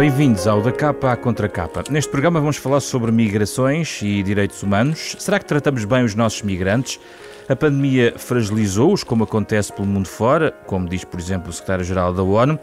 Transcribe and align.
Bem-vindos 0.00 0.46
ao 0.46 0.62
Da 0.62 0.72
Capa 0.72 1.12
à 1.12 1.16
Contra 1.16 1.46
Capa. 1.46 1.84
Neste 1.90 2.10
programa 2.10 2.40
vamos 2.40 2.56
falar 2.56 2.80
sobre 2.80 3.12
migrações 3.12 4.00
e 4.00 4.22
direitos 4.22 4.62
humanos. 4.62 5.14
Será 5.18 5.38
que 5.38 5.44
tratamos 5.44 5.84
bem 5.84 6.02
os 6.02 6.14
nossos 6.14 6.40
migrantes? 6.40 6.98
A 7.46 7.54
pandemia 7.54 8.14
fragilizou-os, 8.16 9.04
como 9.04 9.24
acontece 9.24 9.70
pelo 9.70 9.86
mundo 9.86 10.08
fora, 10.08 10.52
como 10.64 10.88
diz, 10.88 11.04
por 11.04 11.20
exemplo, 11.20 11.50
o 11.50 11.52
secretário-geral 11.52 12.14
da 12.14 12.22
ONU. 12.22 12.58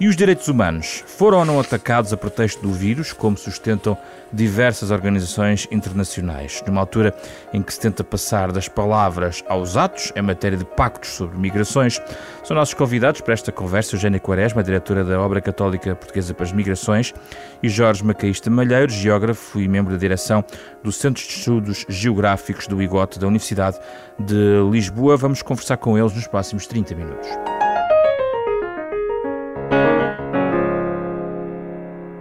E 0.00 0.08
os 0.08 0.16
direitos 0.16 0.48
humanos 0.48 1.04
foram 1.06 1.38
ou 1.38 1.44
não 1.44 1.60
atacados 1.60 2.12
a 2.12 2.16
pretexto 2.16 2.60
do 2.60 2.72
vírus, 2.72 3.12
como 3.12 3.36
sustentam 3.36 3.96
diversas 4.32 4.90
organizações 4.90 5.68
internacionais, 5.70 6.62
numa 6.66 6.80
altura 6.80 7.14
em 7.52 7.62
que 7.62 7.72
se 7.72 7.78
tenta 7.78 8.02
passar 8.02 8.50
das 8.50 8.68
palavras 8.68 9.44
aos 9.48 9.76
atos 9.76 10.12
em 10.16 10.22
matéria 10.22 10.58
de 10.58 10.64
pactos 10.64 11.10
sobre 11.10 11.38
migrações? 11.38 12.02
São 12.42 12.56
nossos 12.56 12.74
convidados 12.74 13.20
para 13.20 13.34
esta 13.34 13.52
conversa 13.52 13.94
Eugénia 13.94 14.18
Quaresma, 14.18 14.64
diretora 14.64 15.04
da 15.04 15.20
Obra 15.20 15.40
Católica 15.40 15.94
Portuguesa 15.94 16.34
para 16.34 16.44
as 16.44 16.52
Migrações, 16.52 17.14
e 17.62 17.68
Jorge 17.68 18.04
Macaísta 18.04 18.50
Malheiro, 18.50 18.90
geógrafo 18.90 19.60
e 19.60 19.68
membro 19.68 19.92
da 19.92 19.98
direção 19.98 20.44
do 20.82 20.90
Centro 20.90 21.22
de 21.22 21.28
Estudos 21.30 21.86
Geográficos 21.88 22.66
do 22.66 22.82
IGOT 22.82 23.20
da 23.20 23.28
Universidade 23.28 23.78
de 24.18 24.60
Lisboa. 24.70 25.16
Vamos 25.16 25.40
conversar 25.40 25.76
com 25.76 25.96
eles 25.96 26.12
nos 26.12 26.26
próximos 26.26 26.66
30 26.66 26.94
minutos. 26.96 27.28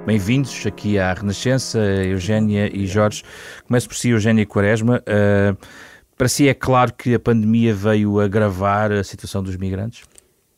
Bem-vindos 0.05 0.65
aqui 0.65 0.99
à 0.99 1.13
Renascença, 1.13 1.79
Eugénia 1.79 2.69
e 2.75 2.85
Jorge. 2.85 3.23
Começo 3.65 3.87
por 3.87 3.95
si, 3.95 4.09
Eugénia 4.09 4.45
Quaresma. 4.45 5.01
Uh, 5.07 5.57
para 6.17 6.27
si 6.27 6.45
é 6.45 6.53
claro 6.53 6.93
que 6.93 7.13
a 7.15 7.19
pandemia 7.19 7.73
veio 7.73 8.19
agravar 8.19 8.91
a 8.91 9.01
situação 9.01 9.41
dos 9.41 9.55
migrantes? 9.55 10.03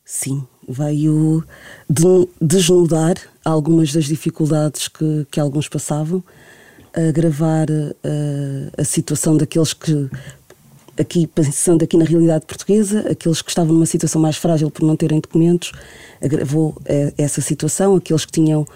Sim, 0.04 0.44
veio 0.68 1.44
de 1.88 2.28
desnudar 2.40 3.14
algumas 3.44 3.92
das 3.92 4.06
dificuldades 4.06 4.88
que, 4.88 5.24
que 5.30 5.38
alguns 5.38 5.68
passavam, 5.68 6.24
agravar 6.92 7.70
uh, 7.70 8.72
a 8.76 8.82
situação 8.82 9.36
daqueles 9.36 9.72
que 9.72 10.10
aqui 10.98 11.26
pensando 11.28 11.84
aqui 11.84 11.96
na 11.96 12.04
realidade 12.04 12.46
portuguesa, 12.46 13.08
aqueles 13.08 13.42
que 13.42 13.50
estavam 13.50 13.72
numa 13.72 13.86
situação 13.86 14.20
mais 14.20 14.36
frágil 14.36 14.72
por 14.72 14.84
não 14.84 14.96
terem 14.96 15.20
documentos, 15.20 15.70
agravou 16.22 16.74
eh, 16.86 17.12
essa 17.18 17.42
situação, 17.42 17.94
aqueles 17.96 18.24
que 18.24 18.32
tinham 18.32 18.66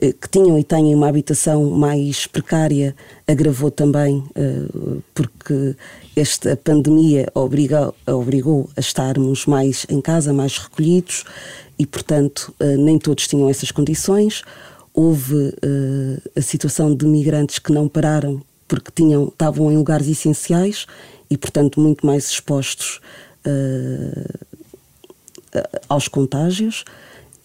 que 0.00 0.28
tinham 0.30 0.58
e 0.58 0.64
têm 0.64 0.94
uma 0.94 1.08
habitação 1.08 1.70
mais 1.70 2.26
precária 2.26 2.96
agravou 3.28 3.70
também 3.70 4.24
eh, 4.34 4.64
porque 5.14 5.76
esta 6.16 6.56
pandemia 6.56 7.28
obrigou, 7.34 7.94
obrigou 8.06 8.70
a 8.76 8.80
estarmos 8.80 9.44
mais 9.44 9.84
em 9.90 10.00
casa, 10.00 10.32
mais 10.32 10.56
recolhidos 10.56 11.24
e, 11.78 11.84
portanto, 11.86 12.54
eh, 12.58 12.76
nem 12.78 12.98
todos 12.98 13.28
tinham 13.28 13.48
essas 13.50 13.70
condições. 13.70 14.42
Houve 14.92 15.54
a 16.36 16.42
situação 16.42 16.92
de 16.92 17.06
migrantes 17.06 17.60
que 17.60 17.72
não 17.72 17.86
pararam 17.88 18.42
porque 18.66 18.90
tinham, 18.92 19.28
estavam 19.28 19.70
em 19.70 19.76
lugares 19.76 20.08
essenciais 20.08 20.84
e, 21.30 21.38
portanto, 21.38 21.78
muito 21.78 22.04
mais 22.04 22.28
expostos 22.28 23.00
aos 25.88 26.08
contágios 26.08 26.84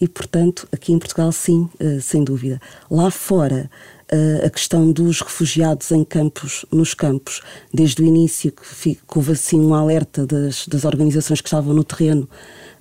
e, 0.00 0.06
portanto, 0.06 0.68
aqui 0.70 0.92
em 0.92 0.98
Portugal, 0.98 1.32
sim, 1.32 1.68
uh, 1.80 2.00
sem 2.00 2.22
dúvida. 2.22 2.60
Lá 2.90 3.10
fora, 3.10 3.70
uh, 4.12 4.46
a 4.46 4.50
questão 4.50 4.92
dos 4.92 5.20
refugiados 5.20 5.90
em 5.90 6.04
campos, 6.04 6.66
nos 6.70 6.92
campos, 6.92 7.40
desde 7.72 8.02
o 8.02 8.04
início 8.04 8.52
que, 8.52 8.98
houve 9.14 9.32
assim 9.32 9.58
um 9.58 9.74
alerta 9.74 10.26
das, 10.26 10.68
das 10.68 10.84
organizações 10.84 11.40
que 11.40 11.48
estavam 11.48 11.72
no 11.72 11.82
terreno 11.82 12.28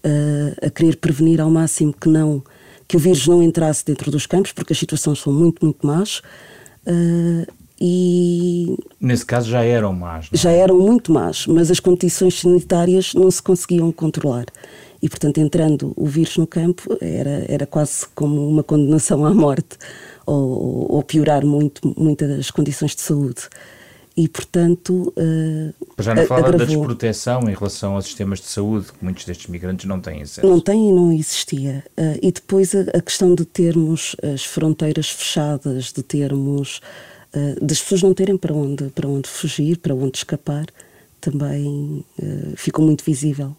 uh, 0.04 0.66
a 0.66 0.70
querer 0.70 0.98
prevenir 0.98 1.40
ao 1.40 1.50
máximo 1.50 1.94
que 1.94 2.10
não 2.10 2.44
que 2.88 2.98
o 2.98 3.00
vírus 3.00 3.26
não 3.26 3.42
entrasse 3.42 3.84
dentro 3.84 4.12
dos 4.12 4.28
campos, 4.28 4.52
porque 4.52 4.72
as 4.72 4.78
situações 4.78 5.18
são 5.18 5.34
muito, 5.34 5.66
muito 5.66 5.88
más. 5.88 6.22
e 7.82 8.78
nesse 9.02 9.26
caso 9.26 9.50
já 9.50 9.64
eram 9.64 9.92
más. 9.92 10.30
É? 10.32 10.38
Já 10.38 10.52
eram 10.52 10.78
muito 10.78 11.12
más, 11.12 11.48
mas 11.48 11.72
as 11.72 11.80
condições 11.80 12.40
sanitárias 12.40 13.16
não 13.16 13.32
se 13.32 13.42
conseguiam 13.42 13.92
controlar 13.92 14.46
e, 15.06 15.10
portanto, 15.10 15.38
entrando 15.38 15.94
o 15.96 16.08
vírus 16.08 16.36
no 16.36 16.48
campo 16.48 16.98
era, 17.00 17.46
era 17.48 17.68
quase 17.68 18.08
como 18.16 18.50
uma 18.50 18.64
condenação 18.64 19.24
à 19.24 19.32
morte 19.32 19.78
ou, 20.26 20.92
ou 20.92 21.04
piorar 21.04 21.46
muito, 21.46 21.94
muitas 21.96 22.50
condições 22.50 22.96
de 22.96 23.02
saúde. 23.02 23.44
E, 24.18 24.28
portanto. 24.28 25.14
Uh, 25.16 25.72
Já 26.00 26.16
não 26.16 26.26
fala 26.26 26.52
da 26.52 26.66
desproteção 26.66 27.48
em 27.48 27.54
relação 27.54 27.94
aos 27.94 28.06
sistemas 28.06 28.40
de 28.40 28.48
saúde, 28.48 28.88
que 28.88 29.04
muitos 29.04 29.26
destes 29.26 29.46
migrantes 29.46 29.86
não 29.86 30.02
têm 30.02 30.24
acesso. 30.24 30.48
Não 30.48 30.60
têm 30.60 30.90
e 30.90 30.92
não 30.92 31.14
existia. 31.14 31.84
Uh, 31.96 32.18
e 32.20 32.32
depois 32.32 32.74
a, 32.74 32.82
a, 32.98 33.00
questão 33.00 33.36
de 33.36 33.46
termos 33.46 34.16
as 34.24 34.44
fronteiras 34.44 35.08
fechadas, 35.08 35.94
de 35.94 36.02
termos. 36.02 36.82
Uh, 37.32 37.64
das 37.64 37.80
pessoas 37.80 38.02
não 38.02 38.16
terem 38.16 38.38
para 38.38 38.56
onde, 38.56 38.86
para 38.86 39.08
onde 39.08 39.30
fugir, 39.30 39.78
para 39.78 39.94
onde 39.94 40.18
escapar, 40.18 40.66
também 41.22 42.04
ficou 42.56 42.84
muito 42.84 43.04
visível. 43.04 43.56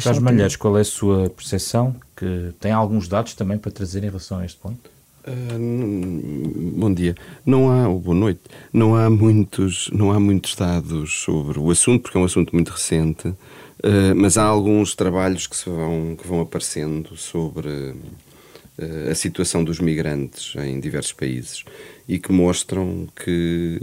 Jorge 0.00 0.20
Malheiros, 0.20 0.56
qual 0.56 0.76
é 0.78 0.80
a 0.80 0.84
sua 0.84 1.30
percepção? 1.30 1.94
Que 2.16 2.52
tem 2.60 2.72
alguns 2.72 3.08
dados 3.08 3.34
também 3.34 3.58
para 3.58 3.70
trazer 3.70 4.02
em 4.04 4.08
relação 4.08 4.38
a 4.38 4.44
este 4.44 4.58
ponto? 4.58 4.90
Uh, 5.28 6.72
bom 6.78 6.92
dia. 6.92 7.14
Não 7.44 7.70
há, 7.70 7.88
ou 7.88 7.98
boa 7.98 8.16
noite. 8.16 8.40
Não 8.72 8.94
há 8.94 9.10
muitos, 9.10 9.90
não 9.92 10.10
há 10.10 10.18
muitos 10.18 10.54
dados 10.54 11.20
sobre 11.20 11.58
o 11.58 11.70
assunto, 11.70 12.02
porque 12.02 12.16
é 12.16 12.20
um 12.20 12.24
assunto 12.24 12.54
muito 12.54 12.70
recente. 12.70 13.28
Uh, 13.28 14.14
mas 14.16 14.38
há 14.38 14.44
alguns 14.44 14.94
trabalhos 14.94 15.46
que, 15.46 15.56
se 15.56 15.68
vão, 15.68 16.16
que 16.16 16.26
vão 16.26 16.40
aparecendo 16.40 17.14
sobre 17.16 17.68
uh, 17.68 19.10
a 19.10 19.14
situação 19.14 19.62
dos 19.62 19.80
migrantes 19.80 20.54
em 20.56 20.80
diversos 20.80 21.12
países 21.12 21.64
e 22.08 22.18
que 22.18 22.32
mostram 22.32 23.06
que 23.14 23.82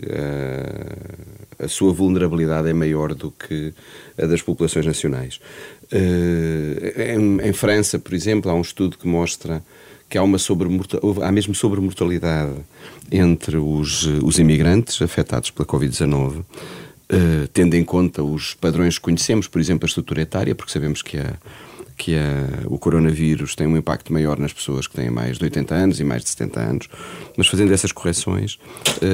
a 1.60 1.68
sua 1.68 1.94
vulnerabilidade 1.94 2.68
é 2.68 2.74
maior 2.74 3.14
do 3.14 3.30
que 3.30 3.72
a 4.18 4.26
das 4.26 4.42
populações 4.42 4.84
nacionais. 4.84 5.40
Eh, 5.92 7.16
em, 7.16 7.40
em, 7.42 7.54
França, 7.54 8.00
por 8.00 8.14
exemplo, 8.14 8.50
há 8.50 8.54
um 8.54 8.62
estudo 8.62 8.98
que 8.98 9.08
mostra 9.08 9.64
que 10.10 10.18
há, 10.18 10.24
uma 10.24 10.38
há 11.24 11.32
mesmo 11.32 11.56
sobremortalidade 11.56 12.54
entre 13.12 13.58
os, 13.58 14.06
os 14.24 14.38
imigrantes 14.38 15.02
afetados 15.02 15.50
pela 15.50 15.66
Covid-19, 15.66 16.38
uh, 16.38 16.46
tendo 17.52 17.74
em 17.76 17.84
conta 17.84 18.24
os 18.24 18.54
padrões 18.54 18.98
que 18.98 19.04
conhecemos, 19.04 19.48
por 19.48 19.60
exemplo, 19.60 19.86
a 19.86 19.88
estrutura 19.88 20.22
etária, 20.22 20.54
porque 20.54 20.72
sabemos 20.72 21.02
que 21.02 21.18
a 21.18 21.34
que 21.98 22.14
a, 22.14 22.66
o 22.66 22.78
coronavírus 22.78 23.56
tem 23.56 23.66
um 23.66 23.78
impacto 23.78 24.12
maior 24.12 24.38
nas 24.38 24.52
pessoas 24.52 24.86
que 24.86 24.96
têm 24.96 25.10
mais 25.10 25.38
de 25.38 25.46
80 25.46 25.74
anos 25.74 26.00
e 26.00 26.04
mais 26.04 26.24
de 26.24 26.30
70 26.30 26.60
anos, 26.60 26.90
mas 27.38 27.48
fazendo 27.48 27.74
essas 27.74 27.94
correções, 27.94 28.60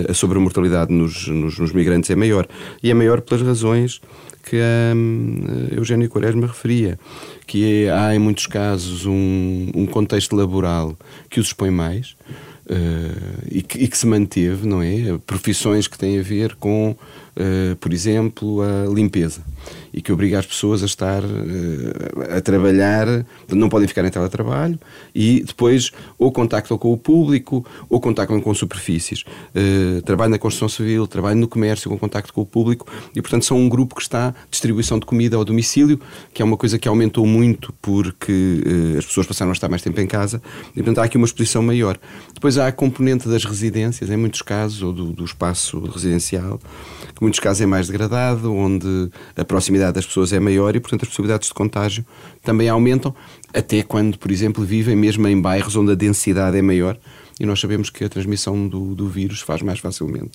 a 0.09 0.13
sobremortalidade 0.15 0.91
nos, 0.91 1.27
nos, 1.27 1.59
nos 1.59 1.71
migrantes 1.71 2.09
é 2.09 2.15
maior. 2.15 2.47
E 2.81 2.89
é 2.89 2.93
maior 2.95 3.21
pelas 3.21 3.45
razões 3.45 4.01
que 4.44 4.57
a 4.57 4.96
um, 4.96 5.68
Eugênio 5.72 6.09
Quaresma 6.09 6.47
referia, 6.47 7.00
que 7.46 7.85
é, 7.85 7.91
há 7.91 8.16
em 8.16 8.19
muitos 8.19 8.47
casos 8.47 9.06
um, 9.06 9.72
um 9.74 9.85
contexto 9.85 10.35
laboral 10.35 10.97
que 11.29 11.40
os 11.40 11.47
expõe 11.47 11.72
mais 11.72 12.16
uh, 12.69 13.47
e, 13.50 13.62
que, 13.62 13.80
e, 13.80 13.88
que, 13.88 13.97
se 13.97 14.07
manteve, 14.07 14.68
não 14.68 14.81
é? 14.81 15.18
Profissões 15.25 15.88
que 15.88 15.97
têm 15.97 16.19
a 16.19 16.24
ver 16.24 16.56
com, 16.56 16.96
uh, 17.36 17.75
por 17.78 17.94
exemplo, 17.94 18.62
a 18.62 18.94
limpeza 18.94 19.42
e 19.94 20.02
que 20.02 20.12
obriga 20.12 20.40
as 20.40 20.46
pessoas 20.46 20.81
a 20.84 20.86
estar 20.86 21.24
uh, 21.24 22.38
a 22.38 22.42
trabalhar, 22.42 23.25
não 23.50 23.69
podem 23.69 23.88
ficar 23.88 24.06
em 24.06 24.09
teletrabalho 24.09 24.80
e 25.14 25.44
depois 25.46 25.92
ou 26.18 26.31
contactam 26.31 26.78
com 26.78 26.92
o 26.92 26.98
público 26.98 27.66
ou 27.89 28.00
contactam 28.00 28.39
com 28.39 28.54
superfícies. 28.54 29.24
Uh, 29.56 30.01
trabalho 30.04 30.31
na 30.31 30.39
construção 30.39 30.69
civil, 30.69 31.07
trabalho 31.07 31.39
no 31.39 31.48
comércio 31.48 31.89
com 31.89 31.98
contacto 31.98 32.33
com 32.33 32.42
o 32.42 32.45
público 32.45 32.86
e, 33.16 33.22
portanto, 33.22 33.45
são 33.45 33.57
um 33.57 33.68
grupo 33.68 33.95
que 33.95 34.01
está 34.01 34.34
distribuição 34.50 35.00
de 35.00 35.06
comida 35.06 35.36
ao 35.36 35.44
domicílio, 35.45 36.00
que 36.34 36.42
é 36.42 36.45
uma 36.45 36.57
coisa 36.57 36.80
que 36.80 36.88
aumentou 36.88 37.25
muito 37.25 37.74
porque 37.81 38.63
uh, 38.66 38.98
as 38.98 39.06
pessoas 39.06 39.27
passaram 39.27 39.51
a 39.51 39.54
estar 39.54 39.69
mais 39.69 39.81
tempo 39.81 40.00
em 40.00 40.07
casa 40.07 40.42
e, 40.72 40.75
portanto, 40.75 41.00
há 41.00 41.04
aqui 41.04 41.18
uma 41.18 41.25
exposição 41.25 41.62
maior. 41.62 42.00
Depois 42.34 42.57
há 42.57 42.68
a 42.68 42.72
componente 42.72 43.27
das 43.27 43.44
residências, 43.44 44.10
em 44.10 44.18
muitos 44.18 44.42
casos, 44.42 44.81
ou 44.81 44.94
do, 44.94 45.12
do 45.12 45.25
espaço 45.25 45.80
residencial, 45.80 46.60
que 47.16 47.22
muitos 47.31 47.39
casos 47.39 47.62
é 47.62 47.66
mais 47.66 47.88
degradado, 47.88 48.54
onde 48.54 49.10
a 49.38 49.45
proximidade 49.45 49.94
das 49.94 50.06
pessoas 50.06 50.33
é 50.33 50.39
maior 50.39 50.75
e, 50.75 50.81
portanto, 50.81 51.04
as 51.04 51.07
possibilidades 51.07 51.48
de 51.48 51.54
contágio 51.54 52.06
também 52.44 52.68
aumentam, 52.68 53.16
até 53.54 53.81
quando, 53.83 54.19
por 54.19 54.30
exemplo, 54.30 54.66
vivem 54.66 54.98
mesmo 54.98 55.25
em 55.30 55.39
bairros 55.39 55.78
onde 55.78 55.94
a 55.94 55.95
densidade 55.95 56.57
é 56.57 56.62
maior 56.62 56.98
e 57.39 57.45
nós 57.45 57.57
sabemos 57.62 57.89
que 57.89 58.04
a 58.04 58.10
transmissão 58.10 58.68
do, 58.68 58.94
do 58.94 59.07
vírus 59.07 59.39
faz 59.39 59.62
mais 59.62 59.80
facilmente 59.80 60.31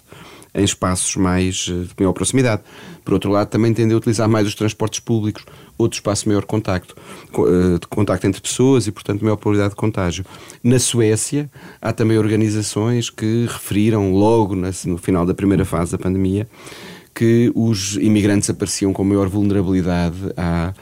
em 0.56 0.64
espaços 0.64 1.14
mais 1.16 1.66
eh, 1.70 1.84
de 1.84 1.94
maior 1.98 2.12
proximidade. 2.12 2.62
Por 3.04 3.14
outro 3.14 3.30
lado, 3.30 3.48
também 3.48 3.72
tende 3.72 3.92
a 3.92 3.96
utilizar 3.96 4.28
mais 4.28 4.48
os 4.48 4.54
transportes 4.54 4.98
públicos, 4.98 5.44
outro 5.76 5.96
espaço 5.96 6.22
de 6.22 6.30
maior 6.30 6.44
contacto, 6.44 6.96
eh, 6.96 7.78
contacto 7.90 8.26
entre 8.26 8.40
pessoas 8.40 8.86
e, 8.86 8.92
portanto, 8.92 9.22
maior 9.22 9.36
probabilidade 9.36 9.74
de 9.74 9.76
contágio. 9.76 10.24
Na 10.64 10.78
Suécia, 10.78 11.50
há 11.80 11.92
também 11.92 12.16
organizações 12.18 13.10
que 13.10 13.46
referiram 13.46 14.12
logo 14.12 14.56
no 14.56 14.98
final 14.98 15.26
da 15.26 15.34
primeira 15.34 15.64
fase 15.64 15.92
da 15.92 15.98
pandemia 15.98 16.48
que 17.14 17.50
os 17.54 17.96
imigrantes 17.96 18.50
apareciam 18.50 18.92
com 18.92 19.02
maior 19.02 19.26
vulnerabilidade 19.26 20.18
à 20.36 20.74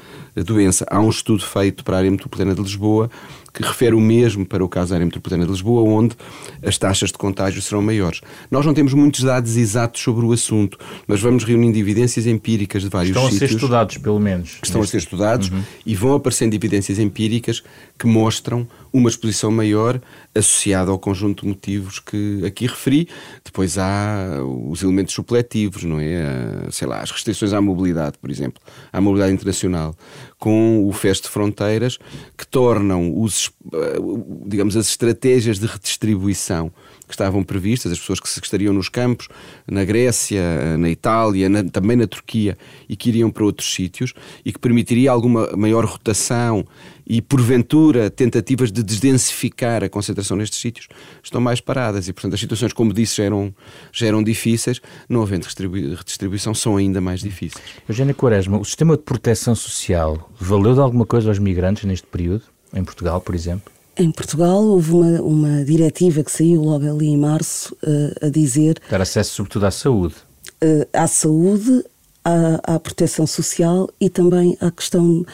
doença. 0.42 0.84
Há 0.90 1.00
um 1.00 1.08
estudo 1.08 1.44
feito 1.44 1.84
para 1.84 1.94
a 1.94 1.98
área 1.98 2.10
metropolitana 2.10 2.56
de 2.56 2.60
Lisboa 2.60 3.08
que 3.54 3.62
refere 3.62 3.94
o 3.94 4.00
mesmo 4.00 4.44
para 4.44 4.64
o 4.64 4.68
caso 4.68 4.90
da 4.90 4.96
área 4.96 5.06
metropolitana 5.06 5.46
de 5.46 5.52
Lisboa, 5.52 5.88
onde 5.88 6.16
as 6.60 6.76
taxas 6.76 7.12
de 7.12 7.18
contágio 7.18 7.62
serão 7.62 7.80
maiores. 7.80 8.20
Nós 8.50 8.66
não 8.66 8.74
temos 8.74 8.92
muitos 8.92 9.22
dados 9.22 9.56
exatos 9.56 10.02
sobre 10.02 10.26
o 10.26 10.32
assunto, 10.32 10.76
mas 11.06 11.20
vamos 11.20 11.44
reunindo 11.44 11.78
evidências 11.78 12.26
empíricas 12.26 12.82
de 12.82 12.88
vários 12.88 13.16
estão 13.16 13.30
sítios. 13.30 13.42
Estão 13.42 13.46
a 13.46 13.48
ser 13.48 13.64
estudados, 13.64 13.98
pelo 13.98 14.18
menos. 14.18 14.54
Que 14.60 14.66
estão 14.66 14.82
a 14.82 14.86
ser 14.86 14.96
estudados 14.96 15.50
uhum. 15.50 15.62
e 15.86 15.94
vão 15.94 16.14
aparecendo 16.14 16.52
evidências 16.52 16.98
empíricas 16.98 17.62
que 17.96 18.06
mostram 18.06 18.66
uma 18.92 19.08
exposição 19.08 19.50
maior 19.50 20.00
associada 20.34 20.90
ao 20.90 20.98
conjunto 20.98 21.42
de 21.42 21.48
motivos 21.48 21.98
que 21.98 22.44
aqui 22.44 22.66
referi. 22.66 23.08
Depois 23.44 23.78
há 23.78 24.40
os 24.68 24.82
elementos 24.82 25.14
supletivos, 25.14 25.84
não 25.84 26.00
é? 26.00 26.68
Sei 26.70 26.86
lá, 26.86 27.00
as 27.00 27.10
restrições 27.10 27.52
à 27.52 27.60
mobilidade, 27.60 28.18
por 28.18 28.30
exemplo, 28.30 28.62
à 28.92 29.00
mobilidade 29.00 29.32
internacional, 29.32 29.94
com 30.38 30.86
o 30.86 30.92
fecho 30.92 31.22
de 31.22 31.28
fronteiras 31.28 31.98
que 32.36 32.46
tornam 32.46 33.20
os, 33.20 33.43
eh, 33.72 33.98
digamos, 34.46 34.76
as 34.76 34.88
estratégias 34.88 35.58
de 35.58 35.66
redistribuição 35.66 36.72
que 37.06 37.14
estavam 37.14 37.42
previstas, 37.42 37.92
as 37.92 37.98
pessoas 37.98 38.20
que 38.20 38.28
se 38.28 38.40
estariam 38.40 38.72
nos 38.72 38.88
campos, 38.88 39.28
na 39.70 39.84
Grécia, 39.84 40.76
na 40.78 40.88
Itália, 40.88 41.48
na, 41.48 41.64
também 41.64 41.96
na 41.96 42.06
Turquia, 42.06 42.56
e 42.88 42.96
que 42.96 43.10
iriam 43.10 43.30
para 43.30 43.44
outros 43.44 43.72
sítios, 43.72 44.14
e 44.44 44.52
que 44.52 44.58
permitiria 44.58 45.10
alguma 45.10 45.50
maior 45.56 45.84
rotação 45.84 46.64
e, 47.06 47.20
porventura, 47.20 48.08
tentativas 48.08 48.72
de 48.72 48.82
desdensificar 48.82 49.84
a 49.84 49.88
concentração 49.88 50.36
nestes 50.36 50.58
sítios, 50.58 50.88
estão 51.22 51.40
mais 51.40 51.60
paradas. 51.60 52.08
E, 52.08 52.12
portanto, 52.12 52.34
as 52.34 52.40
situações, 52.40 52.72
como 52.72 52.92
disse, 52.92 53.18
já 53.18 53.24
eram, 53.24 53.54
já 53.92 54.06
eram 54.06 54.22
difíceis, 54.22 54.80
não 55.08 55.22
havendo 55.22 55.44
redistribuição, 55.44 56.54
são 56.54 56.76
ainda 56.76 57.00
mais 57.00 57.20
difíceis. 57.20 57.64
Eugênia 57.88 58.14
Quaresma, 58.14 58.58
o 58.58 58.64
sistema 58.64 58.96
de 58.96 59.02
proteção 59.02 59.54
social 59.54 60.30
valeu 60.40 60.74
de 60.74 60.80
alguma 60.80 61.04
coisa 61.04 61.28
aos 61.28 61.38
migrantes 61.38 61.84
neste 61.84 62.06
período, 62.06 62.53
em 62.74 62.84
Portugal, 62.84 63.20
por 63.20 63.34
exemplo? 63.34 63.72
Em 63.96 64.10
Portugal 64.10 64.62
houve 64.64 64.92
uma, 64.92 65.20
uma 65.22 65.64
diretiva 65.64 66.24
que 66.24 66.30
saiu 66.30 66.62
logo 66.62 66.84
ali 66.84 67.06
em 67.06 67.16
março 67.16 67.76
uh, 67.82 68.26
a 68.26 68.28
dizer. 68.28 68.80
Dar 68.90 69.00
acesso 69.00 69.34
sobretudo 69.34 69.66
à 69.66 69.70
saúde. 69.70 70.16
Uh, 70.62 70.86
à 70.92 71.06
saúde, 71.06 71.84
à, 72.24 72.74
à, 72.74 72.80
proteção 72.80 73.26
social 73.26 73.88
e 74.00 74.10
também 74.10 74.56
à 74.60 74.70
questão. 74.70 75.24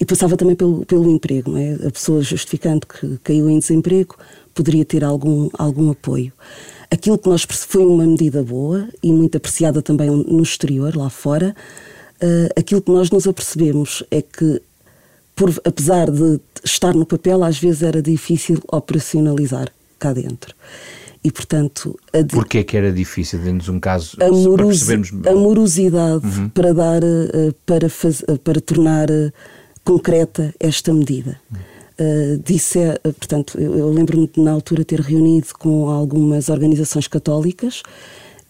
E 0.00 0.04
passava 0.04 0.36
também 0.36 0.56
pelo, 0.56 0.84
pelo 0.86 1.08
emprego, 1.08 1.52
não 1.52 1.58
é? 1.58 1.74
A 1.86 1.90
pessoa 1.90 2.20
justificando 2.20 2.86
que 2.86 3.18
caiu 3.22 3.48
em 3.48 3.58
desemprego 3.58 4.16
poderia 4.54 4.84
ter 4.84 5.04
algum, 5.04 5.48
algum 5.56 5.90
apoio. 5.90 6.32
Aquilo 6.90 7.16
que 7.16 7.28
nós 7.28 7.44
foi 7.44 7.84
uma 7.86 8.04
medida 8.04 8.42
boa 8.42 8.88
e 9.00 9.12
muito 9.12 9.36
apreciada 9.36 9.80
também 9.80 10.10
no 10.10 10.42
exterior, 10.42 10.96
lá 10.96 11.08
fora. 11.08 11.54
Uh, 12.20 12.50
aquilo 12.58 12.82
que 12.82 12.90
nós 12.90 13.10
nos 13.10 13.28
apercebemos 13.28 14.02
é 14.10 14.20
que 14.20 14.60
por, 15.40 15.50
apesar 15.64 16.10
de 16.10 16.38
estar 16.62 16.94
no 16.94 17.06
papel, 17.06 17.42
às 17.42 17.58
vezes 17.58 17.82
era 17.82 18.02
difícil 18.02 18.62
operacionalizar 18.70 19.72
cá 19.98 20.12
dentro. 20.12 20.54
E, 21.24 21.32
portanto... 21.32 21.98
A 22.12 22.20
de... 22.20 22.34
Porquê 22.34 22.62
que 22.62 22.76
era 22.76 22.92
difícil? 22.92 23.38
Dê-nos 23.38 23.66
um 23.70 23.80
caso 23.80 24.18
a 24.20 24.28
para 24.28 24.66
percebermos... 24.66 25.10
A 25.26 25.32
morosidade 25.34 26.26
uhum. 26.26 26.50
para 26.50 26.74
dar, 26.74 27.02
eh, 27.02 27.54
para, 27.64 27.88
faz, 27.88 28.22
eh, 28.28 28.36
para 28.36 28.60
tornar 28.60 29.10
eh, 29.10 29.32
concreta 29.82 30.54
esta 30.60 30.92
medida. 30.92 31.40
Uh, 31.98 32.38
disse, 32.42 32.78
portanto, 33.02 33.60
eu, 33.60 33.76
eu 33.76 33.90
lembro-me 33.90 34.30
na 34.38 34.52
altura 34.52 34.84
ter 34.84 35.00
reunido 35.00 35.48
com 35.58 35.90
algumas 35.90 36.48
organizações 36.48 37.06
católicas 37.06 37.82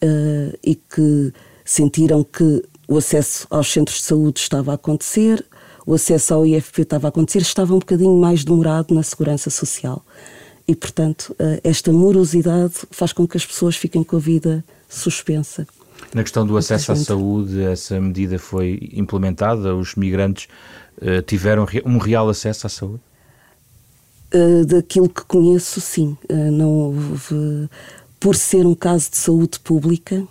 uh, 0.03 0.57
e 0.63 0.77
que 0.77 1.33
sentiram 1.65 2.23
que 2.23 2.63
o 2.87 2.97
acesso 2.97 3.49
aos 3.51 3.73
centros 3.73 3.99
de 3.99 4.05
saúde 4.05 4.39
estava 4.39 4.71
a 4.71 4.75
acontecer, 4.75 5.45
o 5.91 5.95
acesso 5.95 6.35
ao 6.35 6.47
IFP 6.47 6.83
estava 6.83 7.09
a 7.09 7.11
acontecer, 7.11 7.41
estava 7.41 7.75
um 7.75 7.81
bocadinho 7.81 8.15
mais 8.17 8.45
demorado 8.45 8.95
na 8.95 9.03
segurança 9.03 9.51
social. 9.51 10.05
E, 10.69 10.77
portanto, 10.77 11.35
eh, 11.37 11.61
esta 11.65 11.93
morosidade 11.93 12.75
faz 12.93 13.13
com 13.13 13.27
que 13.27 13.37
as 13.37 13.45
pessoas 13.45 13.75
fiquem 13.75 14.05
com 14.05 14.15
a 14.15 14.21
vida 14.21 14.65
suspensa. 14.89 15.67
Na 16.15 16.23
questão 16.23 16.47
do 16.47 16.57
acesso 16.57 16.93
à 16.93 16.97
saúde, 16.97 17.61
essa 17.61 18.01
medida 18.01 18.39
foi 18.39 18.89
implementada? 18.93 19.75
Os 19.75 19.97
migrantes 19.97 20.47
uh, 20.99 21.23
tiveram 21.23 21.67
um 21.85 21.99
real 21.99 22.29
acesso 22.29 22.69
à 22.69 22.71
saúde? 22.71 23.01
Uh, 24.33 24.65
daquilo 24.65 25.09
que 25.09 25.25
conheço, 25.25 25.81
sim. 25.81 26.17
Uh, 26.31 26.53
não 26.53 26.71
houve. 26.71 27.69
Por 28.21 28.37
ser 28.37 28.65
um 28.65 28.77
caso 28.77 29.11
de 29.11 29.17
saúde 29.17 29.59
pública, 29.59 30.23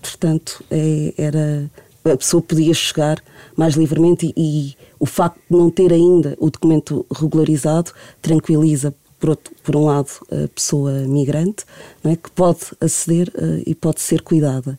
portanto, 0.00 0.64
é, 0.70 1.12
era 1.18 1.68
a 2.04 2.16
pessoa 2.16 2.42
podia 2.42 2.72
chegar 2.72 3.22
mais 3.56 3.74
livremente 3.74 4.32
e, 4.36 4.68
e, 4.68 4.76
o 4.98 5.06
facto 5.06 5.40
de 5.50 5.56
não 5.56 5.70
ter 5.70 5.92
ainda 5.92 6.36
o 6.38 6.50
documento 6.50 7.06
regularizado 7.12 7.92
tranquiliza, 8.20 8.94
por, 9.18 9.30
outro, 9.30 9.54
por 9.62 9.76
um 9.76 9.84
lado, 9.84 10.10
a 10.30 10.48
pessoa 10.48 10.92
migrante, 11.06 11.64
é? 12.04 12.16
que 12.16 12.30
pode 12.30 12.60
aceder 12.80 13.28
uh, 13.28 13.62
e 13.66 13.74
pode 13.74 14.00
ser 14.00 14.22
cuidada. 14.22 14.78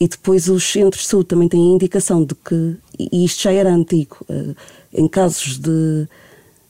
E 0.00 0.08
depois 0.08 0.48
os 0.48 0.64
centros 0.64 1.02
de 1.02 1.08
saúde 1.08 1.28
também 1.28 1.48
têm 1.48 1.60
a 1.60 1.74
indicação 1.74 2.24
de 2.24 2.34
que, 2.34 2.76
e 2.98 3.24
isto 3.24 3.42
já 3.42 3.52
era 3.52 3.72
antigo, 3.72 4.16
uh, 4.28 4.56
em 4.92 5.06
casos 5.06 5.58
de 5.58 6.08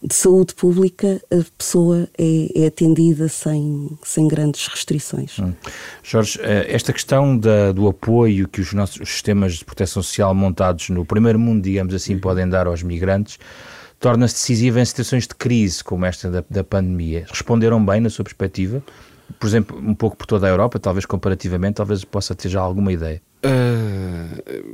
de 0.03 0.15
saúde 0.15 0.55
pública, 0.55 1.23
a 1.31 1.45
pessoa 1.57 2.09
é, 2.19 2.65
é, 2.65 2.67
atendida 2.67 3.29
sem, 3.29 3.97
sem 4.03 4.27
grandes 4.27 4.67
restrições. 4.67 5.39
Hum. 5.39 5.53
Jorge, 6.03 6.41
eh, 6.43 6.67
esta 6.69 6.93
questão 6.93 7.39
da, 7.39 7.71
do 7.71 7.87
apoio 7.87 8.49
que 8.49 8.61
os 8.61 8.73
nossos 8.73 9.09
sistemas 9.09 9.55
de 9.55 9.65
proteção 9.65 10.03
social 10.03 10.35
montados 10.35 10.89
no 10.89 11.05
primeiro 11.05 11.39
mundo, 11.39 11.63
digamos 11.63 11.95
assim, 11.95 12.15
uhum. 12.15 12.21
podem 12.21 12.49
dar 12.49 12.67
aos 12.67 12.83
migrantes, 12.83 13.39
torna-se 14.01 14.35
decisiva 14.35 14.81
em 14.81 14.85
situações 14.85 15.29
de 15.29 15.35
crise 15.37 15.85
como 15.85 16.05
esta 16.05 16.29
da, 16.29 16.45
da 16.51 16.65
pandemia. 16.65 17.25
Responderam 17.29 17.85
bem 17.85 18.01
na 18.01 18.11
sua 18.11 18.25
perspectiva? 18.25 18.83
Por 19.39 19.47
exemplo, 19.47 19.79
um 19.79 19.95
pouco 19.95 20.17
por 20.17 20.27
toda 20.27 20.49
a 20.49 20.51
Europa, 20.51 20.81
talvez 20.81 21.07
comparativamente, 21.07 21.75
talvez 21.75 22.05
possa 22.05 22.35
ter 22.35 22.49
já 22.49 22.61
alguma 22.61 22.93
ideia. 22.93 23.23
Uh, 23.45 24.02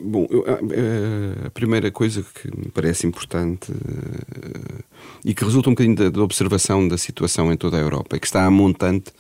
bom, 0.09 0.27
eu, 0.31 0.41
uh, 0.41 1.47
a 1.47 1.51
primeira 1.51 1.91
coisa 1.91 2.23
que 2.23 2.49
me 2.57 2.71
parece 2.71 3.07
importante 3.07 3.71
uh, 3.71 4.85
e 5.25 5.35
que 5.35 5.45
resulta 5.45 5.69
um 5.69 5.73
bocadinho 5.73 5.97
da, 5.97 6.11
da, 6.11 6.23
observação 6.23 6.87
da 6.89 6.97
situação 6.97 7.53
em 7.53 7.57
toda 7.57 7.77
a 7.77 7.81
Europa 7.81 8.17
é 8.17 8.19
que 8.19 8.27
está 8.27 8.45
a 8.45 8.51
montante 8.51 9.13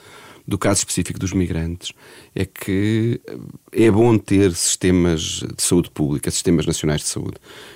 do 0.48 0.56
caso 0.56 0.78
específico 0.78 1.18
dos 1.18 1.34
migrantes 1.34 1.92
é 2.34 2.46
que 2.46 3.20
é 3.70 3.90
bom 3.90 4.16
ter 4.16 4.54
sistemas 4.54 5.44
de 5.54 5.62
saúde 5.62 5.90
pública, 5.90 6.30
sistemas 6.30 6.64
nacionais 6.64 7.02
de 7.02 7.06
saúde. 7.06 7.34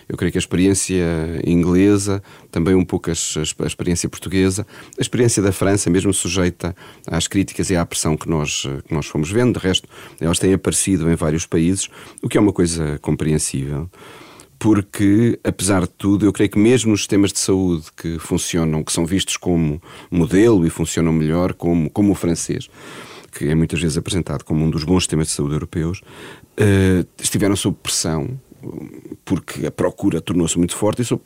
Eu 0.08 0.16
creio 0.16 0.32
que 0.32 0.38
a 0.38 0.40
experiência 0.40 1.04
inglesa, 1.46 2.22
também 2.50 2.74
um 2.74 2.84
pouco 2.84 3.10
a, 3.10 3.12
a 3.12 3.66
experiência 3.66 4.08
portuguesa, 4.08 4.66
a 4.98 5.02
experiência 5.02 5.42
da 5.42 5.52
França, 5.52 5.90
mesmo 5.90 6.14
sujeita 6.14 6.74
às 7.06 7.28
críticas 7.28 7.68
e 7.68 7.76
à 7.76 7.84
pressão 7.84 8.16
que 8.16 8.26
nós, 8.26 8.62
que 8.88 8.94
nós 8.94 9.04
fomos 9.04 9.30
vendo, 9.30 9.60
de 9.60 9.66
resto, 9.66 9.86
elas 10.18 10.38
têm 10.38 10.54
aparecido 10.54 11.10
em 11.10 11.14
vários 11.14 11.44
países, 11.44 11.90
o 12.22 12.28
que 12.28 12.38
é 12.38 12.40
uma 12.40 12.54
coisa 12.54 12.98
compreensível 13.00 13.90
porque, 14.62 15.40
apesar 15.42 15.80
de 15.80 15.88
tudo, 15.88 16.24
eu 16.24 16.32
creio 16.32 16.48
que 16.48 16.56
mesmo 16.56 16.92
nos 16.92 17.00
sistemas 17.00 17.32
de 17.32 17.40
saúde 17.40 17.86
que 17.96 18.16
funcionam, 18.20 18.84
que 18.84 18.92
são 18.92 19.04
vistos 19.04 19.36
como 19.36 19.82
modelo 20.08 20.64
e 20.64 20.70
funcionam 20.70 21.12
melhor, 21.12 21.52
como, 21.52 21.90
como 21.90 22.12
o 22.12 22.14
francês, 22.14 22.70
que 23.32 23.48
é 23.48 23.56
muitas 23.56 23.80
vezes 23.80 23.98
apresentado 23.98 24.44
como 24.44 24.64
um 24.64 24.70
dos 24.70 24.84
bons 24.84 25.02
sistemas 25.02 25.26
de 25.26 25.32
saúde 25.32 25.54
europeus, 25.54 26.00
uh, 26.00 27.04
estiveram 27.20 27.56
sob 27.56 27.76
pressão, 27.82 28.40
porque 29.24 29.66
a 29.66 29.70
procura 29.72 30.20
tornou-se 30.20 30.56
muito 30.56 30.76
forte 30.76 31.02
e 31.02 31.04
sob 31.04 31.20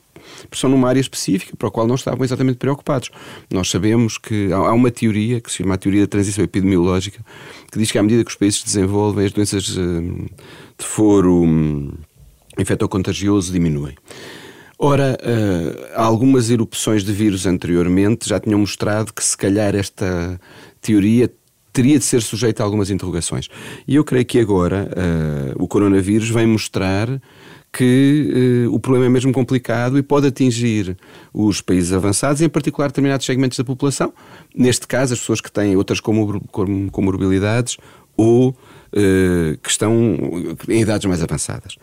pressão 0.49 0.71
numa 0.71 0.89
área 0.89 1.01
específica 1.01 1.55
para 1.59 1.69
a 1.69 1.71
qual 1.71 1.87
não 1.87 1.95
estavam 1.95 2.25
exatamente 2.25 2.57
preocupados. 2.57 3.11
Nós 3.51 3.69
sabemos 3.69 4.17
que 4.17 4.51
há 4.51 4.73
uma 4.73 4.91
teoria, 4.91 5.43
que 5.43 5.51
se 5.51 5.59
chama 5.59 5.75
a 5.75 5.77
teoria 5.77 6.01
da 6.01 6.07
transição 6.07 6.43
epidemiológica, 6.43 7.23
que 7.71 7.79
diz 7.79 7.93
que 7.93 7.99
à 7.99 8.03
medida 8.03 8.25
que 8.25 8.31
os 8.31 8.37
países 8.37 8.65
desenvolvem, 8.65 9.27
as 9.27 9.33
doenças 9.33 9.77
uh, 9.77 10.27
de 10.79 10.87
foro. 10.87 11.93
Infecto-contagioso 12.59 13.53
diminuem. 13.53 13.95
Ora, 14.79 15.17
uh, 15.23 15.93
algumas 15.95 16.51
erupções 16.51 17.03
de 17.03 17.11
vírus 17.11 17.47
anteriormente 17.47 18.29
já 18.29 18.39
tinham 18.39 18.61
mostrado 18.61 19.13
que 19.13 19.25
se 19.25 19.37
calhar 19.37 19.75
esta 19.75 20.39
teoria 20.83 21.33
teria 21.73 21.99
de 21.99 22.05
ser 22.05 22.23
sujeita 22.23 22.63
a 22.63 22.67
algumas 22.67 22.91
interrogações. 22.91 23.49
E 23.89 23.95
eu 23.95 24.05
creio 24.05 24.25
que 24.25 24.39
agora 24.39 24.89
uh, 24.91 25.63
o 25.63 25.67
coronavírus 25.67 26.29
vem 26.29 26.47
mostrar 26.47 27.21
que 27.73 28.67
uh, 28.67 28.75
o 28.75 28.79
problema 28.79 29.07
é 29.07 29.09
mesmo 29.09 29.33
complicado 29.33 29.99
e 29.99 30.03
pode 30.03 30.27
atingir 30.27 30.97
os 31.33 31.63
países 31.63 31.93
avançados, 31.93 32.43
em 32.43 32.49
particular 32.49 32.89
determinados 32.89 33.25
segmentos 33.25 33.57
da 33.57 33.65
população, 33.65 34.13
neste 34.55 34.87
caso 34.87 35.15
as 35.15 35.21
pessoas 35.21 35.41
que 35.41 35.51
têm 35.51 35.75
outras 35.77 36.01
comorbilidades 36.01 37.79
ou 38.17 38.57
que 39.63 39.69
estão 39.69 40.17
em 40.71 40.81
idades 40.81 41.05
mais 41.05 41.23
avançadas. 41.23 41.77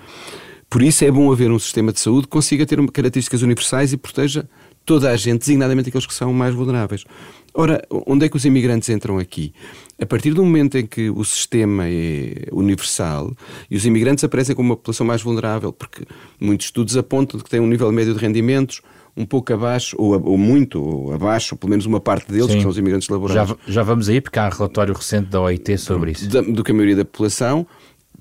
Por 0.73 0.81
isso 0.81 1.05
é 1.05 1.11
bom 1.11 1.31
haver 1.31 1.51
um 1.51 1.59
sistema 1.59 1.93
de 1.93 1.99
saúde 1.99 2.23
que 2.23 2.29
consiga 2.29 2.65
ter 2.65 2.83
características 2.89 3.43
universais 3.43 3.93
e 3.93 3.97
proteja 3.97 4.49
toda 4.83 5.11
a 5.11 5.15
gente, 5.15 5.41
designadamente 5.41 5.89
aqueles 5.89 6.07
que 6.07 6.13
são 6.15 6.33
mais 6.33 6.55
vulneráveis. 6.55 7.05
Ora, 7.53 7.79
onde 8.07 8.25
é 8.25 8.29
que 8.29 8.35
os 8.35 8.43
imigrantes 8.43 8.89
entram 8.89 9.19
aqui? 9.19 9.53
A 10.01 10.05
partir 10.07 10.33
do 10.33 10.43
momento 10.43 10.75
em 10.75 10.87
que 10.87 11.11
o 11.11 11.23
sistema 11.23 11.87
é 11.87 12.47
universal 12.51 13.31
e 13.69 13.77
os 13.77 13.85
imigrantes 13.85 14.23
aparecem 14.23 14.55
como 14.55 14.69
uma 14.69 14.75
população 14.75 15.05
mais 15.05 15.21
vulnerável, 15.21 15.71
porque 15.71 16.07
muitos 16.41 16.65
estudos 16.65 16.97
apontam 16.97 17.39
que 17.39 17.47
têm 17.47 17.59
um 17.59 17.67
nível 17.67 17.91
médio 17.91 18.15
de 18.15 18.19
rendimentos 18.19 18.81
um 19.15 19.27
pouco 19.27 19.53
abaixo, 19.53 19.95
ou, 19.99 20.19
ou 20.23 20.39
muito 20.39 20.81
ou 20.81 21.13
abaixo, 21.13 21.53
ou 21.53 21.59
pelo 21.59 21.69
menos 21.69 21.85
uma 21.85 21.99
parte 21.99 22.31
deles, 22.31 22.47
Sim. 22.47 22.55
que 22.55 22.61
são 22.63 22.71
os 22.71 22.79
imigrantes 22.79 23.07
laborais. 23.09 23.47
Já, 23.47 23.55
já 23.67 23.83
vamos 23.83 24.09
aí, 24.09 24.19
porque 24.19 24.39
há 24.39 24.47
um 24.47 24.49
relatório 24.49 24.95
recente 24.95 25.29
da 25.29 25.39
OIT 25.39 25.77
sobre 25.77 26.13
isso. 26.13 26.27
Da, 26.27 26.41
do 26.41 26.63
que 26.63 26.71
a 26.71 26.73
maioria 26.73 26.95
da 26.95 27.05
população 27.05 27.67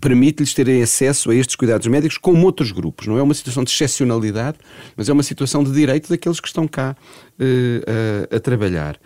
permite-lhes 0.03 0.53
terem 0.53 0.83
acesso 0.83 1.31
a 1.31 1.35
estes 1.35 1.55
cuidados 1.55 1.87
médicos 1.87 2.19
como 2.19 2.45
outros 2.45 2.73
grupos. 2.73 3.07
Não 3.07 3.17
é 3.17 3.23
uma 3.23 3.33
situação 3.33 3.63
de 3.63 3.71
excepcionalidade, 3.71 4.59
mas 4.97 5.09
é 5.09 5.13
uma 5.13 5.23
situação 5.23 5.63
de 5.63 5.71
direito 5.71 6.09
daqueles 6.09 6.41
que 6.41 6.49
estão 6.49 6.67
cá 6.67 6.97
uh, 7.39 8.33
a, 8.33 8.37
a, 8.37 8.41
trabalhar. 8.41 8.99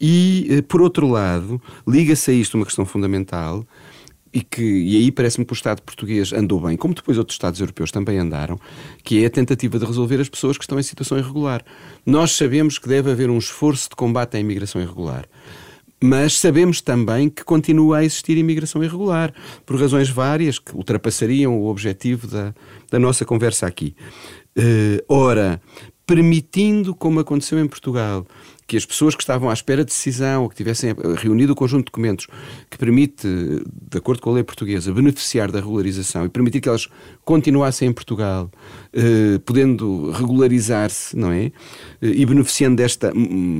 E, 0.00 0.48
uh, 0.50 0.62
por 0.62 0.80
outro 0.80 1.06
lado, 1.06 1.60
liga-se 1.86 2.30
a 2.30 2.34
isto 2.34 2.54
uma 2.54 2.64
questão 2.64 2.86
fundamental, 2.86 3.62
e 4.32 4.40
que 4.40 4.62
e 4.62 4.96
aí 4.96 5.12
parece-me 5.12 5.44
que 5.44 5.52
o 5.52 5.54
Estado 5.54 5.82
português 5.82 6.32
andou 6.32 6.60
bem, 6.60 6.78
como 6.78 6.94
depois 6.94 7.18
outros 7.18 7.34
Estados 7.34 7.60
europeus 7.60 7.90
também 7.90 8.18
andaram, 8.18 8.58
que 9.04 9.22
é 9.22 9.26
a 9.26 9.30
tentativa 9.30 9.78
de 9.78 9.84
resolver 9.84 10.18
as 10.18 10.30
pessoas 10.30 10.56
que 10.56 10.64
estão 10.64 10.78
em 10.78 10.82
situação 10.82 11.18
irregular. 11.18 11.62
Nós 12.06 12.32
sabemos 12.32 12.78
que 12.78 12.88
deve 12.88 13.10
haver 13.10 13.28
um 13.28 13.38
esforço 13.38 13.90
de 13.90 13.96
combate 13.96 14.36
à 14.38 14.40
imigração 14.40 14.80
irregular. 14.80 15.26
Mas 16.00 16.38
sabemos 16.38 16.80
também 16.80 17.28
que 17.28 17.42
continua 17.42 17.98
a 17.98 18.04
existir 18.04 18.38
imigração 18.38 18.84
irregular, 18.84 19.32
por 19.66 19.80
razões 19.80 20.08
várias 20.08 20.58
que 20.58 20.74
ultrapassariam 20.76 21.58
o 21.58 21.66
objetivo 21.66 22.26
da, 22.26 22.54
da 22.90 22.98
nossa 22.98 23.24
conversa 23.24 23.66
aqui. 23.66 23.96
Uh, 24.56 25.02
ora, 25.08 25.60
permitindo, 26.06 26.94
como 26.94 27.20
aconteceu 27.20 27.58
em 27.58 27.66
Portugal, 27.66 28.26
que 28.68 28.76
as 28.76 28.84
pessoas 28.84 29.14
que 29.14 29.22
estavam 29.22 29.48
à 29.48 29.52
espera 29.54 29.82
de 29.82 29.90
decisão 29.90 30.42
ou 30.42 30.48
que 30.50 30.54
tivessem 30.54 30.94
reunido 31.16 31.54
o 31.54 31.56
conjunto 31.56 31.80
de 31.80 31.86
documentos 31.86 32.26
que 32.70 32.76
permite, 32.76 33.26
de 33.26 33.96
acordo 33.96 34.20
com 34.20 34.28
a 34.28 34.34
lei 34.34 34.44
portuguesa, 34.44 34.92
beneficiar 34.92 35.50
da 35.50 35.58
regularização 35.58 36.26
e 36.26 36.28
permitir 36.28 36.60
que 36.60 36.68
elas 36.68 36.86
continuassem 37.24 37.88
em 37.88 37.92
Portugal, 37.94 38.50
eh, 38.92 39.40
podendo 39.46 40.10
regularizar-se, 40.10 41.16
não 41.16 41.32
é? 41.32 41.46
Eh, 41.46 41.52
e 42.02 42.26
beneficiando 42.26 42.76
desta, 42.76 43.10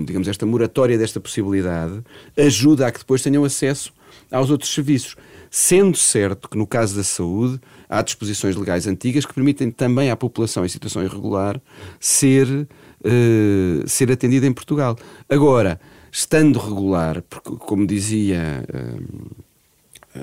digamos, 0.04 0.28
esta 0.28 0.44
moratória 0.44 0.98
desta 0.98 1.18
possibilidade, 1.18 2.02
ajuda 2.36 2.86
a 2.86 2.92
que 2.92 2.98
depois 2.98 3.22
tenham 3.22 3.44
acesso 3.44 3.94
aos 4.30 4.50
outros 4.50 4.72
serviços. 4.74 5.16
Sendo 5.50 5.96
certo 5.96 6.50
que, 6.50 6.58
no 6.58 6.66
caso 6.66 6.94
da 6.94 7.02
saúde, 7.02 7.58
há 7.88 8.02
disposições 8.02 8.54
legais 8.56 8.86
antigas 8.86 9.24
que 9.24 9.32
permitem 9.32 9.70
também 9.70 10.10
à 10.10 10.16
população 10.16 10.66
em 10.66 10.68
situação 10.68 11.02
irregular 11.02 11.58
ser 11.98 12.68
uh, 13.04 13.88
ser 13.88 14.10
atendida 14.10 14.46
em 14.46 14.52
Portugal. 14.52 14.96
Agora, 15.28 15.80
estando 16.10 16.58
regular, 16.58 17.22
porque, 17.22 17.50
como 17.56 17.86
dizia 17.86 18.64
uh, 18.72 20.20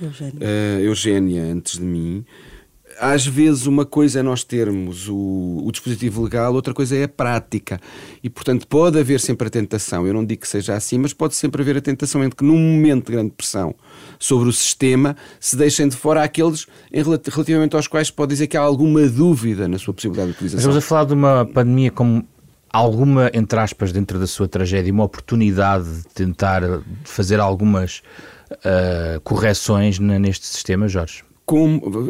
uh, 0.00 0.80
Eugénia 0.80 1.42
antes 1.42 1.78
de 1.78 1.84
mim, 1.84 2.24
às 3.00 3.26
vezes 3.26 3.66
uma 3.66 3.86
coisa 3.86 4.20
é 4.20 4.22
nós 4.22 4.44
termos 4.44 5.08
o, 5.08 5.62
o, 5.64 5.72
dispositivo 5.72 6.22
legal, 6.22 6.52
outra 6.52 6.74
coisa 6.74 6.94
é 6.94 7.04
a 7.04 7.08
prática. 7.08 7.80
E, 8.22 8.28
portanto, 8.28 8.66
pode 8.66 8.98
haver 8.98 9.18
sempre 9.18 9.48
a 9.48 9.50
tentação, 9.50 10.06
eu 10.06 10.12
não 10.12 10.24
digo 10.24 10.42
que 10.42 10.48
seja 10.48 10.74
assim, 10.74 10.98
mas 10.98 11.12
pode 11.12 11.34
sempre 11.34 11.62
haver 11.62 11.78
a 11.78 11.80
tentação 11.80 12.22
entre 12.22 12.36
que, 12.36 12.44
num 12.44 12.58
momento 12.58 13.06
de 13.06 13.12
grande 13.12 13.30
pressão 13.30 13.74
sobre 14.18 14.48
o 14.48 14.52
sistema, 14.52 15.16
se 15.40 15.56
deixem 15.56 15.88
de 15.88 15.96
fora 15.96 16.22
aqueles 16.22 16.66
em, 16.92 17.02
relativamente 17.02 17.74
aos 17.74 17.88
quais 17.88 18.10
pode 18.10 18.30
dizer 18.30 18.46
que 18.46 18.56
há 18.56 18.60
alguma 18.60 19.06
dúvida 19.08 19.66
na 19.66 19.78
sua 19.78 19.94
possibilidade 19.94 20.32
de 20.32 20.36
utilização. 20.36 20.58
Estamos 20.58 20.76
a 20.76 20.86
falar 20.86 21.04
de 21.04 21.14
uma 21.14 21.46
pandemia 21.46 21.90
como 21.90 22.26
alguma, 22.70 23.30
entre 23.32 23.58
aspas, 23.58 23.92
dentro 23.92 24.18
da 24.18 24.26
sua 24.26 24.46
tragédia, 24.46 24.92
uma 24.92 25.04
oportunidade 25.04 26.02
de 26.02 26.08
tentar 26.08 26.62
fazer 27.04 27.40
algumas 27.40 28.02
uh, 28.52 29.20
correções 29.22 29.98
neste 29.98 30.46
sistema, 30.46 30.86
Jorge? 30.86 31.24
Como 31.50 31.78
uh, 31.78 32.04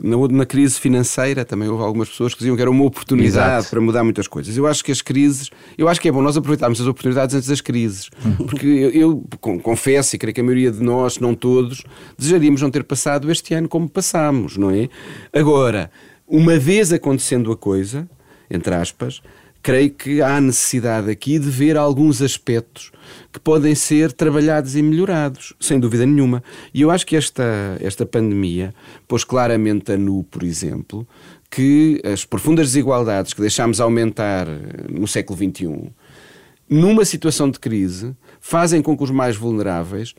na, 0.00 0.38
na, 0.38 0.46
crise 0.46 0.78
financeira 0.78 1.44
também 1.44 1.68
houve 1.68 1.82
algumas 1.82 2.08
pessoas 2.08 2.32
que 2.32 2.38
diziam 2.38 2.54
que 2.54 2.62
era 2.62 2.70
uma 2.70 2.84
oportunidade 2.84 3.56
Exato. 3.56 3.70
para 3.70 3.80
mudar 3.80 4.04
muitas 4.04 4.28
coisas. 4.28 4.56
Eu 4.56 4.68
acho 4.68 4.84
que 4.84 4.92
as 4.92 5.02
crises, 5.02 5.50
eu 5.76 5.88
acho 5.88 6.00
que 6.00 6.08
é 6.08 6.12
bom 6.12 6.22
nós 6.22 6.36
aproveitarmos 6.36 6.80
as 6.80 6.86
oportunidades 6.86 7.34
antes 7.34 7.48
das 7.48 7.60
crises, 7.60 8.10
uhum. 8.24 8.46
porque 8.46 8.68
eu, 8.68 8.92
eu 8.92 9.60
confesso 9.60 10.14
e 10.14 10.18
creio 10.20 10.32
que 10.32 10.40
a 10.40 10.44
maioria 10.44 10.70
de 10.70 10.80
nós, 10.80 11.18
não 11.18 11.34
todos, 11.34 11.82
desejaríamos 12.16 12.62
não 12.62 12.70
ter 12.70 12.84
passado 12.84 13.32
este 13.32 13.52
ano 13.52 13.68
como 13.68 13.88
passámos, 13.88 14.56
não 14.56 14.70
é? 14.70 14.88
Agora, 15.32 15.90
uma 16.24 16.56
vez 16.56 16.92
acontecendo 16.92 17.50
a 17.50 17.56
coisa, 17.56 18.08
entre 18.48 18.76
aspas, 18.76 19.22
creio 19.64 19.90
que 19.90 20.20
há 20.20 20.38
necessidade 20.42 21.10
aqui 21.10 21.38
de 21.38 21.48
ver 21.48 21.74
alguns 21.74 22.20
aspectos 22.20 22.92
que 23.32 23.40
podem 23.40 23.74
ser 23.74 24.12
trabalhados 24.12 24.76
e 24.76 24.82
melhorados, 24.82 25.54
sem 25.58 25.80
dúvida 25.80 26.04
nenhuma. 26.04 26.44
E 26.74 26.82
eu 26.82 26.90
acho 26.90 27.06
que 27.06 27.16
esta, 27.16 27.78
esta 27.80 28.04
pandemia 28.04 28.74
pôs 29.08 29.24
claramente 29.24 29.90
a 29.90 29.96
nu, 29.96 30.22
por 30.24 30.42
exemplo, 30.42 31.08
que 31.50 31.98
as 32.04 32.26
profundas 32.26 32.66
desigualdades 32.66 33.32
que 33.32 33.40
deixámos 33.40 33.80
aumentar 33.80 34.46
no 34.86 35.08
século 35.08 35.38
XXI, 35.38 35.90
numa 36.68 37.06
situação 37.06 37.50
de 37.50 37.58
crise, 37.58 38.14
fazem 38.38 38.82
com 38.82 38.94
que 38.94 39.02
os 39.02 39.10
mais 39.10 39.34
vulneráveis 39.34 40.14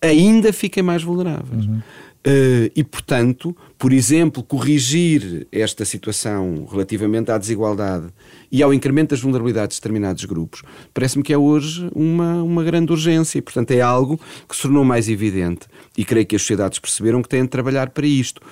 ainda 0.00 0.52
fiquem 0.52 0.84
mais 0.84 1.02
vulneráveis. 1.02 1.66
Uhum. 1.66 1.82
Uh, 2.26 2.68
e, 2.74 2.82
portanto, 2.82 3.56
por 3.78 3.92
exemplo, 3.92 4.42
corrigir 4.42 5.46
esta 5.52 5.84
situação 5.84 6.66
relativamente 6.68 7.30
à 7.30 7.38
desigualdade 7.38 8.08
e 8.50 8.60
ao 8.60 8.74
incremento 8.74 9.10
das 9.10 9.20
vulnerabilidades 9.20 9.76
de 9.76 9.80
determinados 9.80 10.24
grupos, 10.24 10.62
parece-me 10.92 11.22
que 11.22 11.32
é 11.32 11.38
hoje 11.38 11.88
uma, 11.94 12.42
uma 12.42 12.64
grande 12.64 12.90
urgência 12.90 13.38
e, 13.38 13.42
portanto, 13.42 13.70
é 13.70 13.80
algo 13.80 14.20
que 14.48 14.56
se 14.56 14.62
tornou 14.62 14.84
mais 14.84 15.08
evidente. 15.08 15.68
E 15.96 16.04
creio 16.04 16.26
que 16.26 16.34
as 16.34 16.42
sociedades 16.42 16.78
perceberam 16.78 17.22
que 17.22 17.28
têm 17.28 17.42
de 17.42 17.48
trabalhar 17.48 17.90
para 17.90 18.06
isto. 18.06 18.42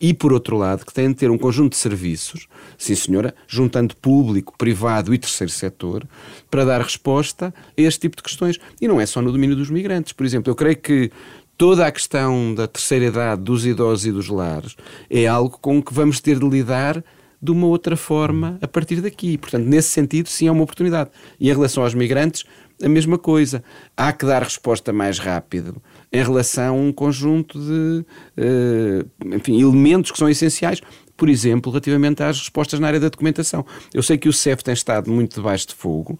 E, 0.00 0.14
por 0.14 0.32
outro 0.32 0.56
lado, 0.56 0.86
que 0.86 0.94
têm 0.94 1.08
de 1.08 1.14
ter 1.14 1.30
um 1.30 1.36
conjunto 1.36 1.72
de 1.72 1.76
serviços, 1.76 2.48
sim 2.78 2.94
senhora, 2.94 3.34
juntando 3.46 3.94
público, 3.94 4.54
privado 4.56 5.12
e 5.12 5.18
terceiro 5.18 5.52
setor, 5.52 6.08
para 6.50 6.64
dar 6.64 6.80
resposta 6.80 7.52
a 7.76 7.82
este 7.82 8.00
tipo 8.00 8.16
de 8.16 8.22
questões. 8.22 8.58
E 8.80 8.88
não 8.88 8.98
é 8.98 9.04
só 9.04 9.20
no 9.20 9.30
domínio 9.30 9.54
dos 9.54 9.68
migrantes. 9.68 10.14
Por 10.14 10.24
exemplo, 10.24 10.50
eu 10.50 10.54
creio 10.54 10.78
que 10.78 11.10
toda 11.60 11.86
a 11.86 11.92
questão 11.92 12.54
da 12.54 12.66
terceira 12.66 13.04
idade, 13.04 13.42
dos 13.42 13.66
idosos 13.66 14.06
e 14.06 14.10
dos 14.10 14.28
lares, 14.28 14.76
é 15.10 15.26
algo 15.26 15.58
com 15.60 15.82
que 15.82 15.92
vamos 15.92 16.18
ter 16.18 16.38
de 16.38 16.48
lidar 16.48 17.04
de 17.42 17.50
uma 17.50 17.66
outra 17.66 17.98
forma 17.98 18.58
a 18.62 18.66
partir 18.66 19.02
daqui. 19.02 19.36
Portanto, 19.36 19.66
nesse 19.66 19.90
sentido, 19.90 20.30
sim, 20.30 20.48
é 20.48 20.50
uma 20.50 20.62
oportunidade. 20.62 21.10
E 21.38 21.50
em 21.50 21.52
relação 21.52 21.82
aos 21.82 21.92
migrantes, 21.92 22.44
a 22.82 22.88
mesma 22.88 23.18
coisa. 23.18 23.62
Há 23.94 24.10
que 24.10 24.24
dar 24.24 24.42
resposta 24.42 24.90
mais 24.90 25.18
rápido 25.18 25.82
em 26.10 26.22
relação 26.22 26.76
a 26.76 26.80
um 26.80 26.90
conjunto 26.90 27.58
de 27.58 28.06
uh, 28.38 29.34
enfim, 29.36 29.60
elementos 29.60 30.10
que 30.10 30.16
são 30.16 30.30
essenciais. 30.30 30.80
Por 31.14 31.28
exemplo, 31.28 31.70
relativamente 31.70 32.22
às 32.22 32.38
respostas 32.38 32.80
na 32.80 32.86
área 32.86 33.00
da 33.00 33.10
documentação. 33.10 33.66
Eu 33.92 34.02
sei 34.02 34.16
que 34.16 34.30
o 34.30 34.32
CEF 34.32 34.64
tem 34.64 34.72
estado 34.72 35.10
muito 35.10 35.34
debaixo 35.34 35.68
de 35.68 35.74
fogo 35.74 36.18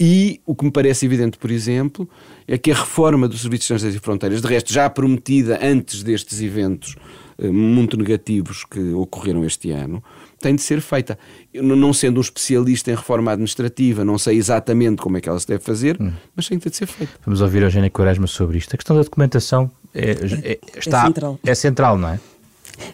e 0.00 0.40
o 0.46 0.54
que 0.54 0.64
me 0.64 0.70
parece 0.70 1.04
evidente, 1.04 1.36
por 1.36 1.50
exemplo, 1.50 2.08
é 2.48 2.56
que 2.56 2.70
a 2.70 2.74
reforma 2.74 3.28
do 3.28 3.36
Serviço 3.36 3.60
de 3.60 3.64
Estrangeiros 3.64 3.96
e 3.96 4.00
Fronteiras, 4.00 4.40
de 4.40 4.48
resto 4.48 4.72
já 4.72 4.88
prometida 4.88 5.58
antes 5.62 6.02
destes 6.02 6.40
eventos 6.40 6.96
eh, 7.36 7.50
muito 7.50 7.98
negativos 7.98 8.64
que 8.64 8.80
ocorreram 8.94 9.44
este 9.44 9.70
ano, 9.70 10.02
tem 10.40 10.54
de 10.54 10.62
ser 10.62 10.80
feita. 10.80 11.18
Eu, 11.52 11.62
não 11.62 11.92
sendo 11.92 12.16
um 12.16 12.22
especialista 12.22 12.90
em 12.90 12.94
reforma 12.94 13.30
administrativa, 13.30 14.02
não 14.02 14.16
sei 14.16 14.38
exatamente 14.38 15.02
como 15.02 15.18
é 15.18 15.20
que 15.20 15.28
ela 15.28 15.38
se 15.38 15.46
deve 15.46 15.62
fazer, 15.62 16.00
hum. 16.00 16.10
mas 16.34 16.48
tem 16.48 16.56
de 16.56 16.74
ser 16.74 16.86
feita. 16.86 17.12
Vamos 17.22 17.42
ouvir 17.42 17.62
a 17.62 17.66
Eugénia 17.66 17.90
Quaresma 17.90 18.26
sobre 18.26 18.56
isto. 18.56 18.72
A 18.74 18.78
questão 18.78 18.96
da 18.96 19.02
documentação 19.02 19.70
é, 19.94 20.12
é, 20.12 20.58
está, 20.78 21.02
é 21.02 21.04
central. 21.04 21.40
é 21.44 21.54
central, 21.54 21.98
não 21.98 22.08
é? 22.08 22.20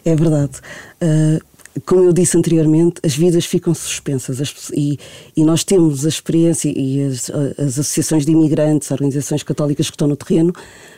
É 0.03 0.13
verdade. 0.13 0.59
Uh, 1.01 1.39
como 1.85 2.03
eu 2.03 2.13
disse 2.13 2.37
anteriormente, 2.37 2.99
as 3.03 3.15
vidas 3.15 3.45
ficam 3.45 3.73
suspensas 3.73 4.41
as, 4.41 4.69
e, 4.73 4.97
e, 5.35 5.43
nós 5.43 5.63
temos 5.63 6.05
a 6.05 6.09
experiência 6.09 6.71
e 6.75 7.03
as, 7.03 7.29
as, 7.29 7.79
associações 7.79 8.25
de 8.25 8.31
imigrantes, 8.31 8.89
organizações 8.91 9.43
católicas 9.43 9.89
que 9.89 9.95
estão 9.95 10.07
no 10.07 10.15
terreno, 10.15 10.53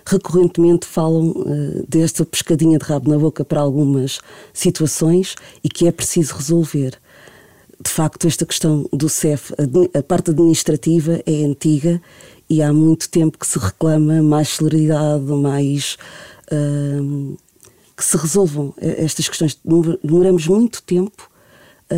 recorrentemente 0.06 0.86
falam 0.86 1.30
uh, 1.32 1.86
desta 1.88 2.26
pescadinha 2.26 2.78
de 2.78 2.86
rabo 2.86 3.10
na 3.10 3.18
boca 3.18 3.44
para 3.44 3.60
algumas 3.60 4.20
situações 4.54 5.36
e 5.64 5.70
que 5.70 5.88
é 5.88 5.92
preciso 5.92 6.36
resolver. 6.36 7.00
De 7.82 7.90
facto, 7.90 8.28
esta 8.28 8.46
questão 8.46 8.88
do 8.92 9.08
CEF, 9.08 9.54
a, 9.54 10.00
a 10.00 10.04
parte 10.04 10.32
administrativa 10.32 11.22
é 11.26 11.46
antiga 11.46 12.02
e 12.50 12.62
há 12.62 12.74
muito 12.74 13.10
tempo 13.10 13.38
que 13.38 13.48
se 13.48 13.60
reclama 13.60 14.22
mais 14.22 14.50
celeridade, 14.50 15.26
mais. 15.26 15.98
Uh, 16.52 17.38
que 18.00 18.06
se 18.06 18.16
resolvam 18.16 18.74
eh, 18.78 19.04
estas 19.04 19.28
questões. 19.28 19.60
Demoramos 20.02 20.48
muito 20.48 20.82
tempo 20.84 21.30
a, 21.92 21.96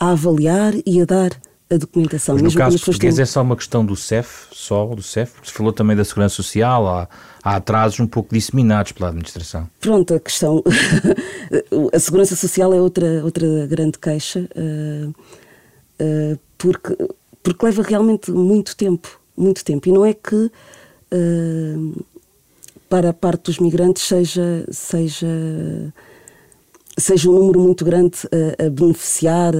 a, 0.00 0.06
a 0.06 0.12
avaliar 0.12 0.72
e 0.86 1.02
a 1.02 1.04
dar 1.04 1.38
a 1.68 1.76
documentação. 1.76 2.36
Mas 2.36 2.42
no 2.42 2.46
Mesmo 2.46 2.58
caso 2.58 2.78
português 2.78 3.16
têm... 3.16 3.22
é 3.22 3.26
só 3.26 3.42
uma 3.42 3.54
questão 3.54 3.84
do 3.84 3.94
CEF, 3.94 4.46
só 4.50 4.86
do 4.86 5.02
CEF, 5.02 5.34
porque 5.34 5.48
se 5.48 5.52
falou 5.52 5.74
também 5.74 5.94
da 5.94 6.06
segurança 6.06 6.36
social, 6.36 6.88
há, 6.88 7.06
há 7.42 7.56
atrasos 7.56 8.00
um 8.00 8.06
pouco 8.06 8.34
disseminados 8.34 8.92
pela 8.92 9.08
administração. 9.08 9.68
Pronto, 9.78 10.14
a 10.14 10.20
questão, 10.20 10.64
a 11.92 11.98
segurança 11.98 12.34
social 12.34 12.72
é 12.72 12.80
outra, 12.80 13.22
outra 13.22 13.66
grande 13.66 13.98
queixa, 13.98 14.48
uh, 14.56 15.10
uh, 15.10 16.38
porque, 16.56 16.96
porque 17.42 17.66
leva 17.66 17.82
realmente 17.82 18.30
muito 18.30 18.74
tempo, 18.74 19.20
muito 19.36 19.62
tempo, 19.62 19.86
e 19.86 19.92
não 19.92 20.06
é 20.06 20.14
que 20.14 20.34
uh, 20.34 22.06
para 22.96 23.10
a 23.10 23.12
parte 23.12 23.42
dos 23.42 23.58
migrantes 23.58 24.04
seja, 24.04 24.66
seja 24.70 25.26
seja 26.98 27.28
um 27.28 27.34
número 27.34 27.60
muito 27.60 27.84
grande 27.84 28.16
a, 28.58 28.64
a 28.64 28.70
beneficiar 28.70 29.52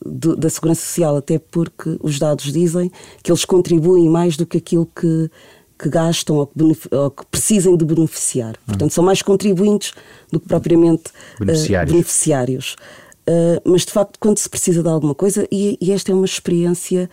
do, 0.00 0.36
da 0.36 0.48
segurança 0.48 0.82
social, 0.82 1.16
até 1.16 1.36
porque 1.36 1.98
os 2.00 2.16
dados 2.16 2.52
dizem 2.52 2.92
que 3.24 3.32
eles 3.32 3.44
contribuem 3.44 4.08
mais 4.08 4.36
do 4.36 4.46
que 4.46 4.58
aquilo 4.58 4.86
que, 4.86 5.28
que 5.76 5.88
gastam 5.88 6.36
ou 6.36 6.46
que, 6.46 6.94
ou 6.94 7.10
que 7.10 7.26
precisem 7.26 7.76
de 7.76 7.84
beneficiar. 7.84 8.56
Portanto, 8.64 8.92
são 8.92 9.02
mais 9.02 9.20
contribuintes 9.20 9.92
do 10.30 10.38
que 10.38 10.46
propriamente 10.46 11.10
beneficiários. 11.40 11.92
beneficiários. 11.92 12.76
mas 13.64 13.84
de 13.84 13.90
facto, 13.90 14.16
quando 14.20 14.38
se 14.38 14.48
precisa 14.48 14.80
de 14.80 14.88
alguma 14.88 15.16
coisa, 15.16 15.44
e, 15.50 15.76
e 15.80 15.90
esta 15.90 16.12
é 16.12 16.14
uma 16.14 16.24
experiência 16.24 17.10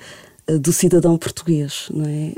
do 0.59 0.71
cidadão 0.71 1.17
português, 1.17 1.87
não 1.91 2.05
é? 2.05 2.33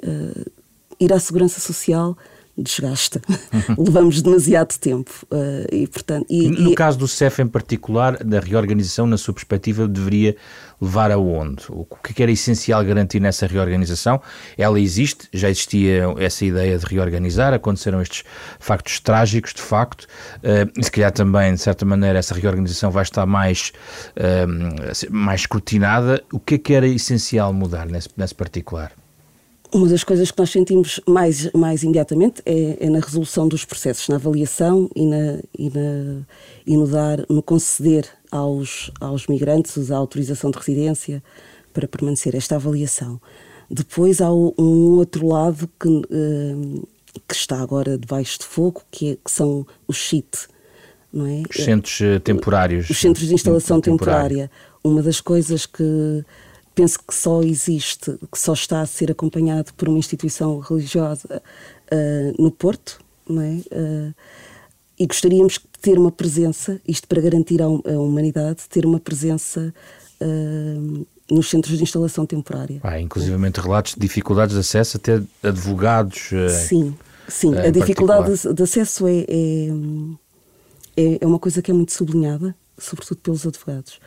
ir 1.02 1.12
à 1.12 1.20
segurança 1.20 1.60
social 1.60 2.16
desgasta. 2.58 3.22
Levamos 3.78 4.22
demasiado 4.22 4.78
tempo. 4.78 5.12
Uh, 5.32 5.68
e, 5.72 5.88
portanto, 5.88 6.26
e, 6.30 6.50
no 6.50 6.72
e... 6.72 6.76
caso 6.76 6.98
do 6.98 7.08
CEF 7.08 7.42
em 7.42 7.48
particular, 7.48 8.24
da 8.24 8.40
reorganização, 8.40 9.08
na 9.08 9.18
sua 9.18 9.34
perspectiva, 9.34 9.88
deveria 9.88 10.36
levar 10.80 11.12
aonde? 11.12 11.64
O 11.70 11.86
que 11.86 12.22
é 12.22 12.24
era 12.24 12.32
essencial 12.32 12.84
garantir 12.84 13.20
nessa 13.20 13.48
reorganização? 13.48 14.22
Ela 14.58 14.80
existe, 14.80 15.28
já 15.34 15.50
existia 15.50 16.04
essa 16.18 16.46
ideia 16.46 16.78
de 16.78 16.86
reorganizar, 16.86 17.54
aconteceram 17.54 18.02
estes 18.02 18.24
factos 18.60 19.00
trágicos, 19.00 19.54
de 19.54 19.62
facto, 19.62 20.04
uh, 20.04 20.70
e 20.78 20.84
se 20.84 20.92
calhar 20.92 21.12
também, 21.12 21.54
de 21.54 21.62
certa 21.62 21.86
maneira, 21.86 22.20
essa 22.20 22.36
reorganização 22.36 22.92
vai 22.92 23.04
estar 23.04 23.26
mais, 23.26 23.72
uh, 24.18 25.12
mais 25.12 25.42
escrutinada. 25.42 26.24
O 26.32 26.40
que 26.40 26.56
é 26.56 26.58
que 26.58 26.74
era 26.74 26.88
essencial 26.88 27.52
mudar 27.52 27.88
nesse, 27.88 28.10
nesse 28.16 28.36
particular? 28.36 28.92
Uma 29.74 29.88
das 29.88 30.04
coisas 30.04 30.30
que 30.30 30.38
nós 30.38 30.52
sentimos 30.52 31.00
mais, 31.08 31.52
mais 31.52 31.82
imediatamente 31.82 32.44
é, 32.46 32.78
é 32.80 32.90
na 32.90 33.00
resolução 33.00 33.48
dos 33.48 33.66
processos, 33.66 34.08
na 34.08 34.16
avaliação 34.16 34.88
e, 34.96 35.04
na, 35.04 35.40
e, 35.58 35.70
na, 35.72 36.22
e 36.66 36.78
no 36.78 36.88
dar, 36.88 37.26
no 37.28 37.42
conceder 37.42 38.08
aos, 38.32 38.92
aos 39.02 39.26
migrantes 39.26 39.90
a 39.90 39.98
autorização 39.98 40.52
de 40.52 40.60
residência 40.60 41.24
para 41.74 41.88
permanecer 41.88 42.36
esta 42.36 42.56
avaliação. 42.56 43.20
Depois 43.68 44.22
há 44.22 44.32
um 44.32 44.98
outro 44.98 45.28
lado 45.28 45.68
que, 45.80 45.88
uh, 45.88 46.88
que 47.28 47.34
está 47.34 47.60
agora 47.60 47.98
debaixo 47.98 48.40
de 48.40 48.46
fogo, 48.46 48.84
que, 48.92 49.14
é, 49.14 49.16
que 49.16 49.32
são 49.32 49.66
os 49.88 49.98
CIT, 49.98 50.48
não 51.12 51.26
é? 51.26 51.42
Os 51.50 51.64
centros 51.64 52.02
eh, 52.02 52.20
temporários. 52.20 52.90
Os 52.90 52.98
centros 52.98 53.28
de 53.28 53.34
instalação 53.34 53.80
temporária. 53.80 54.50
Uma 54.84 55.02
das 55.02 55.22
coisas 55.22 55.66
que 55.66 56.26
penso 56.76 57.00
que 57.00 57.14
só 57.14 57.42
existe, 57.42 58.18
que 58.32 58.40
só 58.40 58.54
está 58.54 58.82
a 58.82 58.86
ser 58.86 59.12
acompanhado 59.12 59.74
por 59.74 59.88
uma 59.88 59.98
instituição 59.98 60.60
religiosa 60.60 61.42
uh, 61.92 62.42
no 62.42 62.52
Porto, 62.52 63.00
não 63.28 63.42
é? 63.42 63.52
Uh, 63.72 64.16
e 65.00 65.08
gostaríamos 65.08 65.54
de 65.54 65.62
ter 65.82 65.98
uma 65.98 66.12
presença, 66.12 66.80
isto 66.88 67.08
para 67.08 67.22
garantir 67.22 67.62
a, 67.62 67.66
a 67.66 68.00
humanidade, 68.00 68.64
ter 68.70 68.86
uma 68.86 69.00
presença 69.00 69.74
uh, 70.22 71.08
nos 71.30 71.50
centros 71.50 71.78
de 71.78 71.84
instalação 71.84 72.26
temporária. 72.26 72.80
Ah, 72.84 73.00
inclusivamente 73.00 73.60
relatos 73.60 73.94
de 73.96 74.00
dificuldades 74.00 74.54
de 74.54 74.60
acesso, 74.60 74.98
até 74.98 75.22
advogados. 75.42 76.30
Sim, 76.68 76.96
sim. 77.28 77.56
a 77.58 77.70
dificuldade 77.70 78.38
de, 78.38 78.54
de, 78.54 78.64
acesso 78.64 79.08
é, 79.08 79.26
é, 79.28 79.68
é, 80.98 81.18
é 81.22 81.28
uma 81.28 81.40
coisa 81.40 81.62
que 81.62 81.72
é 81.72 81.74
muito 81.74 81.94
sublinhada, 81.94 82.56
sobretudo 82.78 83.20
pelos 83.22 83.48
advogados. 83.48 84.00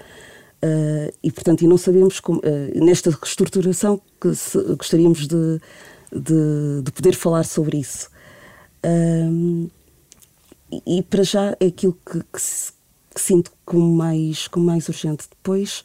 Uh, 0.63 1.13
e, 1.23 1.31
portanto, 1.31 1.63
e 1.63 1.67
não 1.67 1.77
sabemos 1.77 2.19
como, 2.19 2.39
uh, 2.39 2.85
nesta 2.85 3.11
reestruturação 3.11 4.01
que 4.21 4.35
se, 4.35 4.59
gostaríamos 4.75 5.27
de, 5.27 5.61
de, 6.11 6.83
de, 6.83 6.93
poder 6.93 7.15
falar 7.15 7.45
sobre 7.45 7.79
isso. 7.79 8.09
Uh, 8.85 9.71
e, 10.87 11.03
para 11.03 11.23
já 11.23 11.57
é 11.61 11.67
aquilo 11.67 11.97
que, 12.05 12.19
que, 12.21 12.41
que, 13.15 13.21
sinto 13.21 13.53
como 13.65 13.95
mais, 13.95 14.49
como 14.49 14.67
mais 14.67 14.89
urgente. 14.89 15.29
Depois, 15.31 15.85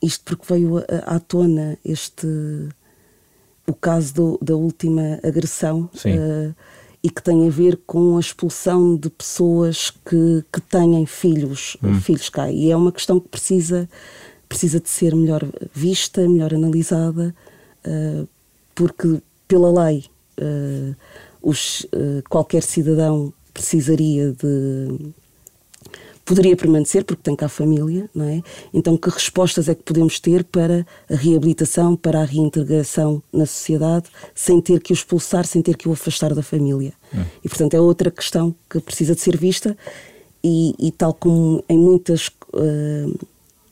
isto 0.00 0.24
porque 0.24 0.52
veio 0.52 0.78
à, 0.78 1.16
à 1.16 1.20
tona 1.20 1.76
este 1.84 2.26
o 3.66 3.74
caso 3.74 4.14
do, 4.14 4.38
da 4.40 4.54
última 4.56 5.20
agressão. 5.22 5.90
Sim 5.94 6.54
e 7.02 7.08
que 7.08 7.22
tem 7.22 7.46
a 7.46 7.50
ver 7.50 7.78
com 7.86 8.16
a 8.16 8.20
expulsão 8.20 8.94
de 8.94 9.08
pessoas 9.08 9.90
que, 9.90 10.44
que 10.52 10.60
têm 10.60 11.06
filhos, 11.06 11.76
hum. 11.82 12.00
filhos 12.00 12.28
cá. 12.28 12.50
E 12.50 12.70
é 12.70 12.76
uma 12.76 12.92
questão 12.92 13.18
que 13.18 13.28
precisa, 13.28 13.88
precisa 14.48 14.78
de 14.80 14.88
ser 14.88 15.14
melhor 15.14 15.42
vista, 15.74 16.28
melhor 16.28 16.52
analisada, 16.52 17.34
uh, 17.86 18.28
porque 18.74 19.20
pela 19.48 19.86
lei 19.86 20.04
uh, 20.38 20.94
os, 21.42 21.86
uh, 21.94 22.22
qualquer 22.28 22.62
cidadão 22.62 23.32
precisaria 23.54 24.32
de 24.32 25.12
poderia 26.24 26.56
permanecer 26.56 27.04
porque 27.04 27.22
tem 27.22 27.34
cá 27.34 27.48
família, 27.48 28.08
não 28.14 28.24
é? 28.26 28.42
Então, 28.72 28.96
que 28.96 29.10
respostas 29.10 29.68
é 29.68 29.74
que 29.74 29.82
podemos 29.82 30.20
ter 30.20 30.44
para 30.44 30.86
a 31.10 31.14
reabilitação, 31.14 31.96
para 31.96 32.20
a 32.20 32.24
reintegração 32.24 33.22
na 33.32 33.46
sociedade, 33.46 34.06
sem 34.34 34.60
ter 34.60 34.80
que 34.80 34.92
o 34.92 34.94
expulsar, 34.94 35.46
sem 35.46 35.62
ter 35.62 35.76
que 35.76 35.88
o 35.88 35.92
afastar 35.92 36.34
da 36.34 36.42
família? 36.42 36.92
Hum. 37.14 37.24
E, 37.44 37.48
portanto, 37.48 37.74
é 37.74 37.80
outra 37.80 38.10
questão 38.10 38.54
que 38.68 38.80
precisa 38.80 39.14
de 39.14 39.20
ser 39.20 39.36
vista 39.36 39.76
e, 40.42 40.74
e 40.78 40.90
tal 40.92 41.14
como 41.14 41.64
em 41.68 41.78
muitas. 41.78 42.28
Uh, 42.52 43.18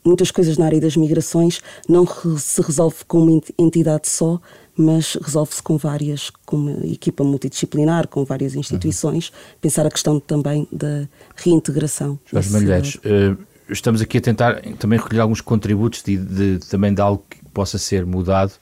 muitas 0.09 0.31
coisas 0.31 0.59
na 0.59 0.67
área 0.67 0.81
das 0.81 0.97
migrações 0.97 1.61
não 1.89 2.07
se 2.39 2.61
resolve 2.63 2.97
com 3.07 3.21
uma 3.21 3.41
entidade 3.59 4.09
só, 4.09 4.41
mas 4.77 5.17
resolve-se 5.21 5.63
com 5.63 5.77
várias, 5.77 6.31
com 6.47 6.57
uma 6.57 6.87
equipa 6.87 7.23
multidisciplinar, 7.25 8.09
com 8.09 8.25
várias 8.25 8.55
instituições, 8.55 9.29
uhum. 9.29 9.35
pensar 9.61 9.87
a 9.87 9.91
questão 9.91 10.19
também 10.21 10.67
da 10.73 11.09
reintegração. 11.37 12.19
Jorge 12.25 12.51
Malheiros, 12.51 12.95
uh, 12.97 13.37
estamos 13.69 14.01
aqui 14.01 14.19
a 14.19 14.21
tentar 14.21 14.63
também 14.79 14.99
recolher 14.99 15.21
alguns 15.21 15.41
contributos 15.41 16.03
de, 16.03 16.17
de, 16.17 16.59
também 16.69 16.95
de 16.95 17.01
algo 17.01 17.25
que 17.29 17.39
possa 17.53 17.77
ser 17.77 18.07
mudado 18.07 18.53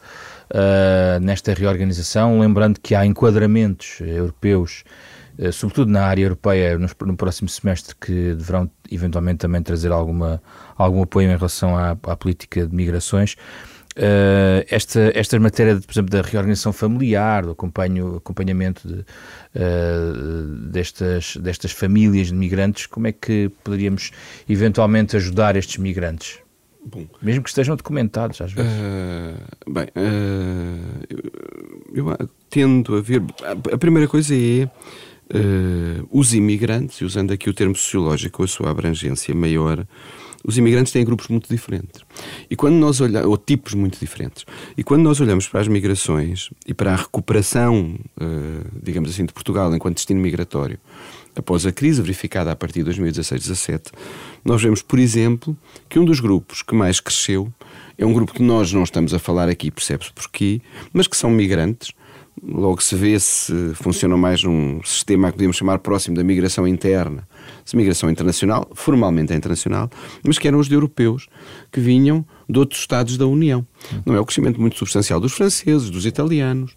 uh, 0.51 1.21
nesta 1.21 1.53
reorganização, 1.53 2.41
lembrando 2.41 2.81
que 2.81 2.95
há 2.95 3.05
enquadramentos 3.05 4.01
europeus 4.01 4.85
sobretudo 5.53 5.91
na 5.91 6.05
área 6.05 6.23
europeia, 6.23 6.79
no, 6.79 7.17
próximo 7.17 7.49
semestre, 7.49 7.95
que 7.95 8.35
deverão 8.35 8.71
eventualmente 8.91 9.39
também 9.39 9.63
trazer 9.63 9.93
alguma, 9.93 10.43
algum 10.77 11.03
apoio 11.03 11.31
em 11.31 11.37
relação 11.37 11.77
à, 11.77 11.91
à 11.91 12.17
política 12.17 12.67
de 12.67 12.75
migrações. 12.75 13.37
Uh, 13.97 14.61
esta, 14.69 15.11
esta 15.15 15.41
matéria, 15.41 15.81
por 15.81 15.91
exemplo, 15.91 16.11
da 16.11 16.21
reorganização 16.21 16.71
familiar, 16.71 17.47
do 17.47 17.53
acompanho, 17.53 18.17
acompanhamento 18.17 18.87
de, 18.87 19.01
uh, 19.01 20.71
destas, 20.71 21.39
destas 21.39 21.73
famílias 21.73 22.27
de 22.27 22.35
migrantes, 22.35 22.85
como 22.85 23.07
é 23.07 23.13
que 23.13 23.51
poderíamos 23.65 24.11
eventualmente 24.47 25.17
ajudar 25.17 25.57
estes 25.57 25.79
migrantes? 25.79 26.41
Bom, 26.85 27.07
Mesmo 27.23 27.43
que 27.43 27.49
estejam 27.49 27.75
documentados, 27.75 28.39
às 28.43 28.53
vezes. 28.53 28.71
Uh, 28.71 29.73
bem, 29.73 29.87
eu, 31.95 32.11
eu, 32.11 32.31
tendo 32.51 32.97
a 32.97 33.01
ver. 33.01 33.23
A 33.73 33.79
primeira 33.79 34.07
coisa 34.07 34.35
é. 34.35 34.69
Os 36.11 36.35
imigrantes, 36.35 37.01
usando 37.01 37.33
aqui 37.33 37.51
o 37.51 37.55
termo 37.55 37.75
sociológico, 37.75 38.45
a 38.45 38.47
sua 38.47 38.71
abrangência 38.71 39.35
maior, 39.35 39.87
os 40.47 40.57
imigrantes 40.57 40.93
têm 40.93 41.05
grupos 41.05 41.27
muito 41.27 41.49
diferentes. 41.49 42.03
E 42.49 42.55
quando 42.55 42.77
nós 42.77 43.01
olhamos, 43.01 43.29
ou 43.29 43.37
tipos 43.37 43.75
muito 43.75 43.99
diferentes. 43.99 44.45
E 44.77 44.85
quando 44.85 45.03
nós 45.03 45.21
olhamos 45.21 45.49
para 45.49 45.61
as 45.61 45.67
migrações 45.67 46.51
e 46.65 46.73
para 46.73 46.93
a 46.93 46.97
recuperação, 46.97 47.99
uh, 48.17 48.81
digamos 48.81 49.11
assim, 49.11 49.27
de 49.27 49.33
Portugal 49.33 49.75
enquanto 49.75 49.97
destino 49.97 50.21
migratório, 50.21 50.79
após 51.35 51.67
a 51.67 51.73
crise 51.73 52.01
verificada 52.01 52.53
a 52.53 52.57
partir 52.57 52.85
de 52.85 52.93
2016-17, 52.93 53.91
nós 54.45 54.63
vemos, 54.63 54.83
por 54.83 55.01
exemplo, 55.01 55.57
que 55.89 55.99
um 55.99 56.05
dos 56.05 56.21
grupos 56.21 56.63
que 56.63 56.77
mais 56.77 57.01
cresceu 57.01 57.53
é 57.99 58.07
um 58.07 58.13
grupo 58.13 58.33
que 58.33 58.43
nós 58.43 58.73
não 58.73 58.85
estamos 58.85 59.13
a 59.13 59.19
falar 59.19 59.49
aqui, 59.49 59.69
percebe-se 59.69 60.13
porquê, 60.13 60.61
mas 60.93 61.09
que 61.09 61.17
são 61.17 61.29
migrantes. 61.29 61.91
Logo 62.43 62.83
se 62.83 62.95
vê 62.95 63.19
se 63.19 63.73
funcionam 63.75 64.19
mais 64.19 64.43
num 64.43 64.81
sistema 64.85 65.29
que 65.29 65.35
podemos 65.35 65.57
chamar 65.57 65.79
próximo 65.79 66.17
da 66.17 66.23
migração 66.23 66.67
interna 66.67 67.27
de 67.65 67.77
migração 67.77 68.09
internacional, 68.09 68.69
formalmente 68.75 69.33
é 69.33 69.37
internacional, 69.37 69.91
mas 70.25 70.39
que 70.39 70.47
eram 70.47 70.59
os 70.59 70.69
de 70.69 70.75
europeus 70.75 71.27
que 71.73 71.81
vinham 71.81 72.25
de 72.49 72.59
outros 72.59 72.81
Estados 72.81 73.19
da 73.19 73.27
União. 73.27 73.67
Não 74.05 74.15
é 74.15 74.21
o 74.21 74.25
crescimento 74.25 74.61
muito 74.61 74.79
substancial 74.79 75.19
dos 75.19 75.33
franceses, 75.33 75.91
dos 75.91 76.07
italianos, 76.07 76.73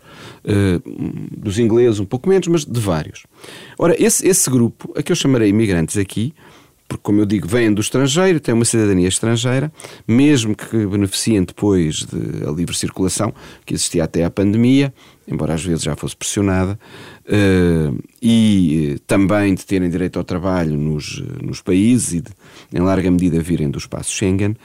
uh, 0.45 1.37
dos 1.37 1.59
ingleses, 1.59 1.99
um 1.99 2.05
pouco 2.05 2.27
menos, 2.27 2.47
mas 2.47 2.65
de 2.65 2.79
vários. 2.79 3.25
Ora, 3.77 3.95
esse, 4.03 4.27
esse 4.27 4.49
grupo, 4.49 4.91
a 4.95 5.03
que 5.03 5.11
eu 5.11 5.15
chamarei 5.15 5.49
imigrantes 5.49 5.97
aqui, 5.97 6.33
porque, 6.87 7.03
como 7.03 7.21
eu 7.21 7.25
digo, 7.27 7.47
vêm 7.47 7.71
do 7.71 7.81
estrangeiro, 7.81 8.39
têm 8.39 8.55
uma 8.55 8.65
cidadania 8.65 9.07
estrangeira, 9.07 9.71
mesmo 10.07 10.55
que 10.55 10.87
beneficiem 10.87 11.43
depois 11.43 12.03
da 12.03 12.49
de 12.49 12.55
livre 12.55 12.75
circulação, 12.75 13.31
que 13.63 13.75
existia 13.75 14.05
até 14.05 14.25
à 14.25 14.29
pandemia, 14.31 14.91
embora 15.29 15.53
às 15.53 15.63
vezes 15.63 15.83
já 15.83 15.95
fosse 15.95 16.15
pressionada, 16.15 16.79
uh, 17.25 18.03
e 18.21 18.95
uh, 18.95 18.99
também 19.01 19.53
de 19.53 19.65
terem 19.65 19.89
direito 19.89 20.17
ao 20.17 20.25
trabalho 20.25 20.75
nos, 20.75 21.21
nos 21.41 21.61
países 21.61 22.13
e, 22.13 22.21
de, 22.21 22.31
em 22.73 22.79
larga 22.79 23.09
medida, 23.09 23.39
virem 23.39 23.69
do 23.69 23.77
espaço 23.77 24.11
Schengen. 24.11 24.55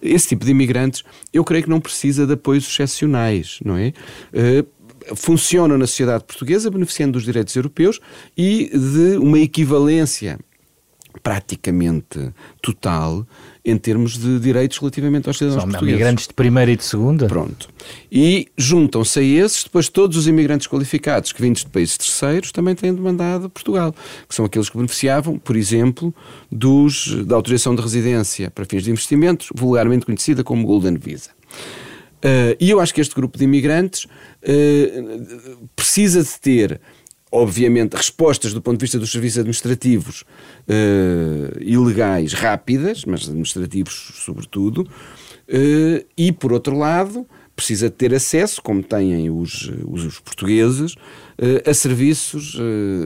Esse 0.00 0.28
tipo 0.28 0.44
de 0.44 0.50
imigrantes, 0.50 1.02
eu 1.32 1.44
creio 1.44 1.64
que 1.64 1.70
não 1.70 1.80
precisa 1.80 2.26
de 2.26 2.34
apoios 2.34 2.68
excepcionais, 2.68 3.58
não 3.64 3.76
é? 3.76 3.92
Funcionam 5.16 5.76
na 5.76 5.88
sociedade 5.88 6.22
portuguesa, 6.22 6.70
beneficiando 6.70 7.14
dos 7.14 7.24
direitos 7.24 7.56
europeus 7.56 7.98
e 8.36 8.70
de 8.72 9.16
uma 9.18 9.40
equivalência 9.40 10.38
praticamente 11.22 12.32
total 12.62 13.26
em 13.70 13.76
termos 13.76 14.16
de 14.16 14.38
direitos 14.40 14.78
relativamente 14.78 15.28
aos 15.28 15.36
cidadãos 15.38 15.62
São 15.62 15.70
portugueses. 15.70 16.00
imigrantes 16.00 16.26
de 16.26 16.34
primeira 16.34 16.70
e 16.70 16.76
de 16.76 16.84
segunda? 16.84 17.26
Pronto. 17.26 17.68
E 18.10 18.48
juntam-se 18.56 19.18
a 19.18 19.22
esses, 19.22 19.64
depois 19.64 19.88
todos 19.88 20.16
os 20.16 20.26
imigrantes 20.26 20.66
qualificados 20.66 21.32
que 21.32 21.42
vindos 21.42 21.64
de 21.64 21.70
países 21.70 21.98
terceiros 21.98 22.50
também 22.50 22.74
têm 22.74 22.94
demandado 22.94 23.50
Portugal, 23.50 23.94
que 24.28 24.34
são 24.34 24.44
aqueles 24.44 24.68
que 24.68 24.76
beneficiavam, 24.76 25.38
por 25.38 25.56
exemplo, 25.56 26.14
dos, 26.50 27.24
da 27.26 27.36
autorização 27.36 27.74
de 27.74 27.82
residência 27.82 28.50
para 28.50 28.64
fins 28.64 28.82
de 28.82 28.90
investimentos, 28.90 29.48
vulgarmente 29.54 30.06
conhecida 30.06 30.42
como 30.42 30.66
Golden 30.66 30.96
Visa. 30.96 31.30
Uh, 32.18 32.56
e 32.58 32.70
eu 32.70 32.80
acho 32.80 32.92
que 32.92 33.00
este 33.00 33.14
grupo 33.14 33.38
de 33.38 33.44
imigrantes 33.44 34.04
uh, 34.04 35.68
precisa 35.76 36.20
de 36.22 36.40
ter 36.40 36.80
obviamente, 37.30 37.94
respostas 37.94 38.52
do 38.52 38.62
ponto 38.62 38.78
de 38.78 38.84
vista 38.84 38.98
dos 38.98 39.10
serviços 39.10 39.38
administrativos 39.38 40.22
uh, 40.22 41.58
e 41.60 41.76
legais 41.76 42.32
rápidas, 42.32 43.04
mas 43.04 43.28
administrativos 43.28 44.12
sobretudo, 44.14 44.82
uh, 44.82 46.06
e 46.16 46.32
por 46.32 46.52
outro 46.52 46.76
lado, 46.76 47.26
precisa 47.54 47.90
ter 47.90 48.14
acesso, 48.14 48.62
como 48.62 48.82
têm 48.82 49.30
os, 49.30 49.70
os, 49.86 50.04
os 50.04 50.20
portugueses, 50.20 50.94
uh, 50.94 51.68
a 51.68 51.74
serviços 51.74 52.56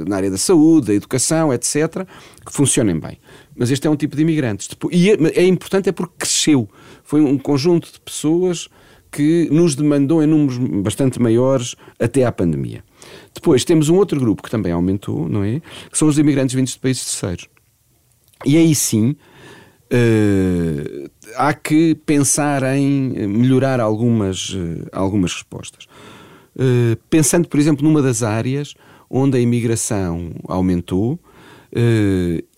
na 0.07 0.17
área 0.17 0.31
da 0.31 0.39
saúde, 0.39 0.89
da 0.89 0.95
educação, 0.95 1.53
etc., 1.53 2.07
que 2.45 2.53
funcionem 2.53 2.99
bem. 2.99 3.19
Mas 3.57 3.71
este 3.71 3.87
é 3.87 3.91
um 3.91 3.97
tipo 3.97 4.15
de 4.15 4.23
imigrantes. 4.23 4.69
E 4.91 5.11
é, 5.11 5.17
é 5.35 5.47
importante 5.47 5.89
é 5.89 5.93
porque 5.93 6.15
cresceu. 6.19 6.69
Foi 7.03 7.21
um 7.21 7.39
conjunto 7.39 7.93
de 7.93 8.01
pessoas 8.01 8.69
que 9.11 9.49
nos 9.51 9.75
demandou 9.75 10.23
em 10.23 10.27
números 10.27 10.57
bastante 10.83 11.21
maiores 11.21 11.77
até 11.99 12.25
à 12.25 12.33
pandemia. 12.33 12.83
Depois 13.35 13.65
temos 13.65 13.89
um 13.89 13.97
outro 13.97 14.19
grupo 14.19 14.43
que 14.43 14.51
também 14.51 14.73
aumentou, 14.73 15.29
não 15.29 15.43
é? 15.43 15.61
Que 15.91 15.99
são 15.99 16.09
os 16.09 16.19
imigrantes 16.19 16.55
vindos 16.55 16.73
de 16.73 16.79
países 16.79 17.05
terceiros. 17.05 17.49
E 18.45 18.57
aí 18.57 18.75
sim 18.75 19.17
uh, 19.93 21.11
há 21.37 21.53
que 21.55 21.95
pensar 22.07 22.63
em 22.77 23.27
melhorar 23.29 23.81
algumas, 23.81 24.51
uh, 24.51 24.87
algumas 24.93 25.33
respostas. 25.35 25.87
Uh, 26.57 26.97
pensando, 27.09 27.49
por 27.49 27.59
exemplo, 27.59 27.87
numa 27.87 28.03
das 28.03 28.23
áreas 28.23 28.75
onde 29.09 29.37
a 29.37 29.41
imigração 29.41 30.33
aumentou 30.49 31.19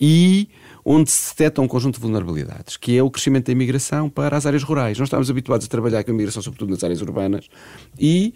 e 0.00 0.48
onde 0.84 1.10
se 1.10 1.30
detecta 1.30 1.62
um 1.62 1.68
conjunto 1.68 1.94
de 1.94 2.00
vulnerabilidades, 2.00 2.76
que 2.76 2.96
é 2.96 3.02
o 3.02 3.10
crescimento 3.10 3.46
da 3.46 3.52
imigração 3.52 4.10
para 4.10 4.36
as 4.36 4.44
áreas 4.44 4.62
rurais. 4.62 4.98
Nós 4.98 5.06
estamos 5.06 5.30
habituados 5.30 5.66
a 5.66 5.68
trabalhar 5.68 6.04
com 6.04 6.10
a 6.10 6.14
imigração, 6.14 6.42
sobretudo 6.42 6.70
nas 6.70 6.84
áreas 6.84 7.00
urbanas, 7.00 7.48
e 7.98 8.34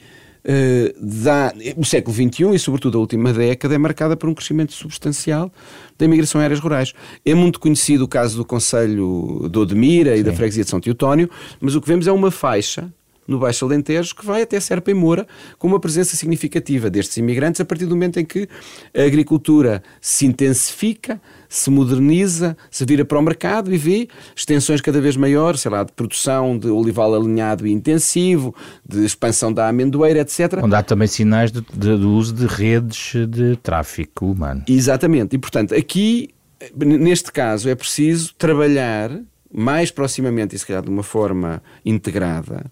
dá, 1.01 1.53
o 1.77 1.85
século 1.85 2.15
XXI 2.15 2.55
e, 2.55 2.59
sobretudo, 2.59 2.99
a 2.99 3.01
última 3.01 3.33
década 3.33 3.75
é 3.75 3.79
marcada 3.79 4.17
por 4.17 4.29
um 4.29 4.35
crescimento 4.35 4.73
substancial 4.73 5.53
da 5.99 6.05
imigração 6.05 6.41
em 6.41 6.45
áreas 6.45 6.61
rurais. 6.61 6.93
É 7.25 7.35
muito 7.35 7.61
conhecido 7.61 8.05
o 8.05 8.09
caso 8.09 8.37
do 8.37 8.45
Conselho 8.45 9.49
de 9.51 9.59
Odmira 9.59 10.17
e 10.17 10.23
da 10.23 10.33
Freguesia 10.33 10.65
de 10.65 10.71
São 10.71 10.81
Teotónio, 10.81 11.29
mas 11.61 11.75
o 11.75 11.81
que 11.81 11.89
vemos 11.89 12.07
é 12.07 12.13
uma 12.13 12.31
faixa 12.31 12.93
no 13.29 13.39
Baixo 13.39 13.67
Alentejo, 13.67 14.17
que 14.17 14.25
vai 14.25 14.41
até 14.41 14.59
Serpa 14.59 14.91
e 14.91 14.95
Moura, 14.95 15.29
com 15.59 15.69
uma 15.69 15.79
presença 15.79 16.17
significativa 16.17 16.89
destes 16.89 17.19
imigrantes 17.19 17.61
a 17.61 17.65
partir 17.65 17.85
do 17.85 17.95
momento 17.95 18.19
em 18.19 18.25
que 18.25 18.49
a 18.97 19.03
agricultura 19.03 19.83
se 20.01 20.25
intensifica, 20.25 21.21
se 21.49 21.71
moderniza, 21.71 22.57
se 22.71 22.85
vira 22.85 23.05
para 23.05 23.19
o 23.19 23.23
mercado 23.23 23.73
e 23.73 23.79
vê 23.79 24.09
extensões 24.37 24.81
cada 24.81 25.01
vez 25.01 25.17
maiores, 25.17 25.61
sei 25.61 25.71
lá, 25.71 25.83
de 25.83 25.93
produção 25.93 26.59
de 26.59 26.69
olival 26.69 27.15
alinhado 27.15 27.67
e 27.67 27.73
intensivo, 27.73 28.55
de 28.87 29.05
expansão 29.05 29.53
da 29.53 29.69
amendoeira, 29.69 30.21
etc. 30.21 30.61
Onde 30.63 30.75
há 30.75 30.83
também 30.83 31.09
sinais 31.09 31.51
de, 31.51 31.61
de, 31.61 31.97
do 31.97 32.13
uso 32.13 32.35
de 32.35 32.47
redes 32.47 33.13
de 33.29 33.57
tráfico 33.57 34.27
humano. 34.27 34.63
Exatamente. 34.69 35.37
E, 35.37 35.39
portanto, 35.39 35.75
aqui, 35.75 36.31
neste 36.77 37.33
caso, 37.33 37.69
é 37.69 37.75
preciso 37.75 38.35
trabalhar 38.35 39.11
mais 39.53 39.91
proximamente 39.91 40.55
e 40.55 40.59
se 40.59 40.67
calhar 40.67 40.83
de 40.83 40.91
uma 40.91 41.03
forma 41.03 41.63
integrada 41.85 42.67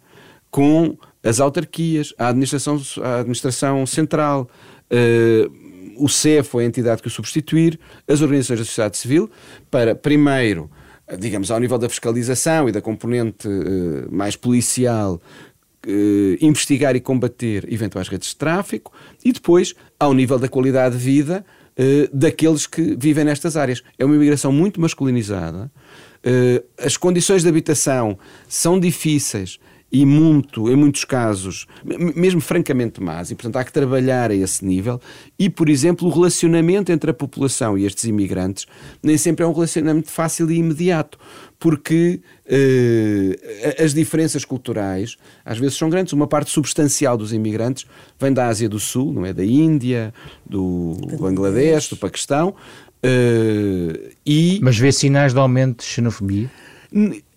com 0.50 0.96
as 1.22 1.40
autarquias, 1.40 2.14
a 2.18 2.28
administração, 2.28 2.80
a 3.02 3.20
administração 3.20 3.84
central, 3.84 4.48
uh, 4.90 5.65
o 5.98 6.08
CEF, 6.08 6.56
a 6.58 6.64
entidade 6.64 7.02
que 7.02 7.08
o 7.08 7.10
substituir, 7.10 7.78
as 8.06 8.20
organizações 8.20 8.60
da 8.60 8.64
sociedade 8.64 8.96
civil, 8.96 9.30
para 9.70 9.94
primeiro, 9.94 10.70
digamos, 11.18 11.50
ao 11.50 11.60
nível 11.60 11.78
da 11.78 11.88
fiscalização 11.88 12.68
e 12.68 12.72
da 12.72 12.80
componente 12.80 13.46
uh, 13.46 14.08
mais 14.10 14.36
policial, 14.36 15.20
uh, 15.86 16.36
investigar 16.40 16.96
e 16.96 17.00
combater 17.00 17.70
eventuais 17.72 18.08
redes 18.08 18.30
de 18.30 18.36
tráfico, 18.36 18.92
e 19.24 19.32
depois, 19.32 19.74
ao 19.98 20.12
nível 20.12 20.38
da 20.38 20.48
qualidade 20.48 20.96
de 20.96 21.02
vida 21.02 21.44
daqueles 22.10 22.66
que 22.66 22.96
vivem 22.98 23.22
nestas 23.22 23.54
áreas. 23.54 23.82
É 23.98 24.04
uma 24.06 24.16
imigração 24.16 24.50
muito 24.50 24.80
masculinizada. 24.80 25.70
as 26.82 26.96
condições 26.96 27.42
de 27.42 27.48
habitação 27.50 28.18
são 28.48 28.80
difíceis 28.80 29.58
e 29.96 30.04
muito, 30.04 30.70
em 30.70 30.76
muitos 30.76 31.06
casos, 31.06 31.66
mesmo 32.14 32.38
francamente 32.38 33.02
más, 33.02 33.30
e 33.30 33.34
portanto 33.34 33.56
há 33.56 33.64
que 33.64 33.72
trabalhar 33.72 34.30
a 34.30 34.34
esse 34.34 34.62
nível. 34.62 35.00
E, 35.38 35.48
por 35.48 35.70
exemplo, 35.70 36.06
o 36.06 36.10
relacionamento 36.10 36.92
entre 36.92 37.10
a 37.10 37.14
população 37.14 37.78
e 37.78 37.86
estes 37.86 38.04
imigrantes 38.04 38.66
nem 39.02 39.16
sempre 39.16 39.42
é 39.42 39.48
um 39.48 39.54
relacionamento 39.54 40.10
fácil 40.10 40.50
e 40.50 40.56
imediato, 40.56 41.18
porque 41.58 42.20
eh, 42.44 43.76
as 43.82 43.94
diferenças 43.94 44.44
culturais 44.44 45.16
às 45.42 45.56
vezes 45.56 45.78
são 45.78 45.88
grandes. 45.88 46.12
Uma 46.12 46.26
parte 46.26 46.50
substancial 46.50 47.16
dos 47.16 47.32
imigrantes 47.32 47.86
vem 48.20 48.34
da 48.34 48.48
Ásia 48.48 48.68
do 48.68 48.78
Sul, 48.78 49.14
não 49.14 49.24
é? 49.24 49.32
Da 49.32 49.46
Índia, 49.46 50.12
do 50.44 50.92
Bangladesh, 51.18 51.88
do 51.88 51.96
Paquistão. 51.96 52.54
Eh, 53.02 54.12
e... 54.26 54.60
Mas 54.62 54.76
vê 54.76 54.92
sinais 54.92 55.32
de 55.32 55.38
aumento 55.38 55.78
de 55.78 55.84
xenofobia? 55.86 56.50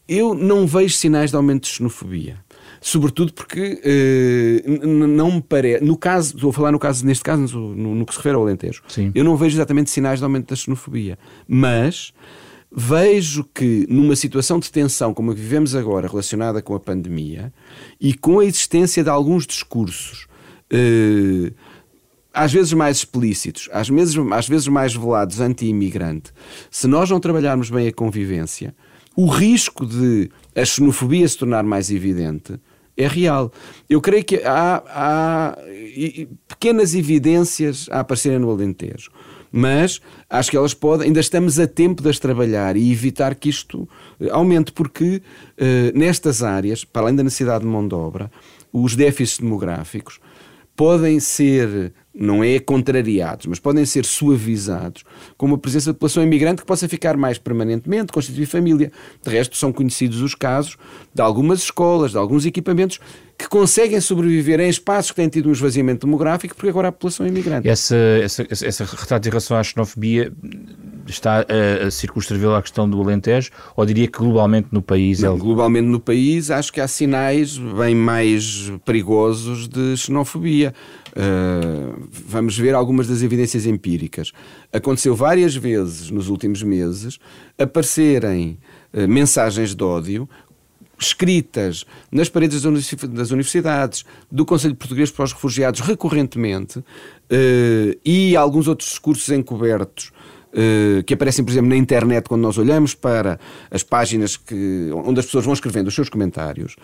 Eu 0.10 0.34
não 0.34 0.68
vejo 0.68 0.96
sinais 0.96 1.30
de 1.30 1.38
aumento 1.38 1.64
de 1.64 1.70
xenofobia. 1.70 2.38
Sobretudo 2.82 3.34
porque 3.34 3.82
uh, 4.66 4.88
não 4.88 5.34
me 5.34 5.42
parece. 5.42 5.84
No 5.84 5.98
caso, 5.98 6.36
estou 6.36 6.50
a 6.50 6.54
falar 6.54 6.72
no 6.72 6.80
caso, 6.80 7.06
neste 7.06 7.24
caso, 7.24 7.58
no, 7.58 7.96
no 7.96 8.06
que 8.06 8.14
se 8.14 8.20
refere 8.20 8.36
ao 8.36 8.42
Alentejo, 8.42 8.82
Sim. 8.88 9.12
eu 9.14 9.24
não 9.24 9.36
vejo 9.36 9.56
exatamente 9.58 9.90
sinais 9.90 10.20
de 10.20 10.24
aumento 10.24 10.50
da 10.50 10.56
xenofobia. 10.56 11.18
Mas 11.48 12.14
vejo 12.72 13.44
que 13.54 13.86
numa 13.90 14.16
situação 14.16 14.60
de 14.60 14.72
tensão 14.72 15.14
como 15.14 15.32
a 15.32 15.36
que 15.36 15.42
vivemos 15.42 15.76
agora, 15.76 16.08
relacionada 16.08 16.62
com 16.62 16.76
a 16.76 16.80
pandemia, 16.80 17.52
e 18.00 18.14
com 18.14 18.40
a 18.40 18.46
existência 18.46 19.04
de 19.04 19.10
alguns 19.10 19.46
discursos. 19.46 20.28
Uh, 20.72 21.54
às 22.32 22.54
vezes 22.54 22.72
mais 22.74 22.98
explícitos, 22.98 23.68
às 23.74 23.90
vezes, 23.90 24.16
às 24.32 24.48
vezes 24.48 24.68
mais 24.68 24.94
velados 24.96 25.42
anti-imigrante, 25.42 26.32
se 26.70 26.88
nós 26.88 27.10
não 27.10 27.20
trabalharmos 27.20 27.70
bem 27.70 27.88
a 27.88 27.92
convivência, 27.92 28.74
o 29.16 29.26
risco 29.26 29.86
de 29.86 30.30
a 30.56 30.64
xenofobia 30.64 31.28
se 31.28 31.38
tornar 31.38 31.64
mais 31.64 31.92
evidente 31.92 32.60
é 33.00 33.08
real. 33.08 33.52
Eu 33.90 34.02
creio 34.02 34.26
que 34.26 34.42
há, 34.44 34.84
há 34.86 35.58
pequenas 36.48 36.94
evidências 36.94 37.88
a 37.90 38.02
aparecerem 38.02 38.40
no 38.40 38.52
Alentejo, 38.52 39.10
mas 39.50 40.02
acho 40.30 40.52
que 40.52 40.58
elas 40.58 40.74
podem, 40.74 41.08
ainda 41.08 41.22
estamos 41.22 41.58
a 41.58 41.66
tempo 41.66 42.04
de 42.04 42.10
as 42.10 42.20
trabalhar 42.20 42.76
e 42.76 42.92
evitar 42.92 43.34
que 43.36 43.50
isto 43.50 43.88
eh, 44.20 44.30
aumente, 44.30 44.74
porque 44.74 45.22
uh, 45.58 45.98
nestas 45.98 46.44
áreas, 46.44 46.84
para 46.84 47.04
além 47.04 47.16
da 47.16 47.24
necessidade 47.24 47.64
de 47.64 47.70
mão 47.70 47.88
de 47.88 47.96
obra, 47.96 48.30
os 48.72 48.96
déficits 48.96 49.40
demográficos 49.40 50.20
podem 50.80 51.20
ser 51.20 51.92
não 52.16 52.42
é 52.42 52.58
contrariados, 52.58 53.48
mas 53.48 53.60
podem 53.60 53.84
ser 53.84 54.06
suavizados 54.06 55.04
com 55.38 55.46
uma 55.46 55.58
presença 55.58 55.92
de 55.92 55.94
população 55.96 56.24
imigrante 56.24 56.62
que 56.62 56.66
possa 56.66 56.88
ficar 56.88 57.18
mais 57.18 57.38
permanentemente, 57.38 58.14
constituir 58.14 58.46
família. 58.46 58.90
De 59.22 59.30
resto, 59.30 59.58
são 59.58 59.74
conhecidos 59.74 60.22
os 60.22 60.34
casos 60.34 60.78
de 61.14 61.22
algumas 61.22 61.60
escolas, 61.64 62.12
de 62.12 62.18
alguns 62.18 62.46
equipamentos 62.46 62.98
que 63.38 63.50
conseguem 63.50 64.00
sobreviver 64.00 64.62
em 64.62 64.70
espaços 64.70 65.12
que 65.12 65.18
têm 65.18 65.28
tido 65.28 65.50
um 65.50 65.52
esvaziamento 65.52 66.08
demográfico 66.08 66.56
porque 66.56 66.70
agora 66.70 66.88
a 66.88 66.92
população 66.94 67.26
é 67.26 67.30
imigrante. 67.30 67.68
Essa, 67.68 67.98
essa, 68.24 68.48
essa 68.50 68.86
retrato 68.86 69.28
em 69.28 69.30
relação 69.30 69.58
à 69.58 69.64
xenofobia 69.64 70.32
está 71.12 71.46
a, 71.48 71.88
a 71.88 71.92
circunscrever 71.92 72.50
a 72.52 72.62
questão 72.62 72.90
do 72.90 73.02
Alentejo 73.02 73.52
ou 73.76 73.86
diria 73.86 74.08
que 74.08 74.18
globalmente 74.20 74.68
no 74.72 74.82
país? 74.82 75.20
Não, 75.20 75.36
é... 75.36 75.38
Globalmente 75.38 75.88
no 75.88 76.00
país 76.00 76.52
acho 76.52 76.72
que 76.72 76.82
há 76.82 76.88
sinais 76.88 77.58
bem 77.58 77.96
mais 77.96 78.72
perigosos 78.86 79.68
de 79.68 79.96
xenofobia. 79.98 80.74
Uh, 81.10 82.08
vamos 82.12 82.58
ver 82.58 82.76
algumas 82.76 83.08
das 83.08 83.22
evidências 83.22 83.66
empíricas. 83.66 84.32
Aconteceu 84.72 85.16
várias 85.16 85.56
vezes 85.56 86.12
nos 86.12 86.30
últimos 86.30 86.62
meses 86.62 87.20
aparecerem 87.58 88.58
uh, 88.94 89.08
mensagens 89.08 89.74
de 89.74 89.84
ódio 89.84 90.30
escritas 91.00 91.86
nas 92.12 92.30
paredes 92.30 92.62
das 92.62 93.32
universidades, 93.32 94.04
do 94.30 94.46
Conselho 94.46 94.76
Português 94.76 95.10
para 95.10 95.26
os 95.26 95.34
Refugiados 95.34 95.80
recorrentemente 95.80 96.80
uh, 96.80 96.84
e 98.04 98.36
alguns 98.36 98.68
outros 98.68 98.90
discursos 98.90 99.30
encobertos 99.30 100.12
que 101.06 101.14
aparecem, 101.14 101.46
por 101.46 101.52
exemplo, 101.52 101.70
na 101.70 101.78
internet 101.78 102.28
quando 102.28 102.42
nós 102.42 102.58
olhamos 102.58 102.96
para 102.96 103.40
as 103.70 103.84
páginas 103.84 104.36
que, 104.36 104.90
onde 105.06 105.20
as 105.20 105.26
pessoas 105.26 105.46
vão 105.46 105.54
escrevendo 105.54 105.88
os 105.88 105.96
seus 105.96 106.10
comentários. 106.10 106.76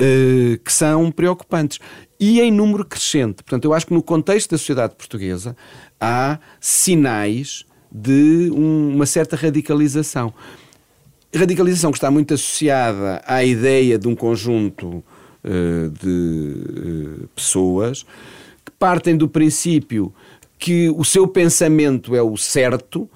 Uh, 0.00 0.56
que 0.60 0.72
são 0.72 1.10
preocupantes 1.10 1.80
e 2.20 2.40
em 2.40 2.52
número 2.52 2.84
crescente. 2.84 3.42
Portanto, 3.42 3.64
eu 3.64 3.74
acho 3.74 3.84
que 3.84 3.92
no 3.92 4.00
contexto 4.00 4.52
da 4.52 4.56
sociedade 4.56 4.94
portuguesa 4.94 5.56
há 6.00 6.38
sinais 6.60 7.66
de 7.90 8.48
um, 8.54 8.94
uma 8.94 9.06
certa 9.06 9.34
radicalização. 9.34 10.32
Radicalização 11.34 11.90
que 11.90 11.98
está 11.98 12.12
muito 12.12 12.32
associada 12.32 13.20
à 13.26 13.42
ideia 13.42 13.98
de 13.98 14.06
um 14.06 14.14
conjunto 14.14 14.86
uh, 14.86 15.90
de 16.00 17.26
pessoas 17.34 18.04
que 18.64 18.70
partem 18.78 19.16
do 19.16 19.28
princípio 19.28 20.14
que 20.58 20.90
o 20.90 21.04
seu 21.04 21.26
pensamento 21.28 22.14
é 22.14 22.22
o 22.22 22.36
certo 22.36 23.08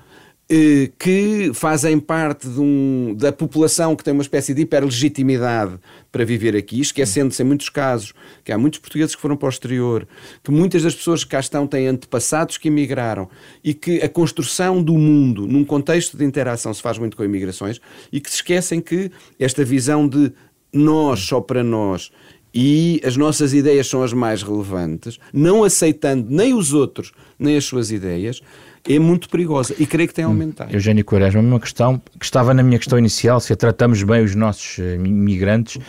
eh, 0.55 0.91
que 0.99 1.51
fazem 1.55 1.99
parte 1.99 2.47
um, 2.47 3.15
da 3.17 3.33
população 3.33 3.97
que 3.97 4.05
tem 4.05 4.13
uma 4.13 4.23
espécie 4.23 4.53
de 4.53 4.61
hiperlegitimidade 4.61 5.79
para 6.11 6.27
viver 6.27 6.55
aqui, 6.55 6.79
esquecendo-se 6.79 7.43
em 7.43 7.47
muitos 7.47 7.71
casos 7.71 8.13
que 8.45 8.53
há 8.53 8.59
muitos 8.59 8.79
portugueses 8.79 9.15
que 9.15 9.23
foram 9.23 9.35
para 9.35 9.47
o 9.47 9.49
exterior, 9.49 10.07
que 10.45 10.51
muitas 10.51 10.83
das 10.83 10.95
pessoas 10.95 11.25
que 11.25 11.31
cá 11.31 11.41
estão 11.41 11.67
têm 11.67 11.87
antepassados 11.87 12.59
que 12.59 12.69
emigraram 12.69 13.31
e 13.65 13.73
que 13.73 14.03
a 14.03 14.09
construção 14.11 14.83
do 14.83 14.93
mundo 14.93 15.47
num 15.47 15.65
contexto 15.65 16.19
de 16.19 16.25
interação 16.27 16.75
se 16.75 16.83
faz 16.83 16.99
muito 16.99 17.17
com 17.17 17.25
imigrações 17.25 17.81
e 18.13 18.21
que 18.21 18.29
se 18.29 18.37
esquecem 18.37 18.79
que 18.79 19.11
esta 19.39 19.65
visão 19.65 20.07
de 20.07 20.33
nós 20.71 21.21
só 21.21 21.41
para 21.41 21.65
nós 21.65 22.11
e 22.55 23.01
as 23.05 23.17
nossas 23.17 23.55
ideias 23.55 23.87
são 23.87 24.03
as 24.03 24.13
mais 24.13 24.43
relevantes, 24.43 25.19
não 25.33 25.65
aceitando 25.65 26.27
nem 26.29 26.55
os 26.55 26.73
outros 26.73 27.13
nem 27.39 27.57
as 27.57 27.65
suas 27.65 27.91
ideias, 27.91 28.41
é 28.89 28.99
muito 28.99 29.29
perigosa 29.29 29.75
e 29.79 29.87
creio 29.87 30.09
que 30.09 30.15
tem 30.15 30.25
aumentado. 30.25 30.75
Eugênio 30.75 31.05
Quaresma, 31.05 31.41
uma 31.41 31.61
questão 31.61 32.01
que 32.19 32.25
estava 32.25 32.53
na 32.53 32.63
minha 32.63 32.79
questão 32.79 32.99
inicial, 32.99 33.39
se 33.41 33.55
tratamos 33.55 34.03
bem 34.03 34.25
os 34.25 34.35
nossos 34.35 34.79
uh, 34.79 34.83
imigrantes, 34.95 35.77
uh, 35.77 35.81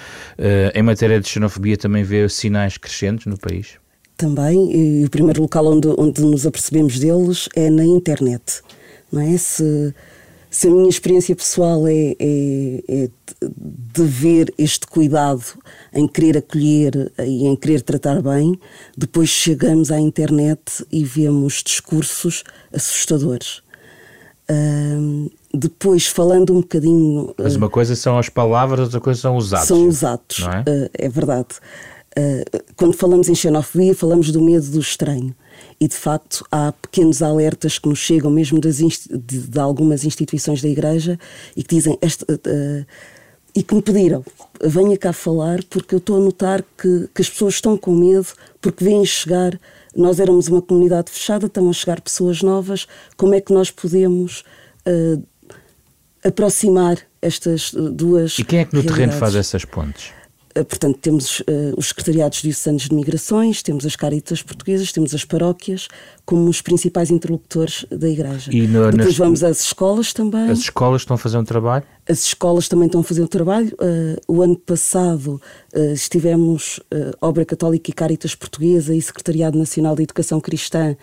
em 0.73 0.83
matéria 0.83 1.19
de 1.19 1.27
xenofobia 1.27 1.75
também 1.75 2.03
vê 2.03 2.29
sinais 2.29 2.77
crescentes 2.77 3.25
no 3.25 3.37
país? 3.37 3.79
Também, 4.15 5.01
e 5.01 5.05
o 5.05 5.09
primeiro 5.09 5.41
local 5.41 5.65
onde, 5.65 5.87
onde 5.97 6.21
nos 6.21 6.45
apercebemos 6.45 6.99
deles 6.99 7.49
é 7.55 7.69
na 7.69 7.83
internet. 7.83 8.61
Não 9.11 9.21
é? 9.21 9.37
Se 9.37 9.93
se 10.53 10.67
a 10.67 10.69
minha 10.71 10.87
experiência 10.87 11.35
pessoal 11.35 11.87
é, 11.87 12.15
é, 12.19 12.83
é, 12.87 13.09
de 13.41 14.03
ver 14.03 14.53
este 14.55 14.85
cuidado 14.85 15.43
em 15.91 16.07
querer 16.07 16.37
acolher 16.37 17.11
e 17.17 17.47
em 17.47 17.55
querer 17.55 17.81
tratar 17.81 18.21
bem, 18.21 18.55
depois 18.95 19.29
chegamos 19.29 19.91
à 19.91 19.99
internet 19.99 20.85
e 20.91 21.03
vemos 21.03 21.63
discursos 21.65 22.43
assustadores. 22.71 23.63
Uh, 24.47 25.31
depois, 25.51 26.05
falando 26.05 26.53
um 26.53 26.61
bocadinho. 26.61 27.33
Mas 27.35 27.55
uma 27.55 27.69
coisa 27.69 27.95
são 27.95 28.19
as 28.19 28.29
palavras, 28.29 28.81
outra 28.81 29.01
coisa 29.01 29.19
são 29.19 29.35
os 29.35 29.55
atos. 29.55 29.67
São 29.67 29.87
os 29.87 30.03
atos, 30.03 30.45
é? 30.45 30.59
Uh, 30.69 30.89
é? 30.93 31.09
verdade. 31.09 31.47
Uh, 32.15 32.63
quando 32.75 32.93
falamos 32.93 33.27
em 33.27 33.33
xenofobia, 33.33 33.95
falamos 33.95 34.31
do 34.31 34.39
medo 34.39 34.67
do 34.67 34.79
estranho 34.79 35.35
e 35.79 35.87
de 35.87 35.95
facto 35.95 36.45
há 36.51 36.71
pequenos 36.71 37.21
alertas 37.21 37.77
que 37.77 37.89
nos 37.89 37.99
chegam 37.99 38.31
mesmo 38.31 38.59
das 38.59 38.77
de, 38.77 39.07
de, 39.19 39.59
algumas 39.59 40.03
instituições 40.03 40.61
da 40.61 40.67
Igreja 40.67 41.19
e 41.55 41.63
que 41.63 41.75
dizem 41.75 41.97
esta, 42.01 42.25
uh, 42.33 42.85
e 43.55 43.61
que 43.61 43.75
me 43.75 43.81
pediram 43.81 44.23
venha 44.63 44.97
cá 44.97 45.13
falar 45.13 45.63
porque 45.69 45.95
eu 45.95 45.99
estou 45.99 46.17
a 46.17 46.19
notar 46.19 46.63
que, 46.77 47.09
que 47.13 47.21
as 47.21 47.29
pessoas 47.29 47.55
estão 47.55 47.77
com 47.77 47.93
medo 47.93 48.27
porque 48.61 48.83
vêm 48.83 49.05
chegar 49.05 49.59
nós 49.95 50.19
éramos 50.19 50.47
uma 50.47 50.61
comunidade 50.61 51.11
fechada 51.11 51.47
estão 51.47 51.69
a 51.69 51.73
chegar 51.73 52.01
pessoas 52.01 52.41
novas 52.41 52.87
como 53.17 53.33
é 53.33 53.41
que 53.41 53.53
nós 53.53 53.69
podemos 53.69 54.43
uh, 54.87 55.23
aproximar 56.23 56.97
estas 57.21 57.71
duas 57.73 58.39
e 58.39 58.43
quem 58.43 58.59
é 58.59 58.65
que 58.65 58.75
no 58.75 58.83
terreno 58.83 59.13
faz 59.13 59.35
essas 59.35 59.65
pontes 59.65 60.11
portanto, 60.53 60.97
temos 60.99 61.39
uh, 61.39 61.43
os 61.77 61.87
secretariados 61.87 62.41
diocesanos 62.41 62.83
de 62.83 62.95
migrações, 62.95 63.63
temos 63.63 63.85
as 63.85 63.95
caritas 63.95 64.41
portuguesas, 64.41 64.91
temos 64.91 65.13
as 65.15 65.25
paróquias 65.25 65.87
como 66.25 66.49
os 66.49 66.61
principais 66.61 67.09
interlocutores 67.09 67.85
da 67.89 68.07
Igreja. 68.07 68.51
E 68.53 68.67
no, 68.67 68.91
Depois 68.91 69.07
nas, 69.07 69.17
vamos 69.17 69.43
às 69.43 69.61
escolas 69.61 70.13
também. 70.13 70.49
As 70.49 70.59
escolas 70.59 71.01
estão 71.01 71.15
a 71.15 71.17
fazer 71.17 71.37
um 71.37 71.43
trabalho? 71.43 71.83
As 72.07 72.25
escolas 72.25 72.67
também 72.67 72.85
estão 72.85 73.01
a 73.01 73.03
fazer 73.03 73.23
um 73.23 73.27
trabalho. 73.27 73.73
Uh, 73.73 74.21
o 74.27 74.41
ano 74.41 74.55
passado 74.55 75.41
uh, 75.73 75.93
estivemos, 75.93 76.79
Obra 77.21 77.45
Católica 77.45 77.89
e 77.89 77.93
Caritas 77.93 78.35
Portuguesa 78.35 78.93
e 78.93 79.01
Secretariado 79.01 79.57
Nacional 79.57 79.95
de 79.95 80.03
Educação 80.03 80.39
Cristã 80.39 80.95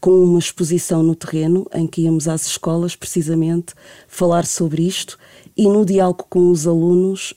com 0.00 0.10
uma 0.10 0.38
exposição 0.38 1.02
no 1.02 1.14
terreno 1.14 1.66
em 1.74 1.86
que 1.86 2.02
íamos 2.02 2.28
às 2.28 2.46
escolas 2.46 2.94
precisamente 2.94 3.74
falar 4.06 4.46
sobre 4.46 4.82
isto 4.82 5.18
e 5.56 5.66
no 5.66 5.84
diálogo 5.84 6.24
com 6.28 6.50
os 6.50 6.66
alunos 6.68 7.34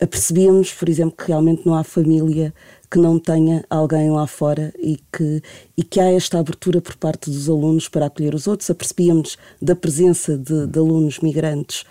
apercebíamos, 0.00 0.72
por 0.72 0.88
exemplo, 0.88 1.16
que 1.16 1.28
realmente 1.28 1.64
não 1.66 1.74
há 1.74 1.84
família 1.84 2.52
que 2.90 2.98
não 2.98 3.18
tenha 3.18 3.64
alguém 3.68 4.10
lá 4.10 4.26
fora 4.26 4.72
e 4.78 4.98
que, 5.12 5.42
e 5.76 5.82
que 5.82 6.00
há 6.00 6.12
esta 6.12 6.38
abertura 6.38 6.80
por 6.80 6.96
parte 6.96 7.30
dos 7.30 7.48
alunos 7.48 7.88
para 7.88 8.06
acolher 8.06 8.34
os 8.34 8.46
outros. 8.46 8.70
Apercebíamos 8.70 9.36
da 9.60 9.74
presença 9.74 10.36
de, 10.38 10.66
de 10.66 10.78
alunos 10.78 11.18
migrantes 11.20 11.84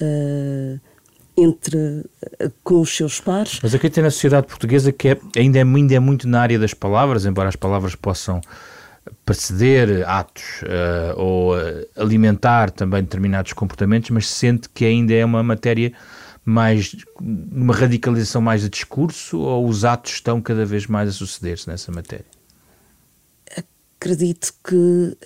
uh, 0.00 0.80
entre 1.36 1.76
uh, 1.76 2.52
com 2.62 2.80
os 2.80 2.94
seus 2.94 3.18
pares. 3.20 3.60
Mas 3.62 3.74
aqui 3.74 3.88
tem 3.88 4.04
na 4.04 4.10
sociedade 4.10 4.46
portuguesa 4.46 4.92
que 4.92 5.08
é, 5.08 5.18
ainda, 5.36 5.58
é, 5.58 5.62
ainda 5.62 5.94
é 5.94 5.98
muito 5.98 6.28
na 6.28 6.40
área 6.40 6.58
das 6.58 6.74
palavras, 6.74 7.24
embora 7.24 7.48
as 7.48 7.56
palavras 7.56 7.94
possam 7.94 8.40
preceder 9.24 10.06
atos 10.06 10.62
uh, 10.62 11.18
ou 11.20 11.54
alimentar 11.96 12.70
também 12.70 13.02
determinados 13.02 13.52
comportamentos, 13.52 14.10
mas 14.10 14.28
sente 14.28 14.68
que 14.68 14.84
ainda 14.84 15.14
é 15.14 15.24
uma 15.24 15.42
matéria 15.42 15.92
mais 16.44 16.96
uma 17.20 17.74
radicalização 17.74 18.40
mais 18.40 18.62
de 18.62 18.68
discurso 18.68 19.38
ou 19.38 19.68
os 19.68 19.84
atos 19.84 20.14
estão 20.14 20.40
cada 20.40 20.64
vez 20.64 20.86
mais 20.86 21.08
a 21.08 21.12
suceder-se 21.12 21.68
nessa 21.68 21.92
matéria? 21.92 22.26
Acredito 23.96 24.52
que 24.64 25.16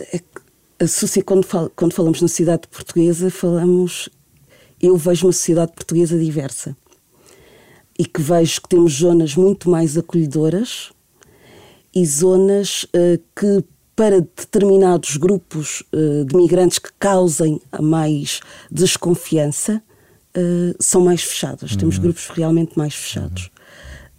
a 0.78 1.22
quando, 1.22 1.44
fal, 1.44 1.70
quando 1.74 1.94
falamos 1.94 2.20
na 2.20 2.28
sociedade 2.28 2.68
portuguesa, 2.68 3.30
falamos. 3.30 4.08
Eu 4.80 4.96
vejo 4.96 5.26
uma 5.26 5.32
sociedade 5.32 5.72
portuguesa 5.72 6.18
diversa 6.18 6.76
e 7.98 8.04
que 8.04 8.20
vejo 8.20 8.60
que 8.60 8.68
temos 8.68 8.92
zonas 8.92 9.34
muito 9.34 9.70
mais 9.70 9.96
acolhedoras 9.96 10.92
e 11.94 12.04
zonas 12.04 12.84
uh, 12.84 13.18
que, 13.34 13.64
para 13.94 14.20
determinados 14.20 15.16
grupos 15.16 15.82
uh, 15.94 16.26
de 16.26 16.36
migrantes 16.36 16.78
que 16.78 16.90
causem 16.98 17.58
mais 17.80 18.40
desconfiança, 18.70 19.82
uh, 20.36 20.76
são 20.78 21.02
mais 21.02 21.22
fechadas. 21.22 21.72
Uhum. 21.72 21.78
Temos 21.78 21.98
grupos 21.98 22.28
realmente 22.28 22.76
mais 22.76 22.94
fechados 22.94 23.50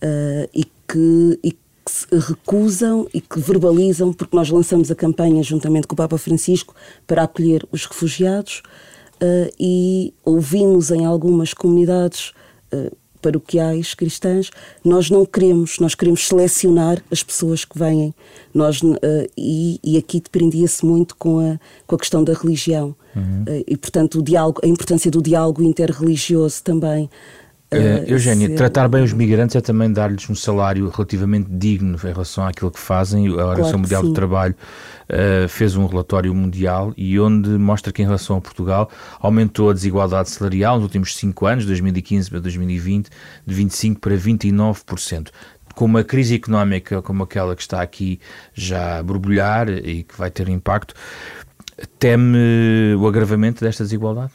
uhum. 0.01 0.43
uh, 0.43 0.49
e, 0.53 0.63
que, 0.65 1.39
e 1.43 1.51
que 1.51 1.91
se 1.91 2.07
recusam 2.11 3.07
e 3.13 3.21
que 3.21 3.39
verbalizam, 3.39 4.11
porque 4.11 4.35
nós 4.35 4.49
lançamos 4.49 4.91
a 4.91 4.95
campanha 4.95 5.41
juntamente 5.43 5.87
com 5.87 5.93
o 5.93 5.97
Papa 5.97 6.17
Francisco 6.17 6.75
para 7.05 7.23
acolher 7.23 7.65
os 7.71 7.85
refugiados 7.85 8.61
uh, 9.21 9.53
e 9.59 10.13
ouvimos 10.25 10.91
em 10.91 11.05
algumas 11.05 11.53
comunidades 11.53 12.33
paroquiais 13.21 13.93
cristãs, 13.93 14.49
nós 14.83 15.09
não 15.09 15.25
queremos, 15.25 15.79
nós 15.79 15.95
queremos 15.95 16.27
selecionar 16.27 17.01
as 17.11 17.23
pessoas 17.23 17.65
que 17.65 17.77
vêm. 17.77 18.13
Nós, 18.53 18.81
uh, 18.81 18.97
e, 19.37 19.79
e, 19.83 19.97
aqui 19.97 20.19
dependia-se 20.19 20.85
muito 20.85 21.15
com 21.15 21.39
a, 21.39 21.59
com 21.85 21.95
a 21.95 21.99
questão 21.99 22.23
da 22.23 22.33
religião. 22.33 22.95
Uhum. 23.15 23.43
Uh, 23.47 23.63
e, 23.67 23.77
portanto, 23.77 24.19
o 24.19 24.23
diálogo, 24.23 24.61
a 24.63 24.67
importância 24.67 25.11
do 25.11 25.21
diálogo 25.21 25.63
interreligioso 25.63 26.63
também. 26.63 27.09
Uh, 27.69 28.09
Eugénia, 28.09 28.47
ser... 28.47 28.55
tratar 28.55 28.87
bem 28.87 29.03
os 29.03 29.11
migrantes 29.11 29.53
é 29.53 29.59
também 29.59 29.91
dar-lhes 29.91 30.29
um 30.29 30.35
salário 30.35 30.87
relativamente 30.87 31.49
digno 31.51 31.97
em 32.01 32.13
relação 32.13 32.47
àquilo 32.47 32.71
que 32.71 32.79
fazem. 32.79 33.27
A 33.27 33.31
Organização 33.31 33.63
claro 33.63 33.79
Mundial 33.79 34.03
do 34.03 34.13
Trabalho 34.13 34.55
uh, 35.09 35.49
fez 35.49 35.75
um 35.75 35.85
relatório 35.85 36.33
mundial 36.33 36.93
e 36.95 37.19
onde 37.19 37.49
mostra 37.49 37.91
que 37.91 38.01
em 38.01 38.05
relação 38.05 38.37
a 38.37 38.41
Portugal 38.41 38.89
aumentou 39.19 39.69
a 39.69 39.73
desigualdade 39.73 40.29
salarial 40.29 40.75
nos 40.75 40.83
últimos 40.83 41.13
5 41.17 41.45
anos, 41.45 41.65
2015 41.65 42.29
para 42.29 42.39
2020, 42.39 43.09
de 43.45 43.55
25% 43.55 43.99
para 43.99 44.15
29% 44.15 45.27
com 45.75 45.85
uma 45.85 46.03
crise 46.03 46.33
económica 46.33 47.03
como 47.03 47.21
aquela 47.21 47.55
que 47.55 47.61
está 47.61 47.83
aqui 47.83 48.19
já 48.51 48.97
a 48.97 49.03
borbulhar 49.03 49.69
e 49.69 50.03
que 50.03 50.17
vai 50.17 50.31
ter 50.31 50.49
impacto, 50.49 50.95
teme 51.99 52.95
o 52.99 53.05
agravamento 53.07 53.63
desta 53.63 53.83
desigualdade? 53.83 54.31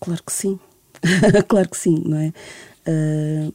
Claro 0.00 0.22
que 0.24 0.32
sim. 0.32 0.58
claro 1.48 1.68
que 1.68 1.76
sim, 1.76 2.02
não 2.04 2.18
é? 2.18 2.32
Uh, 2.86 3.54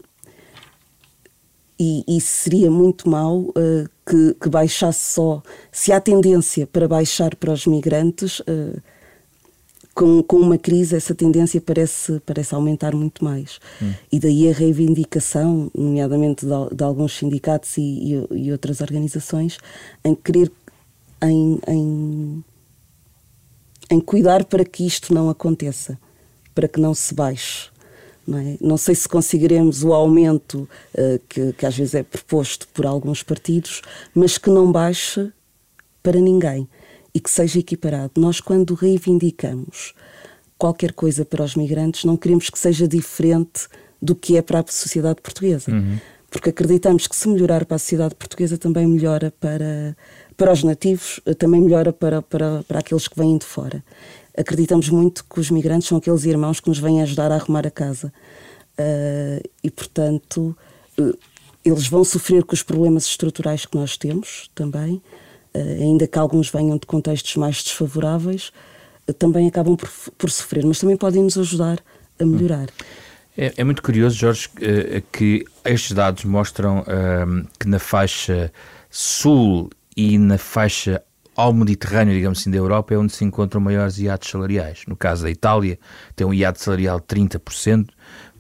e 1.79 2.03
isso 2.07 2.27
seria 2.27 2.69
muito 2.69 3.09
mau 3.09 3.39
uh, 3.39 3.89
que, 4.05 4.33
que, 4.33 4.49
baixasse 4.49 5.13
só. 5.13 5.41
Se 5.71 5.93
há 5.93 6.01
tendência 6.01 6.67
para 6.67 6.87
baixar 6.87 7.35
para 7.35 7.53
os 7.53 7.65
migrantes, 7.65 8.41
uh, 8.41 8.81
com, 9.93 10.21
com 10.21 10.37
uma 10.37 10.57
crise, 10.57 10.95
essa 10.95 11.15
tendência 11.15 11.61
parece, 11.61 12.19
parece 12.25 12.53
aumentar 12.53 12.93
muito 12.93 13.23
mais. 13.23 13.59
Hum. 13.81 13.93
E 14.11 14.19
daí 14.19 14.49
a 14.49 14.53
reivindicação, 14.53 15.71
nomeadamente 15.73 16.45
de, 16.45 16.75
de 16.75 16.83
alguns 16.83 17.17
sindicatos 17.17 17.77
e, 17.77 17.81
e, 17.81 18.27
e, 18.31 18.51
outras 18.51 18.81
organizações, 18.81 19.57
em 20.03 20.15
querer. 20.15 20.51
Em, 21.21 21.59
em, 21.67 22.43
em 23.91 23.99
cuidar 23.99 24.45
para 24.45 24.63
que 24.63 24.85
isto 24.85 25.13
não 25.13 25.29
aconteça 25.29 25.97
para 26.59 26.67
que 26.67 26.77
não 26.77 26.93
se 26.93 27.13
baixe. 27.13 27.69
Não, 28.27 28.37
é? 28.37 28.57
não 28.59 28.75
sei 28.75 28.93
se 28.93 29.07
conseguiremos 29.07 29.81
o 29.81 29.93
aumento 29.93 30.67
uh, 30.93 31.19
que, 31.29 31.53
que 31.53 31.65
às 31.65 31.77
vezes 31.77 31.95
é 31.95 32.03
proposto 32.03 32.67
por 32.73 32.85
alguns 32.85 33.23
partidos, 33.23 33.81
mas 34.13 34.37
que 34.37 34.49
não 34.49 34.69
baixe 34.69 35.31
para 36.03 36.19
ninguém. 36.19 36.67
e 37.15 37.19
que 37.21 37.31
seja 37.31 37.59
equiparado. 37.59 38.11
Nós, 38.17 38.41
quando 38.41 38.73
reivindicamos 38.73 39.93
qualquer 40.57 40.91
coisa 40.91 41.23
para 41.23 41.43
os 41.43 41.55
migrantes, 41.55 42.03
não 42.03 42.17
queremos 42.17 42.49
que 42.49 42.59
seja 42.59 42.85
diferente 42.85 43.69
do 44.01 44.13
que 44.13 44.35
é 44.35 44.41
para 44.41 44.59
a 44.59 44.65
sociedade 44.67 45.21
portuguesa. 45.21 45.71
Uhum. 45.71 45.97
Porque 46.29 46.49
acreditamos 46.49 47.07
que 47.07 47.15
se 47.15 47.27
melhorar 47.29 47.65
para 47.65 47.77
a 47.77 47.79
sociedade 47.79 48.15
portuguesa 48.15 48.57
também 48.57 48.85
melhora 48.85 49.33
para, 49.39 49.95
para 50.35 50.51
os 50.51 50.61
nativos, 50.61 51.21
também 51.37 51.61
melhora 51.61 51.93
para, 51.93 52.21
para, 52.21 52.63
para 52.63 52.79
aqueles 52.79 53.07
que 53.07 53.17
vêm 53.17 53.37
de 53.37 53.45
fora. 53.45 53.81
Acreditamos 54.37 54.89
muito 54.89 55.25
que 55.25 55.39
os 55.39 55.49
migrantes 55.49 55.87
são 55.87 55.97
aqueles 55.97 56.23
irmãos 56.23 56.59
que 56.59 56.69
nos 56.69 56.79
vêm 56.79 57.01
ajudar 57.01 57.31
a 57.31 57.35
arrumar 57.35 57.65
a 57.65 57.71
casa. 57.71 58.11
Uh, 58.79 59.43
e, 59.61 59.69
portanto, 59.69 60.55
uh, 60.97 61.17
eles 61.65 61.87
vão 61.87 62.03
sofrer 62.03 62.45
com 62.45 62.53
os 62.53 62.63
problemas 62.63 63.05
estruturais 63.05 63.65
que 63.65 63.75
nós 63.75 63.97
temos 63.97 64.49
também, 64.55 65.01
uh, 65.53 65.81
ainda 65.81 66.07
que 66.07 66.17
alguns 66.17 66.49
venham 66.49 66.77
de 66.77 66.87
contextos 66.87 67.35
mais 67.35 67.61
desfavoráveis, 67.61 68.53
também 69.17 69.47
acabam 69.47 69.75
por, 69.75 69.89
por, 70.17 70.29
sofrer, 70.29 70.63
mas 70.65 70.79
também 70.79 70.95
podem 70.95 71.23
nos 71.23 71.37
ajudar 71.37 71.79
a 72.19 72.23
melhorar. 72.23 72.69
É, 73.35 73.53
é 73.57 73.63
muito 73.63 73.81
curioso, 73.81 74.15
Jorge, 74.15 74.47
que 75.11 75.43
estes 75.65 75.93
dados 75.93 76.23
mostram 76.25 76.85
que 77.59 77.67
na 77.67 77.79
faixa 77.79 78.53
sul 78.87 79.71
e 79.97 80.15
na 80.19 80.37
faixa 80.37 81.01
ao 81.39 81.53
Mediterrâneo, 81.53 82.13
digamos 82.13 82.39
assim, 82.39 82.51
da 82.51 82.57
Europa, 82.57 82.93
é 82.93 82.97
onde 82.97 83.13
se 83.13 83.23
encontram 83.23 83.61
maiores 83.61 83.97
iados 83.97 84.29
salariais. 84.29 84.83
No 84.85 84.95
caso 84.97 85.23
da 85.23 85.31
Itália, 85.31 85.79
tem 86.13 86.27
um 86.27 86.33
iado 86.33 86.59
salarial 86.59 86.99
de 86.99 87.05
30%, 87.05 87.87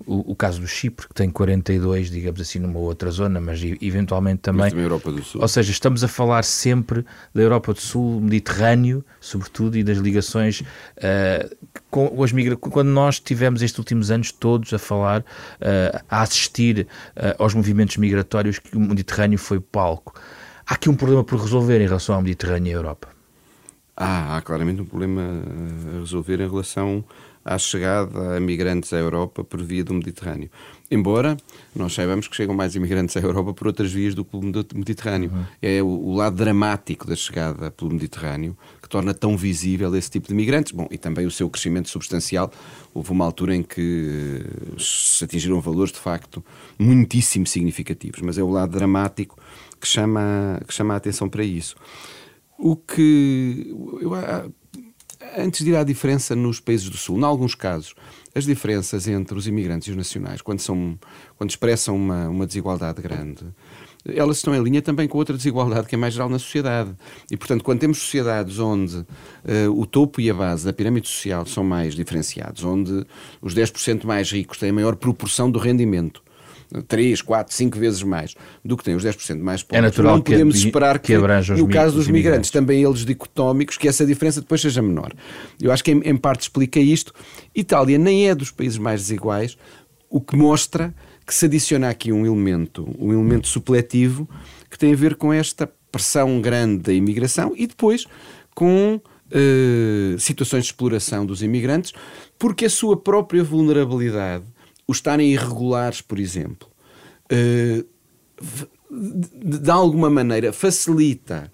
o, 0.05 0.33
o, 0.33 0.35
caso 0.35 0.59
do 0.59 0.67
Chipre, 0.67 1.07
que 1.07 1.13
tem 1.13 1.29
42, 1.29 2.11
digamos 2.11 2.41
assim, 2.41 2.59
numa 2.59 2.77
outra 2.77 3.09
zona, 3.09 3.39
mas 3.39 3.61
eventualmente 3.79 4.41
também. 4.41 4.63
Mas 4.63 4.71
também 4.71 4.83
Europa 4.83 5.13
do 5.13 5.23
Sul. 5.23 5.41
Ou 5.41 5.47
seja, 5.47 5.71
estamos 5.71 6.03
a 6.03 6.09
falar 6.09 6.43
sempre 6.43 7.05
da 7.33 7.41
Europa 7.41 7.73
do 7.73 7.79
Sul, 7.79 8.19
Mediterrâneo, 8.19 9.01
sobretudo, 9.21 9.77
e 9.77 9.83
das 9.83 9.97
ligações 9.97 10.59
uh, 10.59 11.55
com 11.89 12.21
as 12.21 12.33
migrações. 12.33 12.59
Quando 12.69 12.89
nós 12.89 13.17
tivemos 13.17 13.61
estes 13.61 13.79
últimos 13.79 14.11
anos 14.11 14.33
todos 14.33 14.73
a 14.73 14.79
falar, 14.79 15.21
uh, 15.21 16.03
a 16.09 16.21
assistir 16.21 16.85
uh, 17.15 17.41
aos 17.41 17.53
movimentos 17.53 17.95
migratórios, 17.95 18.59
que 18.59 18.75
o 18.75 18.79
Mediterrâneo 18.81 19.37
foi 19.37 19.61
palco. 19.61 20.19
Há 20.69 20.75
aqui 20.75 20.87
um 20.87 20.95
problema 20.95 21.23
por 21.23 21.41
resolver 21.41 21.81
em 21.81 21.87
relação 21.87 22.13
ao 22.13 22.21
Mediterrâneo 22.21 22.69
e 22.69 22.73
à 22.75 22.77
Europa. 22.77 23.07
Ah, 23.97 24.37
há 24.37 24.41
claramente 24.41 24.79
um 24.79 24.85
problema 24.85 25.41
a 25.95 25.99
resolver 25.99 26.39
em 26.39 26.47
relação 26.47 27.03
à 27.43 27.57
chegada 27.57 28.37
a 28.37 28.39
migrantes 28.39 28.93
à 28.93 28.97
Europa 28.97 29.43
por 29.43 29.63
via 29.63 29.83
do 29.83 29.95
Mediterrâneo. 29.95 30.47
Embora 30.91 31.35
nós 31.75 31.93
saibamos 31.93 32.27
que 32.27 32.35
chegam 32.35 32.55
mais 32.55 32.75
imigrantes 32.75 33.17
à 33.17 33.19
Europa 33.19 33.51
por 33.51 33.65
outras 33.65 33.91
vias 33.91 34.13
do 34.13 34.23
que 34.23 34.29
pelo 34.29 34.43
Mediterrâneo. 34.75 35.31
Uhum. 35.31 35.43
É 35.59 35.81
o, 35.81 35.87
o, 35.87 36.15
lado 36.15 36.35
dramático 36.35 37.07
da 37.07 37.15
chegada 37.15 37.71
pelo 37.71 37.91
Mediterrâneo 37.91 38.55
que 38.79 38.87
torna 38.87 39.11
tão 39.11 39.35
visível 39.35 39.95
esse 39.95 40.11
tipo 40.11 40.27
de 40.27 40.35
migrantes. 40.35 40.71
Bom, 40.71 40.87
e 40.91 40.99
também 40.99 41.25
o 41.25 41.31
seu 41.31 41.49
crescimento 41.49 41.89
substancial. 41.89 42.51
Houve 42.93 43.09
uma 43.09 43.25
altura 43.25 43.55
em 43.55 43.63
que 43.63 44.45
se 44.77 45.23
atingiram 45.23 45.59
valores, 45.59 45.91
de 45.91 45.99
facto, 45.99 46.43
muitíssimo 46.77 47.47
significativos. 47.47 48.21
Mas 48.21 48.37
é 48.37 48.43
o 48.43 48.49
lado 48.49 48.71
dramático 48.71 49.35
que 49.79 49.87
chama, 49.87 50.59
que 50.67 50.73
chama 50.73 50.93
a 50.93 50.97
atenção 50.97 51.29
para 51.29 51.43
isso. 51.43 51.75
O 52.57 52.75
que. 52.75 53.73
Eu, 54.01 54.11
antes 55.37 55.63
de 55.63 55.71
ir 55.71 55.75
à 55.75 55.83
diferença 55.83 56.35
nos 56.35 56.59
países 56.59 56.89
do 56.89 56.97
Sul, 56.97 57.17
em 57.17 57.23
alguns 57.23 57.55
casos, 57.55 57.93
as 58.33 58.45
diferenças 58.45 59.07
entre 59.07 59.37
os 59.37 59.47
imigrantes 59.47 59.87
e 59.87 59.91
os 59.91 59.97
nacionais, 59.97 60.41
quando, 60.41 60.59
são, 60.59 60.97
quando 61.37 61.49
expressam 61.49 61.95
uma, 61.95 62.29
uma 62.29 62.47
desigualdade 62.47 63.01
grande, 63.01 63.45
elas 64.07 64.37
estão 64.37 64.55
em 64.55 64.63
linha 64.63 64.81
também 64.81 65.07
com 65.07 65.17
outra 65.17 65.35
desigualdade 65.35 65.87
que 65.87 65.95
é 65.95 65.97
mais 65.97 66.13
geral 66.13 66.29
na 66.29 66.39
sociedade. 66.39 66.91
E, 67.29 67.35
portanto, 67.35 67.63
quando 67.63 67.79
temos 67.79 67.97
sociedades 67.99 68.59
onde 68.59 68.97
uh, 68.97 69.05
o 69.75 69.85
topo 69.85 70.21
e 70.21 70.29
a 70.29 70.33
base 70.33 70.65
da 70.65 70.71
pirâmide 70.71 71.07
social 71.07 71.45
são 71.45 71.63
mais 71.63 71.95
diferenciados, 71.95 72.63
onde 72.63 73.05
os 73.41 73.53
10% 73.53 74.05
mais 74.05 74.31
ricos 74.31 74.57
têm 74.57 74.69
a 74.69 74.73
maior 74.73 74.95
proporção 74.95 75.51
do 75.51 75.59
rendimento, 75.59 76.23
3, 76.87 77.21
4, 77.21 77.53
5 77.53 77.79
vezes 77.79 78.03
mais 78.03 78.35
do 78.63 78.77
que 78.77 78.83
têm 78.83 78.95
os 78.95 79.03
10% 79.03 79.39
mais 79.39 79.63
pobres. 79.63 79.79
É 79.79 79.81
natural 79.81 80.15
não 80.15 80.21
podemos 80.21 80.55
que, 80.55 80.65
esperar 80.67 80.99
que, 80.99 81.17
que 81.17 81.53
no 81.53 81.67
caso 81.67 81.95
dos 81.95 82.07
migrantes, 82.07 82.51
também 82.51 82.83
eles 82.83 83.05
dicotómicos, 83.05 83.77
que 83.77 83.87
essa 83.87 84.05
diferença 84.05 84.41
depois 84.41 84.61
seja 84.61 84.81
menor. 84.81 85.11
Eu 85.59 85.71
acho 85.71 85.83
que 85.83 85.91
em, 85.91 86.01
em 86.01 86.15
parte 86.15 86.41
explica 86.41 86.79
isto. 86.79 87.13
Itália 87.55 87.97
nem 87.97 88.29
é 88.29 88.35
dos 88.35 88.51
países 88.51 88.77
mais 88.77 89.01
desiguais, 89.01 89.57
o 90.09 90.21
que 90.21 90.35
mostra 90.35 90.93
que 91.25 91.33
se 91.33 91.45
adiciona 91.45 91.89
aqui 91.89 92.11
um 92.11 92.25
elemento, 92.25 92.87
um 92.97 93.13
elemento 93.13 93.47
supletivo 93.47 94.27
que 94.69 94.77
tem 94.77 94.93
a 94.93 94.95
ver 94.95 95.15
com 95.15 95.31
esta 95.31 95.71
pressão 95.91 96.39
grande 96.41 96.83
da 96.83 96.93
imigração 96.93 97.53
e 97.55 97.65
depois 97.67 98.05
com 98.55 98.99
uh, 98.99 100.19
situações 100.19 100.65
de 100.65 100.71
exploração 100.71 101.25
dos 101.25 101.41
imigrantes, 101.41 101.93
porque 102.37 102.65
a 102.65 102.69
sua 102.69 102.97
própria 102.97 103.43
vulnerabilidade 103.43 104.43
os 104.89 104.97
estarem 104.97 105.31
irregulares, 105.31 106.01
por 106.01 106.17
exemplo, 106.17 106.67
uh, 107.31 107.85
de 108.91 109.69
alguma 109.69 110.09
maneira 110.09 110.51
facilita 110.51 111.53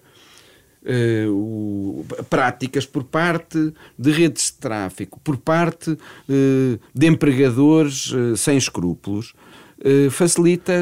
uh, 0.82 1.30
o, 1.30 2.06
práticas 2.30 2.86
por 2.86 3.04
parte 3.04 3.74
de 3.98 4.10
redes 4.10 4.46
de 4.46 4.54
tráfico, 4.54 5.20
por 5.20 5.36
parte 5.36 5.90
uh, 5.90 5.98
de 6.94 7.06
empregadores 7.06 8.10
sem 8.38 8.56
escrúpulos. 8.56 9.34
facilita 10.10 10.72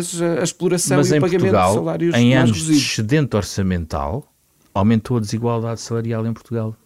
a 0.41 0.45
exploração 0.45 0.99
Mas 0.99 1.11
e 1.11 1.19
o 1.19 1.21
pagamento 1.21 1.41
Portugal, 1.41 1.71
de 1.71 1.75
salários 1.75 2.15
em 2.15 2.37
anos 2.37 2.53
reduzidos. 2.53 2.81
de 2.81 2.87
excedente 2.87 3.37
orçamental 3.37 4.33
aumentou 4.73 5.17
a 5.17 5.21
desigualdade 5.21 5.81
salarial 5.81 6.25
em 6.25 6.33
Portugal. 6.33 6.77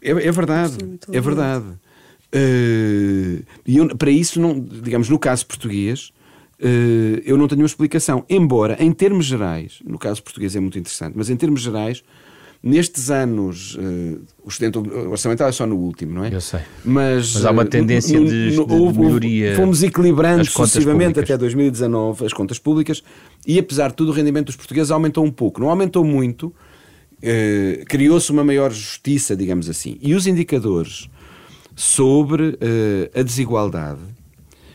É, 0.00 0.10
é 0.10 0.32
verdade, 0.32 0.78
é 1.12 1.20
verdade. 1.20 1.66
Uh, 2.34 3.44
e 3.66 3.76
eu, 3.76 3.94
para 3.96 4.10
isso, 4.10 4.40
não, 4.40 4.58
digamos, 4.58 5.08
no 5.10 5.18
caso 5.18 5.46
português, 5.46 6.12
uh, 6.58 7.20
eu 7.24 7.36
não 7.36 7.46
tenho 7.46 7.60
uma 7.60 7.66
explicação. 7.66 8.24
Embora, 8.28 8.76
em 8.80 8.90
termos 8.90 9.26
gerais, 9.26 9.80
no 9.84 9.98
caso 9.98 10.22
português 10.22 10.56
é 10.56 10.60
muito 10.60 10.78
interessante, 10.78 11.12
mas 11.14 11.28
em 11.28 11.36
termos 11.36 11.60
gerais, 11.60 12.02
nestes 12.62 13.10
anos, 13.10 13.74
uh, 13.74 14.20
o 14.42 14.48
excedente 14.48 14.78
orçamental 14.78 15.46
é 15.46 15.52
só 15.52 15.66
no 15.66 15.76
último, 15.76 16.14
não 16.14 16.24
é? 16.24 16.32
Eu 16.32 16.40
sei. 16.40 16.60
Mas, 16.82 17.34
mas 17.34 17.44
há 17.44 17.50
uma 17.50 17.66
tendência 17.66 18.18
no, 18.18 18.26
de, 18.26 18.56
no, 18.56 18.92
de 18.92 18.98
melhoria. 18.98 19.54
Fomos 19.54 19.82
equilibrando 19.82 20.44
sucessivamente 20.46 21.20
até 21.20 21.36
2019 21.36 22.24
as 22.24 22.32
contas 22.32 22.58
públicas 22.58 23.02
e, 23.46 23.58
apesar 23.58 23.88
de 23.88 23.96
tudo, 23.96 24.10
o 24.10 24.14
rendimento 24.14 24.46
dos 24.46 24.56
portugueses 24.56 24.90
aumentou 24.90 25.22
um 25.22 25.30
pouco. 25.30 25.60
Não 25.60 25.68
aumentou 25.68 26.02
muito, 26.02 26.54
criou-se 27.88 28.30
uma 28.32 28.42
maior 28.42 28.70
justiça, 28.72 29.36
digamos 29.36 29.68
assim. 29.68 29.98
E 30.00 30.14
os 30.14 30.26
indicadores 30.26 31.10
sobre 31.74 32.50
uh, 32.50 33.18
a 33.18 33.22
desigualdade 33.22 34.00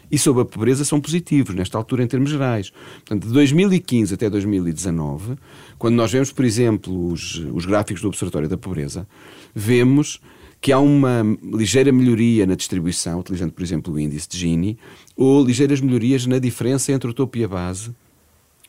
e 0.09 0.17
sobre 0.17 0.41
a 0.41 0.45
pobreza 0.45 0.85
são 0.85 1.01
positivos, 1.01 1.53
nesta 1.53 1.77
altura, 1.77 2.03
em 2.03 2.07
termos 2.07 2.29
gerais. 2.29 2.71
Portanto, 3.05 3.27
de 3.27 3.33
2015 3.33 4.13
até 4.13 4.29
2019, 4.29 5.35
quando 5.77 5.95
nós 5.95 6.11
vemos, 6.11 6.31
por 6.31 6.45
exemplo, 6.45 7.11
os, 7.11 7.35
os 7.53 7.65
gráficos 7.65 8.01
do 8.01 8.07
Observatório 8.07 8.47
da 8.47 8.57
Pobreza, 8.57 9.07
vemos 9.53 10.21
que 10.59 10.71
há 10.71 10.79
uma 10.79 11.23
ligeira 11.53 11.91
melhoria 11.91 12.45
na 12.45 12.55
distribuição, 12.55 13.19
utilizando, 13.19 13.51
por 13.51 13.63
exemplo, 13.63 13.93
o 13.93 13.99
índice 13.99 14.27
de 14.27 14.37
Gini, 14.37 14.77
ou 15.15 15.43
ligeiras 15.43 15.81
melhorias 15.81 16.25
na 16.25 16.39
diferença 16.39 16.91
entre 16.91 17.09
o 17.09 17.13
topo 17.13 17.37
e 17.37 17.43
a 17.43 17.47
base 17.47 17.91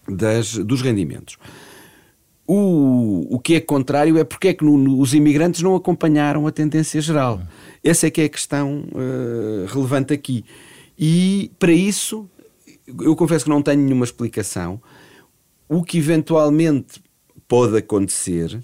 das, 0.09 0.55
dos 0.55 0.83
rendimentos. 0.83 1.39
O, 2.51 3.27
o 3.29 3.39
que 3.39 3.57
é 3.57 3.61
contrário 3.61 4.17
é 4.17 4.25
porque 4.25 4.49
é 4.49 4.55
que 4.55 4.65
no, 4.65 4.79
no, 4.79 4.99
os 4.99 5.13
imigrantes 5.13 5.61
não 5.61 5.77
acompanharam 5.77 6.47
a 6.47 6.51
tendência 6.51 6.99
geral. 6.99 7.43
Essa 7.85 8.07
é 8.07 8.11
que 8.11 8.23
é 8.23 8.25
a 8.25 8.29
questão 8.29 8.87
uh, 8.95 9.67
relevante 9.67 10.15
aqui. 10.15 10.47
E 10.99 11.51
para 11.59 11.73
isso, 11.73 12.27
eu 13.03 13.15
confesso 13.15 13.45
que 13.45 13.51
não 13.51 13.61
tenho 13.61 13.83
nenhuma 13.83 14.07
explicação. 14.07 14.81
O 15.69 15.85
que 15.85 15.99
eventualmente 15.99 17.03
pode 17.47 17.77
acontecer 17.77 18.59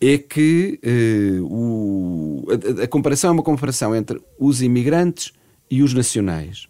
é 0.00 0.16
que 0.16 0.80
uh, 0.82 1.44
o, 1.44 2.46
a, 2.80 2.84
a, 2.84 2.88
comparação 2.88 3.28
é 3.28 3.32
uma 3.34 3.42
comparação 3.42 3.94
entre 3.94 4.18
os 4.38 4.62
imigrantes 4.62 5.34
e 5.70 5.82
os 5.82 5.92
nacionais. 5.92 6.66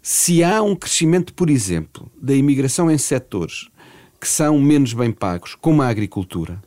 Se 0.00 0.44
há 0.44 0.62
um 0.62 0.76
crescimento, 0.76 1.34
por 1.34 1.50
exemplo, 1.50 2.08
da 2.22 2.32
imigração 2.32 2.88
em 2.88 2.96
setores 2.96 3.68
que 4.20 4.28
são 4.28 4.58
menos 4.58 4.92
bem 4.92 5.12
pagos, 5.12 5.54
como 5.54 5.82
a 5.82 5.88
agricultura, 5.88 6.60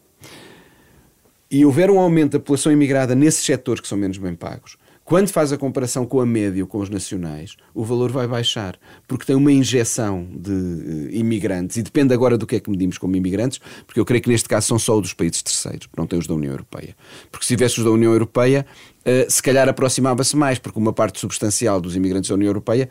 e 1.50 1.66
houver 1.66 1.92
um 1.92 2.00
aumento 2.00 2.34
da 2.34 2.40
população 2.40 2.72
imigrada 2.72 3.14
nesses 3.14 3.44
setores 3.44 3.82
que 3.82 3.88
são 3.88 3.98
menos 3.98 4.18
bem 4.18 4.34
pagos, 4.34 4.78
quando 5.12 5.30
faz 5.30 5.52
a 5.52 5.58
comparação 5.58 6.06
com 6.06 6.22
a 6.22 6.26
média 6.26 6.64
ou 6.64 6.68
com 6.68 6.78
os 6.78 6.90
nacionais, 6.90 7.58
o 7.74 7.84
valor 7.84 8.10
vai 8.10 8.26
baixar, 8.26 8.80
porque 9.06 9.26
tem 9.26 9.36
uma 9.36 9.52
injeção 9.52 10.26
de 10.32 10.52
uh, 10.52 11.10
imigrantes, 11.12 11.76
e 11.76 11.84
depende 11.84 12.14
agora 12.14 12.38
do 12.38 12.48
que 12.48 12.56
é 12.56 12.60
que 12.62 12.70
medimos 12.70 12.98
como 12.98 13.14
imigrantes, 13.18 13.60
porque 13.86 14.00
eu 14.00 14.06
creio 14.06 14.24
que 14.24 14.30
neste 14.30 14.48
caso 14.48 14.68
são 14.68 14.80
só 14.80 14.96
os 14.96 15.02
dos 15.02 15.14
países 15.14 15.42
terceiros, 15.42 15.90
não 15.98 16.08
tem 16.08 16.18
os 16.18 16.28
da 16.28 16.34
União 16.34 16.54
Europeia. 16.54 16.96
Porque 17.30 17.46
se 17.46 17.54
tivesse 17.54 17.80
os 17.80 17.84
da 17.84 17.92
União 17.92 18.14
Europeia, 18.14 18.66
uh, 19.02 19.30
se 19.30 19.44
calhar 19.44 19.68
aproximava-se 19.68 20.38
mais, 20.38 20.60
porque 20.60 20.80
uma 20.80 20.94
parte 20.94 21.20
substancial 21.20 21.82
dos 21.82 21.94
imigrantes 21.98 22.30
da 22.30 22.36
União 22.36 22.48
Europeia 22.48 22.88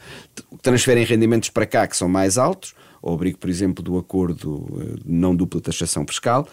transferem 0.61 1.05
rendimentos 1.05 1.49
para 1.49 1.65
cá 1.65 1.87
que 1.87 1.97
são 1.97 2.09
mais 2.09 2.37
altos, 2.37 2.75
ao 3.03 3.15
abrigo, 3.15 3.39
por 3.39 3.49
exemplo, 3.49 3.83
do 3.83 3.97
acordo 3.99 4.67
de 5.05 5.11
não 5.11 5.35
dupla 5.35 5.61
taxação 5.61 6.07
fiscal, 6.07 6.47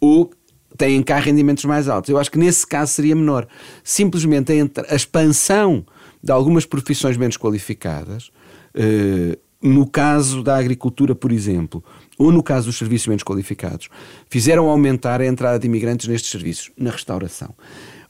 ou 0.00 0.30
têm 0.76 1.02
cá 1.02 1.18
rendimentos 1.18 1.64
mais 1.64 1.88
altos. 1.88 2.10
Eu 2.10 2.18
acho 2.18 2.30
que 2.30 2.38
nesse 2.38 2.66
caso 2.66 2.92
seria 2.92 3.16
menor. 3.16 3.46
Simplesmente 3.82 4.52
a 4.88 4.94
expansão 4.94 5.84
de 6.22 6.32
algumas 6.32 6.66
profissões 6.66 7.16
menos 7.16 7.36
qualificadas, 7.36 8.30
eh, 8.74 9.38
no 9.62 9.86
caso 9.86 10.42
da 10.42 10.56
agricultura, 10.56 11.14
por 11.14 11.32
exemplo, 11.32 11.82
ou 12.18 12.30
no 12.30 12.42
caso 12.42 12.66
dos 12.66 12.76
serviços 12.76 13.06
menos 13.08 13.22
qualificados, 13.22 13.88
fizeram 14.28 14.68
aumentar 14.68 15.20
a 15.20 15.26
entrada 15.26 15.58
de 15.58 15.66
imigrantes 15.66 16.06
nestes 16.08 16.30
serviços, 16.30 16.70
na 16.76 16.90
restauração. 16.90 17.54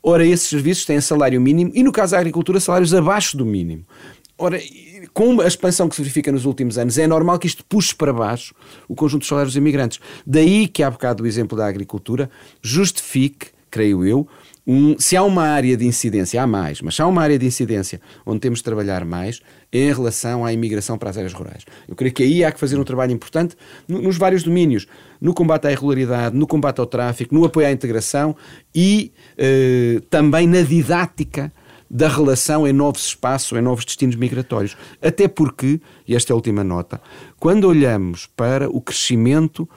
Ora, 0.03 0.25
esses 0.25 0.49
serviços 0.49 0.85
têm 0.85 1.01
salário 1.01 1.41
mínimo 1.41 1.73
e, 1.75 1.83
no 1.83 1.91
caso 1.91 2.13
da 2.13 2.19
agricultura, 2.19 2.61
salários 2.61 2.95
abaixo 2.95 3.37
do 3.37 3.45
mínimo. 3.45 3.85
Ora, 4.39 4.61
com 5.15 5.41
a 5.41 5.47
expansão 5.47 5.89
que 5.89 5.97
se 5.97 6.03
verifica 6.03 6.31
nos 6.31 6.45
últimos 6.45 6.77
anos, 6.77 6.99
é 6.99 7.07
normal 7.07 7.39
que 7.39 7.47
isto 7.47 7.65
puxe 7.65 7.95
para 7.95 8.13
baixo 8.13 8.55
o 8.87 8.95
conjunto 8.95 9.21
dos 9.21 9.29
salários 9.29 9.53
dos 9.55 9.57
imigrantes. 9.57 9.99
Daí 10.27 10.69
que 10.69 10.83
há 10.83 10.91
bocado 10.91 11.25
o 11.25 11.27
exemplo 11.27 11.57
da 11.57 11.67
agricultura 11.67 12.29
justifique, 12.61 13.49
creio 13.71 14.05
eu, 14.05 14.29
um, 14.67 14.99
se 14.99 15.17
há 15.17 15.23
uma 15.23 15.45
área 15.45 15.77
de 15.77 15.87
incidência, 15.87 16.43
há 16.43 16.47
mais, 16.47 16.83
mas 16.83 16.97
se 16.97 17.01
há 17.01 17.07
uma 17.07 17.23
área 17.23 17.39
de 17.39 17.47
incidência 17.47 18.01
onde 18.27 18.41
temos 18.41 18.59
de 18.59 18.65
trabalhar 18.65 19.05
mais, 19.05 19.41
é 19.73 19.79
em 19.79 19.93
relação 19.93 20.45
à 20.45 20.53
imigração 20.53 20.99
para 20.99 21.09
as 21.09 21.17
áreas 21.17 21.33
rurais. 21.33 21.65
Eu 21.89 21.95
creio 21.95 22.13
que 22.13 22.23
aí 22.23 22.45
há 22.45 22.51
que 22.51 22.59
fazer 22.59 22.79
um 22.79 22.85
trabalho 22.85 23.13
importante 23.13 23.57
nos 23.89 24.19
vários 24.19 24.43
domínios, 24.43 24.87
no 25.21 25.33
combate 25.33 25.69
à 25.69 25.73
irregularidade, 25.73 26.37
no 26.37 26.47
combate 26.47 26.81
ao 26.81 26.87
tráfico, 26.87 27.35
no 27.35 27.45
apoio 27.45 27.69
à 27.69 27.71
integração 27.71 28.37
e 28.75 29.13
eh, 29.39 30.03
também 30.11 30.47
na 30.49 30.63
didática 30.63 31.53
da 31.91 32.09
relação 32.09 32.67
em 32.67 32.73
novos 32.73 33.07
espaços, 33.07 33.57
em 33.57 33.63
novos 33.63 33.85
destinos 33.85 34.17
migratórios. 34.17 34.77
Até 35.01 35.29
porque, 35.29 35.81
e 36.07 36.15
esta 36.15 36.33
é 36.33 36.35
a 36.35 36.37
última 36.37 36.65
nota, 36.65 37.01
quando 37.39 37.65
olhamos 37.65 38.27
para 38.37 38.69
o 38.69 38.81
crescimento 38.81 39.69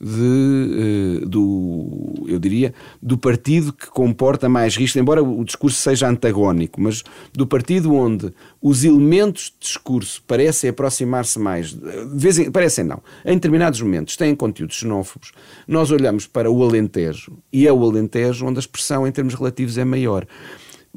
de, 0.00 1.22
uh, 1.22 1.28
do, 1.28 2.24
eu 2.26 2.38
diria, 2.38 2.72
do 3.02 3.18
partido 3.18 3.72
que 3.72 3.86
comporta 3.88 4.48
mais 4.48 4.76
risco, 4.76 4.98
embora 4.98 5.22
o 5.22 5.44
discurso 5.44 5.80
seja 5.80 6.08
antagónico, 6.08 6.80
mas 6.80 7.02
do 7.32 7.46
partido 7.46 7.92
onde 7.94 8.32
os 8.62 8.84
elementos 8.84 9.52
de 9.52 9.66
discurso 9.66 10.22
parecem 10.26 10.70
aproximar-se 10.70 11.38
mais, 11.38 11.76
vezes, 12.12 12.48
parecem 12.50 12.84
não, 12.84 13.02
em 13.24 13.34
determinados 13.34 13.80
momentos 13.80 14.16
têm 14.16 14.34
conteúdos 14.34 14.76
xenófobos, 14.76 15.32
nós 15.66 15.90
olhamos 15.90 16.26
para 16.26 16.50
o 16.50 16.62
Alentejo 16.62 17.36
e 17.52 17.66
é 17.66 17.72
o 17.72 17.82
Alentejo 17.82 18.46
onde 18.46 18.58
a 18.58 18.60
expressão 18.60 19.06
em 19.06 19.10
termos 19.10 19.34
relativos 19.34 19.78
é 19.78 19.84
maior 19.84 20.26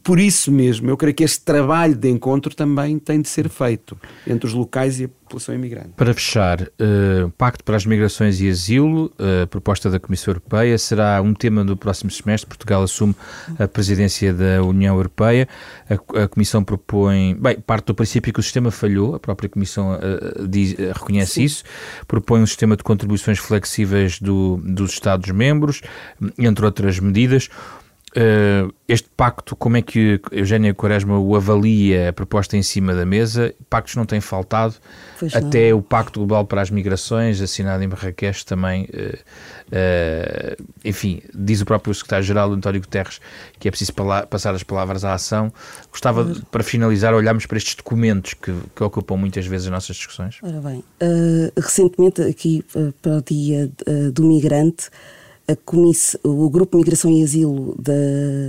por 0.04 0.20
isso 0.20 0.52
mesmo, 0.52 0.90
eu 0.90 0.98
creio 0.98 1.14
que 1.14 1.24
este 1.24 1.42
trabalho 1.42 1.96
de 1.96 2.10
encontro 2.10 2.56
também 2.56 2.98
tem 2.98 3.22
de 3.22 3.30
ser 3.30 3.48
feito 3.50 3.98
entre 4.26 4.48
os 4.48 4.54
locais 4.54 5.00
e 5.00 5.06
a 5.06 5.08
população 5.08 5.54
imigrante. 5.54 5.90
Para 5.96 6.14
fechar, 6.14 6.62
uh, 6.62 7.30
Pacto 7.38 7.64
para 7.64 7.78
as 7.78 7.86
Migrações 7.86 8.42
e 8.42 8.50
Asilo, 8.50 9.14
uh, 9.20 9.46
proposta 9.48 9.90
da 9.90 10.00
Comissão 10.00 10.32
Europeia, 10.32 10.78
será 10.78 11.22
um 11.22 11.34
tema 11.34 11.64
do 11.64 11.78
próximo 11.78 12.10
semestre. 12.10 12.48
Portugal 12.48 12.82
assume 12.82 13.16
a 13.60 13.68
presidência 13.68 14.34
da 14.34 14.64
União 14.64 14.96
Europeia. 14.96 15.48
A, 15.90 16.24
a 16.24 16.28
Comissão 16.28 16.64
propõe. 16.64 17.36
Bem, 17.36 17.60
parte 17.60 17.86
do 17.86 17.96
princípio 17.96 18.34
que 18.34 18.40
o 18.40 18.44
sistema 18.44 18.72
falhou, 18.72 19.16
a 19.16 19.20
própria 19.20 19.50
Comissão 19.50 19.94
uh, 19.94 20.48
diz, 20.48 20.74
reconhece 20.74 21.34
Sim. 21.34 21.44
isso. 21.44 21.64
Propõe 22.08 22.42
um 22.42 22.48
sistema 22.48 22.76
de 22.76 22.84
contribuições 22.84 23.38
flexíveis 23.38 24.20
do, 24.20 24.60
dos 24.64 24.94
Estados-membros, 24.94 25.82
entre 26.40 26.66
outras 26.66 27.00
medidas. 27.00 27.50
Uh, 28.12 28.74
este 28.90 29.08
pacto, 29.16 29.56
como 29.56 29.78
é 29.78 29.82
que 29.82 30.20
Eugénia 30.34 30.74
Quaresma 30.74 31.18
o 31.18 31.34
avalia 31.34 32.10
a 32.10 32.14
proposta 32.14 32.58
em 32.58 32.62
cima 32.62 32.94
da 32.94 33.06
mesa? 33.06 33.56
Pactos 33.70 33.96
não 33.96 34.06
têm 34.06 34.20
faltado, 34.20 34.76
pois 35.18 35.34
até 35.34 35.72
não. 35.72 35.78
o 35.78 35.82
Pacto 35.82 36.20
Global 36.20 36.46
para 36.46 36.62
as 36.62 36.70
Migrações, 36.70 37.40
assinado 37.40 37.82
em 37.82 37.88
Marrakech 37.88 38.46
também, 38.46 38.84
uh, 38.84 39.18
uh, 39.18 40.66
enfim, 40.84 41.22
diz 41.34 41.62
o 41.62 41.66
próprio 41.66 41.94
secretário-geral 41.94 42.52
António 42.52 42.82
Guterres 42.82 43.22
que 43.58 43.70
é 43.70 43.72
preciso 43.72 43.94
passar 44.30 44.54
as 44.54 44.64
palavras 44.64 45.06
à 45.06 45.14
ação. 45.14 45.54
Gostava, 45.90 46.26
de, 46.26 46.42
para 46.48 46.64
finalizar, 46.64 47.14
olharmos 47.14 47.46
para 47.46 47.58
estes 47.58 47.76
documentos 47.76 48.34
que, 48.34 48.54
que, 48.76 48.84
ocupam 48.84 49.16
muitas 49.16 49.46
vezes 49.46 49.68
as 49.68 49.72
nossas 49.72 49.96
discussões. 49.96 50.38
Ora 50.42 50.60
bem, 50.60 50.84
recentemente 51.56 52.22
aqui 52.24 52.66
para 53.02 53.18
o 53.18 53.22
Dia 53.22 53.72
do 54.12 54.24
Migrante, 54.24 54.90
o 56.24 56.50
Grupo 56.50 56.78
Migração 56.78 57.12
e 57.12 57.24
Asilo 57.24 57.76
da, 57.80 57.94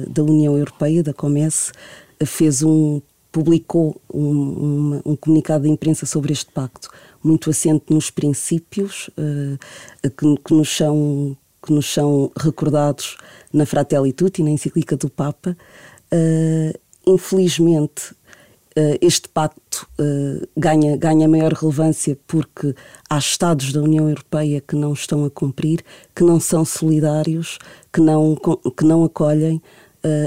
da 0.08 0.22
União 0.22 0.56
Europeia, 0.56 1.02
da 1.02 1.12
COMES, 1.12 1.72
fez 2.24 2.62
um 2.62 3.00
publicou 3.32 3.98
um, 4.12 4.20
um, 4.20 5.02
um, 5.06 5.16
comunicado 5.16 5.64
de 5.64 5.70
imprensa 5.70 6.04
sobre 6.04 6.34
este 6.34 6.52
pacto, 6.52 6.90
muito 7.24 7.48
assente 7.48 7.86
nos 7.88 8.10
princípios 8.10 9.08
uh, 9.16 9.58
que, 10.02 10.36
que, 10.44 10.52
nos 10.52 10.68
são, 10.68 11.34
que 11.64 11.72
nos 11.72 11.90
são 11.90 12.30
recordados 12.36 13.16
na 13.50 13.64
Fratelli 13.64 14.12
Tutti, 14.12 14.42
na 14.42 14.50
encíclica 14.50 14.98
do 14.98 15.08
Papa. 15.08 15.56
Uh, 16.12 16.78
infelizmente, 17.06 18.14
este 19.00 19.28
pacto 19.28 19.86
ganha, 20.56 20.96
ganha 20.96 21.28
maior 21.28 21.52
relevância 21.52 22.18
porque 22.26 22.74
há 23.08 23.18
Estados 23.18 23.72
da 23.72 23.80
União 23.80 24.08
Europeia 24.08 24.60
que 24.60 24.74
não 24.74 24.92
estão 24.92 25.24
a 25.24 25.30
cumprir, 25.30 25.84
que 26.14 26.24
não 26.24 26.40
são 26.40 26.64
solidários, 26.64 27.58
que 27.92 28.00
não, 28.00 28.36
que 28.76 28.84
não 28.84 29.04
acolhem 29.04 29.60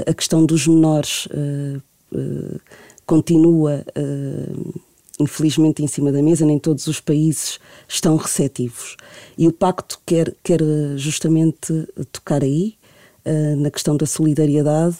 a 0.06 0.14
questão 0.14 0.46
dos 0.46 0.66
menores 0.66 1.28
continua, 3.04 3.84
infelizmente, 5.20 5.82
em 5.82 5.86
cima 5.86 6.10
da 6.10 6.22
mesa, 6.22 6.44
nem 6.44 6.58
todos 6.58 6.86
os 6.86 7.00
países 7.00 7.58
estão 7.88 8.16
receptivos. 8.16 8.96
E 9.36 9.46
o 9.46 9.52
Pacto 9.52 10.00
quer, 10.06 10.34
quer 10.42 10.60
justamente 10.96 11.86
tocar 12.12 12.42
aí, 12.42 12.74
na 13.58 13.70
questão 13.70 13.96
da 13.96 14.06
solidariedade, 14.06 14.96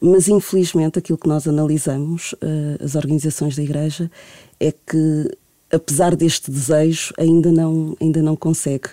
mas 0.00 0.28
infelizmente 0.28 0.98
aquilo 0.98 1.18
que 1.18 1.28
nós 1.28 1.46
analisamos, 1.46 2.32
uh, 2.34 2.84
as 2.84 2.94
organizações 2.94 3.56
da 3.56 3.62
Igreja, 3.62 4.10
é 4.60 4.72
que 4.72 5.30
apesar 5.70 6.16
deste 6.16 6.50
desejo, 6.50 7.12
ainda 7.18 7.52
não, 7.52 7.96
ainda 8.00 8.22
não 8.22 8.34
consegue 8.34 8.88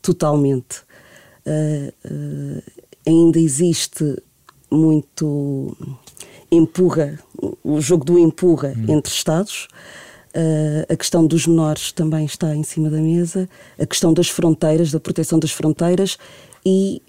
totalmente. 0.00 0.82
ainda 3.04 3.40
existe 3.40 4.16
muito 4.70 5.76
empurra, 6.50 7.18
o 7.62 7.80
jogo 7.80 8.04
do 8.04 8.18
empurra 8.18 8.74
hum. 8.76 8.96
entre 8.96 9.12
Estados. 9.12 9.68
Uh, 10.30 10.86
a 10.88 10.96
questão 10.96 11.26
dos 11.26 11.44
menores 11.46 11.90
também 11.90 12.24
está 12.24 12.54
em 12.54 12.62
cima 12.62 12.88
da 12.88 12.98
mesa, 12.98 13.48
a 13.76 13.84
questão 13.84 14.12
das 14.12 14.28
fronteiras, 14.28 14.92
da 14.92 15.00
proteção 15.00 15.40
das 15.40 15.50
fronteiras 15.50 16.18
e 16.64 17.02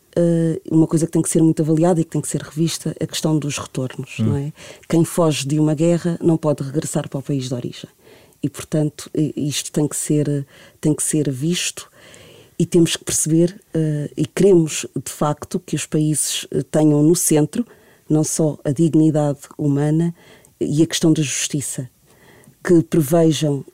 uma 0.70 0.88
coisa 0.88 1.06
que 1.06 1.12
tem 1.12 1.22
que 1.22 1.30
ser 1.30 1.42
muito 1.42 1.62
avaliada 1.62 2.02
e 2.02 2.04
que 2.04 2.10
tem 2.12 2.22
que 2.22 2.28
ser 2.28 2.42
revista, 2.42 2.96
a 3.00 3.08
questão 3.08 3.38
dos 3.38 3.58
retornos. 3.58 4.20
Hum. 4.20 4.26
Não 4.26 4.38
é? 4.38 4.54
Quem 4.88 5.04
foge 5.04 5.48
de 5.48 5.60
uma 5.60 5.74
guerra 5.74 6.18
não 6.22 6.38
pode 6.38 6.64
regressar 6.64 7.08
para 7.10 7.20
o 7.20 7.24
país 7.24 7.48
de 7.48 7.54
origem. 7.54 7.90
E, 8.44 8.50
portanto, 8.50 9.10
isto 9.14 9.72
tem 9.72 9.88
que 9.88 9.96
ser, 9.96 10.46
tem 10.80 10.94
que 10.94 11.04
ser 11.04 11.30
visto 11.30 11.90
e 12.58 12.66
temos 12.66 12.96
que 12.96 13.04
perceber 13.04 13.60
uh, 13.76 14.12
e 14.18 14.26
queremos, 14.26 14.86
de 14.96 15.12
facto, 15.12 15.60
que 15.60 15.76
os 15.76 15.86
países 15.86 16.48
tenham 16.72 17.04
no 17.04 17.16
centro 17.16 17.66
não 18.10 18.24
só 18.24 18.60
a 18.64 18.72
dignidade 18.72 19.40
humana 19.58 20.14
e 20.60 20.84
a 20.84 20.86
questão 20.86 21.14
da 21.14 21.22
justiça, 21.22 21.90
que 22.64 22.84
prevejam 22.84 23.66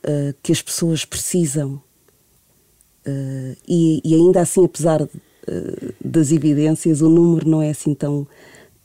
que 0.42 0.52
as 0.52 0.62
pessoas 0.62 1.04
precisam, 1.04 1.82
uh, 3.06 3.56
e, 3.66 4.00
e, 4.04 4.14
ainda 4.14 4.40
assim, 4.40 4.64
apesar 4.64 5.08
das 6.04 6.32
evidências, 6.32 7.00
o 7.00 7.08
número 7.08 7.48
não 7.48 7.62
é 7.62 7.70
assim 7.70 7.94
tão, 7.94 8.26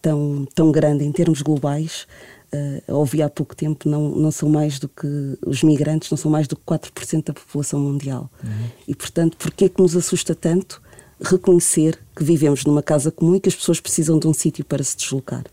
tão, 0.01 0.47
tão 0.53 0.71
grande 0.71 1.03
em 1.03 1.11
termos 1.11 1.41
globais. 1.41 2.07
Uh, 2.53 2.93
ouvi 2.93 3.23
há 3.23 3.29
pouco 3.29 3.55
tempo, 3.55 3.89
não, 3.89 4.09
não 4.09 4.29
são 4.29 4.47
mais 4.47 4.77
do 4.77 4.87
que 4.87 5.07
os 5.43 5.63
migrantes, 5.63 6.11
não 6.11 6.17
são 6.17 6.29
mais 6.29 6.47
do 6.47 6.55
que 6.55 6.61
4% 6.61 7.25
da 7.25 7.33
população 7.33 7.79
mundial. 7.79 8.29
Uhum. 8.43 8.49
E, 8.87 8.93
portanto, 8.93 9.35
porquê 9.37 9.67
que 9.67 9.81
nos 9.81 9.95
assusta 9.95 10.35
tanto? 10.35 10.79
reconhecer 11.23 11.97
que 12.15 12.23
vivemos 12.23 12.65
numa 12.65 12.83
casa 12.83 13.11
comum 13.11 13.35
e 13.35 13.39
que 13.39 13.49
as 13.49 13.55
pessoas 13.55 13.79
precisam 13.79 14.19
de 14.19 14.27
um 14.27 14.33
sítio 14.33 14.65
para 14.65 14.83
se 14.83 14.97
deslocar. 14.97 15.45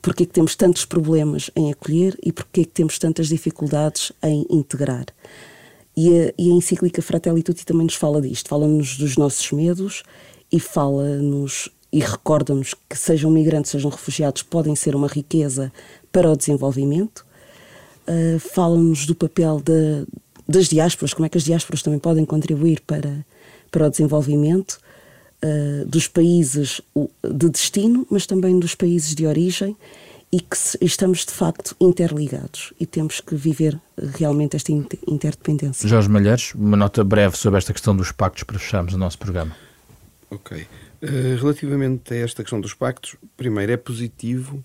Porquê 0.00 0.24
que 0.24 0.32
temos 0.32 0.56
tantos 0.56 0.84
problemas 0.84 1.50
em 1.54 1.70
acolher 1.70 2.16
e 2.22 2.32
porquê 2.32 2.64
que 2.64 2.70
temos 2.70 2.98
tantas 2.98 3.28
dificuldades 3.28 4.12
em 4.22 4.46
integrar. 4.48 5.06
E 5.96 6.08
a, 6.08 6.32
e 6.38 6.50
a 6.50 6.54
encíclica 6.54 7.02
Fratelli 7.02 7.42
Tutti 7.42 7.66
também 7.66 7.84
nos 7.84 7.96
fala 7.96 8.22
disto, 8.22 8.48
fala-nos 8.48 8.96
dos 8.96 9.16
nossos 9.16 9.50
medos 9.52 10.02
e 10.52 10.58
fala-nos 10.58 11.70
e 11.92 12.00
recorda-nos 12.00 12.74
que 12.88 12.96
sejam 12.96 13.30
migrantes, 13.30 13.72
sejam 13.72 13.90
refugiados, 13.90 14.42
podem 14.42 14.76
ser 14.76 14.94
uma 14.94 15.08
riqueza 15.08 15.72
para 16.12 16.30
o 16.30 16.36
desenvolvimento. 16.36 17.24
Uh, 18.06 18.38
fala-nos 18.38 19.06
do 19.06 19.14
papel 19.14 19.60
de, 19.60 20.06
das 20.48 20.68
diásporas, 20.68 21.12
como 21.12 21.26
é 21.26 21.28
que 21.28 21.38
as 21.38 21.44
diásporas 21.44 21.82
também 21.82 21.98
podem 21.98 22.24
contribuir 22.24 22.80
para, 22.86 23.24
para 23.70 23.86
o 23.86 23.90
desenvolvimento 23.90 24.78
uh, 25.44 25.84
dos 25.86 26.06
países 26.06 26.80
de 27.24 27.48
destino, 27.48 28.06
mas 28.08 28.26
também 28.26 28.58
dos 28.58 28.74
países 28.74 29.14
de 29.14 29.26
origem 29.26 29.76
e 30.32 30.40
que 30.40 30.56
estamos 30.80 31.26
de 31.26 31.32
facto 31.32 31.74
interligados 31.80 32.72
e 32.78 32.86
temos 32.86 33.20
que 33.20 33.34
viver 33.34 33.80
realmente 33.98 34.54
esta 34.54 34.70
interdependência. 34.70 35.88
Jorge 35.88 36.08
Malheiros, 36.08 36.54
uma 36.54 36.76
nota 36.76 37.02
breve 37.02 37.36
sobre 37.36 37.58
esta 37.58 37.72
questão 37.72 37.96
dos 37.96 38.12
pactos 38.12 38.44
para 38.44 38.56
fecharmos 38.56 38.94
o 38.94 38.98
nosso 38.98 39.18
programa. 39.18 39.56
Ok. 40.30 40.62
Uh, 41.02 41.36
relativamente 41.40 42.14
a 42.14 42.16
esta 42.18 42.42
questão 42.42 42.60
dos 42.60 42.72
pactos, 42.72 43.16
primeiro 43.36 43.72
é 43.72 43.76
positivo 43.76 44.64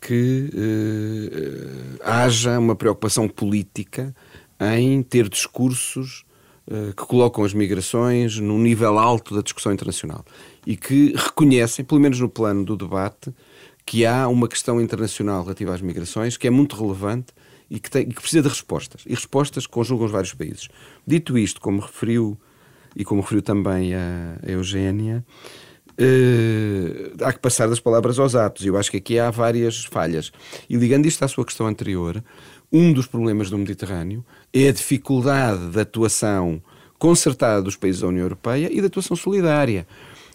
que 0.00 0.50
uh, 0.54 2.00
haja 2.02 2.58
uma 2.58 2.74
preocupação 2.74 3.28
política 3.28 4.14
em 4.60 5.02
ter 5.02 5.28
discursos 5.28 6.24
uh, 6.68 6.94
que 6.94 7.04
colocam 7.06 7.44
as 7.44 7.52
migrações 7.52 8.38
num 8.38 8.58
nível 8.58 8.98
alto 8.98 9.34
da 9.34 9.42
discussão 9.42 9.72
internacional 9.72 10.24
e 10.66 10.76
que 10.76 11.12
reconhecem, 11.16 11.84
pelo 11.84 12.00
menos 12.00 12.20
no 12.20 12.28
plano 12.28 12.64
do 12.64 12.76
debate, 12.76 13.34
que 13.84 14.06
há 14.06 14.28
uma 14.28 14.46
questão 14.46 14.80
internacional 14.80 15.42
relativa 15.42 15.74
às 15.74 15.80
migrações 15.80 16.36
que 16.36 16.46
é 16.46 16.50
muito 16.50 16.76
relevante 16.76 17.32
e 17.68 17.78
que, 17.78 17.90
tem, 17.90 18.02
e 18.02 18.14
que 18.14 18.20
precisa 18.20 18.42
de 18.42 18.48
respostas. 18.48 19.02
E 19.06 19.14
respostas 19.14 19.66
que 19.66 19.72
conjugam 19.72 20.06
os 20.06 20.12
vários 20.12 20.34
países. 20.34 20.68
Dito 21.06 21.36
isto, 21.36 21.60
como 21.60 21.80
referiu 21.80 22.38
e 22.96 23.04
como 23.04 23.20
referiu 23.20 23.42
também 23.42 23.94
a, 23.94 24.36
a 24.46 24.50
Eugénia, 24.50 25.24
Uh, 26.00 27.12
há 27.22 27.30
que 27.30 27.40
passar 27.40 27.68
das 27.68 27.78
palavras 27.78 28.18
aos 28.18 28.34
atos. 28.34 28.64
Eu 28.64 28.78
acho 28.78 28.90
que 28.90 28.96
aqui 28.96 29.18
há 29.18 29.30
várias 29.30 29.84
falhas. 29.84 30.32
E 30.66 30.74
ligando 30.74 31.04
isto 31.04 31.22
à 31.22 31.28
sua 31.28 31.44
questão 31.44 31.66
anterior, 31.66 32.24
um 32.72 32.90
dos 32.90 33.06
problemas 33.06 33.50
do 33.50 33.58
Mediterrâneo 33.58 34.24
é 34.50 34.68
a 34.68 34.72
dificuldade 34.72 35.66
da 35.66 35.82
atuação 35.82 36.62
concertada 36.98 37.60
dos 37.60 37.76
países 37.76 38.00
da 38.00 38.08
União 38.08 38.22
Europeia 38.22 38.70
e 38.72 38.80
da 38.80 38.86
atuação 38.86 39.14
solidária. 39.14 39.86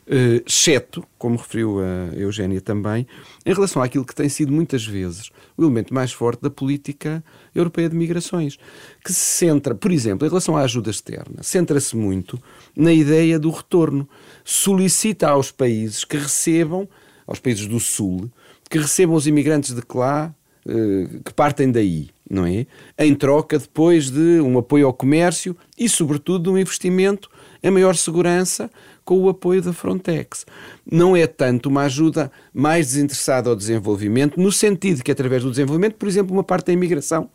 Uh, 0.07 0.43
exceto, 0.45 1.03
como 1.17 1.35
referiu 1.35 1.79
a 1.79 2.15
Eugénia 2.15 2.61
também, 2.61 3.07
em 3.43 3.53
relação 3.53 3.81
àquilo 3.81 4.05
que 4.05 4.13
tem 4.13 4.29
sido 4.29 4.51
muitas 4.51 4.85
vezes 4.85 5.31
o 5.57 5.63
elemento 5.63 5.91
mais 5.91 6.11
forte 6.11 6.43
da 6.43 6.49
política 6.49 7.23
europeia 7.55 7.89
de 7.89 7.95
migrações, 7.95 8.55
que 9.03 9.11
se 9.11 9.19
centra, 9.19 9.73
por 9.73 9.91
exemplo, 9.91 10.27
em 10.27 10.29
relação 10.29 10.55
à 10.55 10.61
ajuda 10.61 10.91
externa, 10.91 11.41
centra-se 11.41 11.95
muito 11.95 12.39
na 12.75 12.93
ideia 12.93 13.39
do 13.39 13.49
retorno. 13.49 14.07
Solicita 14.43 15.29
aos 15.29 15.49
países 15.49 16.03
que 16.03 16.17
recebam, 16.17 16.87
aos 17.25 17.39
países 17.39 17.65
do 17.65 17.79
Sul, 17.79 18.29
que 18.69 18.77
recebam 18.77 19.15
os 19.15 19.25
imigrantes 19.25 19.73
de 19.73 19.81
lá, 19.91 20.35
uh, 20.67 21.23
que 21.23 21.33
partem 21.33 21.71
daí, 21.71 22.09
não 22.29 22.45
é? 22.45 22.67
Em 22.99 23.15
troca 23.15 23.57
depois 23.57 24.11
de 24.11 24.39
um 24.39 24.57
apoio 24.59 24.85
ao 24.85 24.93
comércio 24.93 25.57
e, 25.75 25.89
sobretudo, 25.89 26.43
de 26.43 26.49
um 26.49 26.57
investimento 26.59 27.27
em 27.65 27.71
maior 27.71 27.95
segurança 27.95 28.69
com 29.03 29.17
o 29.17 29.27
apoio 29.27 29.59
da 29.59 29.73
Frontex. 29.73 30.45
Não 30.89 31.15
é 31.15 31.25
tanto 31.25 31.67
uma 31.67 31.81
ajuda 31.81 32.31
mais 32.53 32.87
desinteressada 32.87 33.49
ao 33.49 33.55
desenvolvimento, 33.55 34.39
no 34.39 34.51
sentido 34.51 35.03
que, 35.03 35.11
através 35.11 35.41
do 35.41 35.49
desenvolvimento, 35.49 35.95
por 35.95 36.07
exemplo, 36.07 36.31
uma 36.31 36.43
parte 36.43 36.67
da 36.67 36.73
imigração 36.73 37.27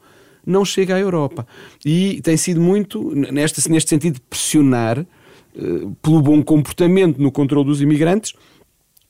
não 0.46 0.64
chega 0.64 0.94
à 0.94 1.00
Europa. 1.00 1.44
E 1.84 2.20
tem 2.22 2.36
sido 2.36 2.60
muito, 2.60 3.12
neste, 3.14 3.68
neste 3.68 3.90
sentido, 3.90 4.20
pressionar 4.30 5.00
uh, 5.00 5.96
pelo 6.00 6.22
bom 6.22 6.40
comportamento 6.42 7.18
no 7.18 7.32
controle 7.32 7.66
dos 7.66 7.82
imigrantes 7.82 8.32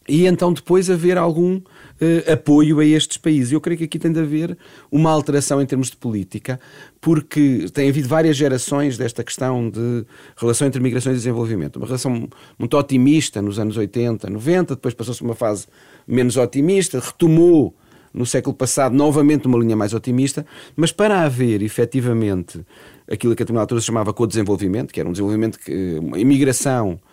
e 0.09 0.27
então 0.27 0.53
depois 0.53 0.91
haver 0.91 1.19
algum 1.19 1.57
uh, 1.57 2.33
apoio 2.33 2.81
a 2.81 2.85
estes 2.85 3.17
países. 3.17 3.53
Eu 3.53 3.61
creio 3.61 3.79
que 3.79 3.85
aqui 3.85 3.99
tem 3.99 4.13
de 4.13 4.19
haver 4.19 4.57
uma 4.91 5.11
alteração 5.11 5.61
em 5.61 5.67
termos 5.67 5.91
de 5.91 5.97
política, 5.97 6.59
porque 7.01 7.67
tem 7.73 7.89
havido 7.89 8.09
várias 8.09 8.37
gerações 8.37 8.97
desta 8.97 9.23
questão 9.23 9.69
de 9.71 10.05
relação 10.37 10.67
entre 10.67 10.81
migrações 10.81 11.15
e 11.15 11.19
desenvolvimento. 11.19 11.77
Uma 11.77 11.87
relação 11.87 12.29
muito 12.59 12.77
otimista 12.77 13.41
nos 13.41 13.59
anos 13.59 13.77
80, 13.77 14.29
90, 14.29 14.75
depois 14.75 14.95
passou-se 14.95 15.23
uma 15.23 15.35
fase 15.35 15.67
menos 16.07 16.37
otimista, 16.37 16.99
retomou 16.99 17.75
no 18.13 18.27
século 18.27 18.55
passado 18.55 18.95
novamente 18.95 19.47
uma 19.47 19.59
linha 19.59 19.77
mais 19.77 19.95
otimista, 19.95 20.45
mas 20.75 20.91
para 20.91 21.23
haver 21.23 21.63
efetivamente 21.63 22.61
aquilo 23.09 23.35
que 23.35 23.43
a 23.43 23.45
determinada 23.45 23.65
altura 23.65 23.81
se 23.81 23.87
chamava 23.87 24.13
co-desenvolvimento, 24.13 24.93
que 24.93 25.01
era 25.01 25.09
um 25.09 25.13
desenvolvimento, 25.13 25.59
que, 25.59 25.99
uma 26.01 26.19
imigração 26.19 26.99
eh, 26.99 27.10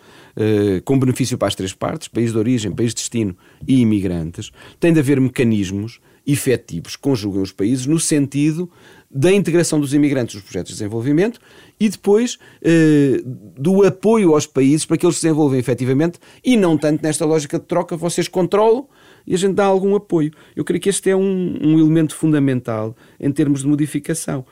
com 0.84 0.98
benefício 0.98 1.36
para 1.36 1.48
as 1.48 1.54
três 1.54 1.72
partes, 1.72 2.08
país 2.08 2.32
de 2.32 2.38
origem, 2.38 2.70
país 2.70 2.90
de 2.90 2.96
destino 2.96 3.36
e 3.66 3.80
imigrantes, 3.80 4.50
tem 4.78 4.92
de 4.92 5.00
haver 5.00 5.20
mecanismos 5.20 6.00
efetivos 6.28 6.94
que 6.94 7.02
conjuguem 7.02 7.40
os 7.40 7.52
países 7.52 7.86
no 7.86 7.98
sentido 7.98 8.70
da 9.10 9.32
integração 9.32 9.80
dos 9.80 9.94
imigrantes 9.94 10.34
nos 10.34 10.44
projetos 10.44 10.72
de 10.72 10.78
desenvolvimento 10.78 11.40
e 11.80 11.88
depois 11.88 12.38
eh, 12.60 13.22
do 13.24 13.82
apoio 13.82 14.34
aos 14.34 14.46
países 14.46 14.84
para 14.84 14.98
que 14.98 15.06
eles 15.06 15.16
se 15.16 15.22
desenvolvam 15.22 15.58
efetivamente 15.58 16.18
e 16.44 16.58
não 16.58 16.76
tanto 16.76 17.02
nesta 17.02 17.24
lógica 17.24 17.58
de 17.58 17.64
troca, 17.64 17.96
vocês 17.96 18.28
controlam 18.28 18.86
e 19.26 19.34
a 19.34 19.38
gente 19.38 19.54
dá 19.54 19.64
algum 19.64 19.96
apoio. 19.96 20.30
Eu 20.54 20.64
creio 20.64 20.80
que 20.80 20.90
este 20.90 21.08
é 21.08 21.16
um, 21.16 21.58
um 21.62 21.78
elemento 21.78 22.14
fundamental 22.14 22.94
em 23.18 23.32
termos 23.32 23.62
de 23.62 23.68
modificação. 23.68 24.44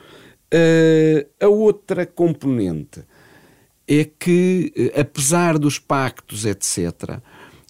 Uh, 0.51 1.27
a 1.39 1.47
outra 1.47 2.05
componente 2.05 3.01
é 3.87 4.03
que, 4.03 4.73
eh, 4.75 4.99
apesar 4.99 5.57
dos 5.57 5.79
pactos, 5.79 6.45
etc., 6.45 7.19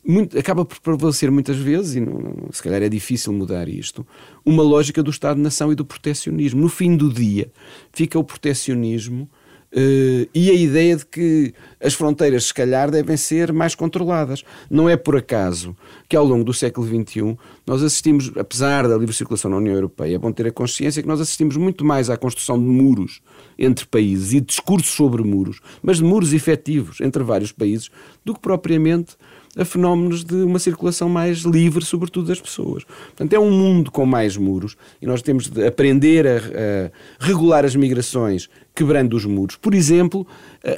muito, 0.03 0.39
acaba 0.39 0.63
por 0.63 0.79
prevalecer 0.79 1.29
muitas 1.29 1.57
vezes, 1.57 1.95
e 1.95 1.99
não, 1.99 2.47
se 2.51 2.63
calhar 2.63 2.81
é 2.81 2.87
difícil 2.87 3.33
mudar 3.33 3.67
isto, 3.67 4.07
uma 4.45 4.63
lógica 4.63 5.03
do 5.03 5.11
Estado-nação 5.11 5.71
e 5.71 5.75
do 5.75 5.83
protecionismo. 5.83 6.61
No 6.61 6.69
fim 6.69 6.95
do 6.95 7.11
dia, 7.11 7.51
fica 7.91 8.17
o 8.17 8.23
protecionismo 8.23 9.29
Uh, 9.73 10.27
e 10.33 10.49
a 10.49 10.53
ideia 10.53 10.95
de 10.95 11.05
que 11.05 11.53
as 11.81 11.93
fronteiras, 11.93 12.45
se 12.45 12.53
calhar, 12.53 12.89
devem 12.89 13.17
ser 13.17 13.51
mais 13.51 13.75
controladas. 13.75 14.43
Não 14.69 14.87
é 14.87 14.95
por 14.95 15.17
acaso 15.17 15.75
que, 16.07 16.15
ao 16.15 16.23
longo 16.23 16.43
do 16.43 16.53
século 16.53 16.87
XXI, 16.87 17.37
nós 17.65 17.83
assistimos, 17.83 18.31
apesar 18.37 18.87
da 18.87 18.97
livre 18.97 19.13
circulação 19.13 19.51
na 19.51 19.57
União 19.57 19.75
Europeia, 19.75 20.15
é 20.15 20.17
bom 20.17 20.31
ter 20.31 20.47
a 20.47 20.51
consciência 20.51 21.01
que 21.01 21.07
nós 21.07 21.19
assistimos 21.19 21.57
muito 21.57 21.83
mais 21.83 22.09
à 22.09 22.15
construção 22.15 22.57
de 22.57 22.65
muros 22.65 23.21
entre 23.59 23.85
países 23.85 24.33
e 24.33 24.39
discursos 24.39 24.91
sobre 24.91 25.21
muros, 25.21 25.59
mas 25.81 25.97
de 25.97 26.03
muros 26.03 26.31
efetivos 26.31 27.01
entre 27.01 27.21
vários 27.21 27.51
países, 27.51 27.89
do 28.23 28.33
que 28.33 28.39
propriamente 28.39 29.17
a 29.57 29.65
fenómenos 29.65 30.23
de 30.23 30.35
uma 30.35 30.59
circulação 30.59 31.09
mais 31.09 31.39
livre, 31.39 31.83
sobretudo 31.83 32.27
das 32.27 32.39
pessoas. 32.39 32.83
Portanto, 32.83 33.33
é 33.33 33.39
um 33.39 33.51
mundo 33.51 33.91
com 33.91 34.05
mais 34.05 34.37
muros 34.37 34.77
e 35.01 35.05
nós 35.05 35.21
temos 35.21 35.49
de 35.49 35.65
aprender 35.65 36.27
a, 36.27 36.37
a 36.37 37.25
regular 37.25 37.65
as 37.65 37.75
migrações 37.75 38.49
quebrando 38.77 39.15
os 39.15 39.25
muros. 39.25 39.55
Por 39.55 39.73
exemplo, 39.73 40.25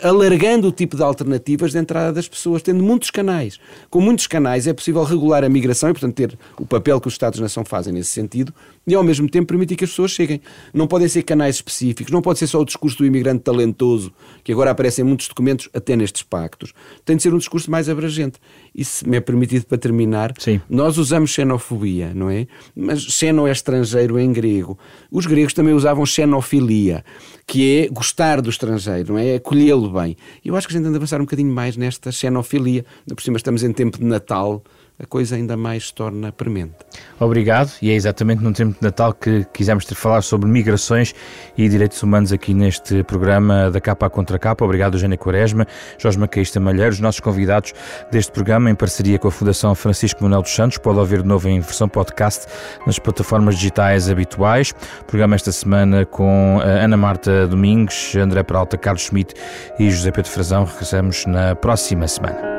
alargando 0.01 0.69
o 0.69 0.71
tipo 0.71 0.95
de 0.95 1.03
alternativas 1.03 1.73
de 1.73 1.79
entrada 1.79 2.13
das 2.13 2.29
pessoas, 2.29 2.61
tendo 2.61 2.81
muitos 2.81 3.11
canais. 3.11 3.59
Com 3.89 3.99
muitos 3.99 4.25
canais 4.25 4.67
é 4.67 4.73
possível 4.73 5.03
regular 5.03 5.43
a 5.43 5.49
migração 5.49 5.89
e, 5.89 5.93
portanto, 5.93 6.15
ter 6.15 6.39
o 6.57 6.65
papel 6.65 7.01
que 7.01 7.09
os 7.09 7.13
Estados-nação 7.13 7.65
fazem 7.65 7.91
nesse 7.91 8.11
sentido 8.11 8.53
e, 8.91 8.95
ao 8.95 9.03
mesmo 9.03 9.29
tempo, 9.29 9.47
permitir 9.47 9.75
que 9.75 9.83
as 9.83 9.89
pessoas 9.89 10.11
cheguem. 10.11 10.41
Não 10.73 10.87
podem 10.87 11.07
ser 11.07 11.23
canais 11.23 11.55
específicos, 11.55 12.11
não 12.11 12.21
pode 12.21 12.39
ser 12.39 12.47
só 12.47 12.59
o 12.59 12.65
discurso 12.65 12.97
do 12.97 13.05
imigrante 13.05 13.43
talentoso, 13.43 14.11
que 14.43 14.51
agora 14.51 14.71
aparece 14.71 15.01
em 15.01 15.03
muitos 15.03 15.27
documentos, 15.27 15.69
até 15.73 15.95
nestes 15.95 16.23
pactos. 16.23 16.73
Tem 17.05 17.15
de 17.15 17.23
ser 17.23 17.33
um 17.33 17.37
discurso 17.37 17.69
mais 17.69 17.89
abrangente. 17.89 18.39
E, 18.73 18.83
se 18.85 19.07
me 19.07 19.17
é 19.17 19.19
permitido 19.19 19.65
para 19.65 19.77
terminar, 19.77 20.33
Sim. 20.37 20.61
nós 20.69 20.97
usamos 20.97 21.31
xenofobia, 21.31 22.13
não 22.13 22.29
é? 22.29 22.47
Mas 22.75 23.01
xeno 23.01 23.47
é 23.47 23.51
estrangeiro 23.51 24.19
em 24.19 24.31
grego. 24.31 24.77
Os 25.11 25.25
gregos 25.25 25.53
também 25.53 25.73
usavam 25.73 26.05
xenofilia 26.05 27.03
que 27.49 27.79
é 27.79 27.87
gostar 27.87 28.41
do 28.41 28.49
estrangeiro, 28.49 29.13
não 29.13 29.19
é? 29.19 29.35
Acolhê-lo 29.35 29.89
bem. 29.89 30.15
E 30.45 30.49
eu 30.49 30.55
acho 30.55 30.67
que 30.67 30.73
a 30.73 30.77
gente 30.77 30.83
tem 30.83 30.91
de 30.91 30.97
avançar 30.97 31.19
um 31.19 31.23
bocadinho 31.23 31.51
mais 31.51 31.75
nesta 31.75 32.11
xenofilia. 32.11 32.85
Por 33.07 33.23
cima 33.23 33.37
estamos 33.37 33.63
em 33.63 33.73
tempo 33.73 33.97
de 33.97 34.05
Natal, 34.05 34.63
a 35.01 35.05
coisa 35.05 35.35
ainda 35.35 35.55
mais 35.55 35.87
se 35.87 35.93
torna 35.93 36.31
premente. 36.31 36.75
Obrigado, 37.19 37.71
e 37.81 37.89
é 37.89 37.93
exatamente 37.93 38.43
num 38.43 38.51
tempo 38.51 38.73
de 38.73 38.81
Natal 38.81 39.13
que 39.13 39.45
quisemos 39.53 39.85
ter 39.85 39.95
falar 39.95 40.21
sobre 40.21 40.49
migrações 40.49 41.15
e 41.57 41.67
direitos 41.69 42.03
humanos 42.03 42.33
aqui 42.33 42.53
neste 42.53 43.03
programa 43.03 43.71
da 43.71 43.79
Capa 43.79 44.07
à 44.07 44.09
Contra 44.09 44.37
Capa. 44.37 44.65
Obrigado, 44.65 44.95
Eugênia 44.95 45.17
Quaresma, 45.17 45.65
Jorge 45.97 46.19
Macaísta 46.19 46.59
Malheiro, 46.59 46.91
os 46.91 46.99
nossos 46.99 47.21
convidados 47.21 47.73
deste 48.11 48.31
programa, 48.31 48.69
em 48.69 48.75
parceria 48.75 49.17
com 49.17 49.29
a 49.29 49.31
Fundação 49.31 49.73
Francisco 49.73 50.21
Manuel 50.23 50.41
dos 50.41 50.51
Santos. 50.51 50.77
Pode 50.77 50.99
ouvir 50.99 51.21
de 51.21 51.27
novo 51.27 51.47
em 51.47 51.59
versão 51.61 51.87
podcast 51.87 52.45
nas 52.85 52.99
plataformas 52.99 53.55
digitais 53.55 54.09
habituais. 54.09 54.73
programa 55.07 55.35
esta 55.35 55.51
semana 55.51 56.05
com 56.05 56.61
eh, 56.63 56.83
Ana 56.83 56.97
Marta 56.97 57.47
Domingues, 57.47 58.15
André 58.15 58.43
Peralta, 58.43 58.77
Carlos 58.77 59.03
Schmidt 59.03 59.33
e 59.79 59.89
José 59.89 60.11
Pedro 60.11 60.29
Frazão. 60.29 60.65
Regressamos 60.65 61.25
na 61.25 61.55
próxima 61.55 62.07
semana. 62.07 62.58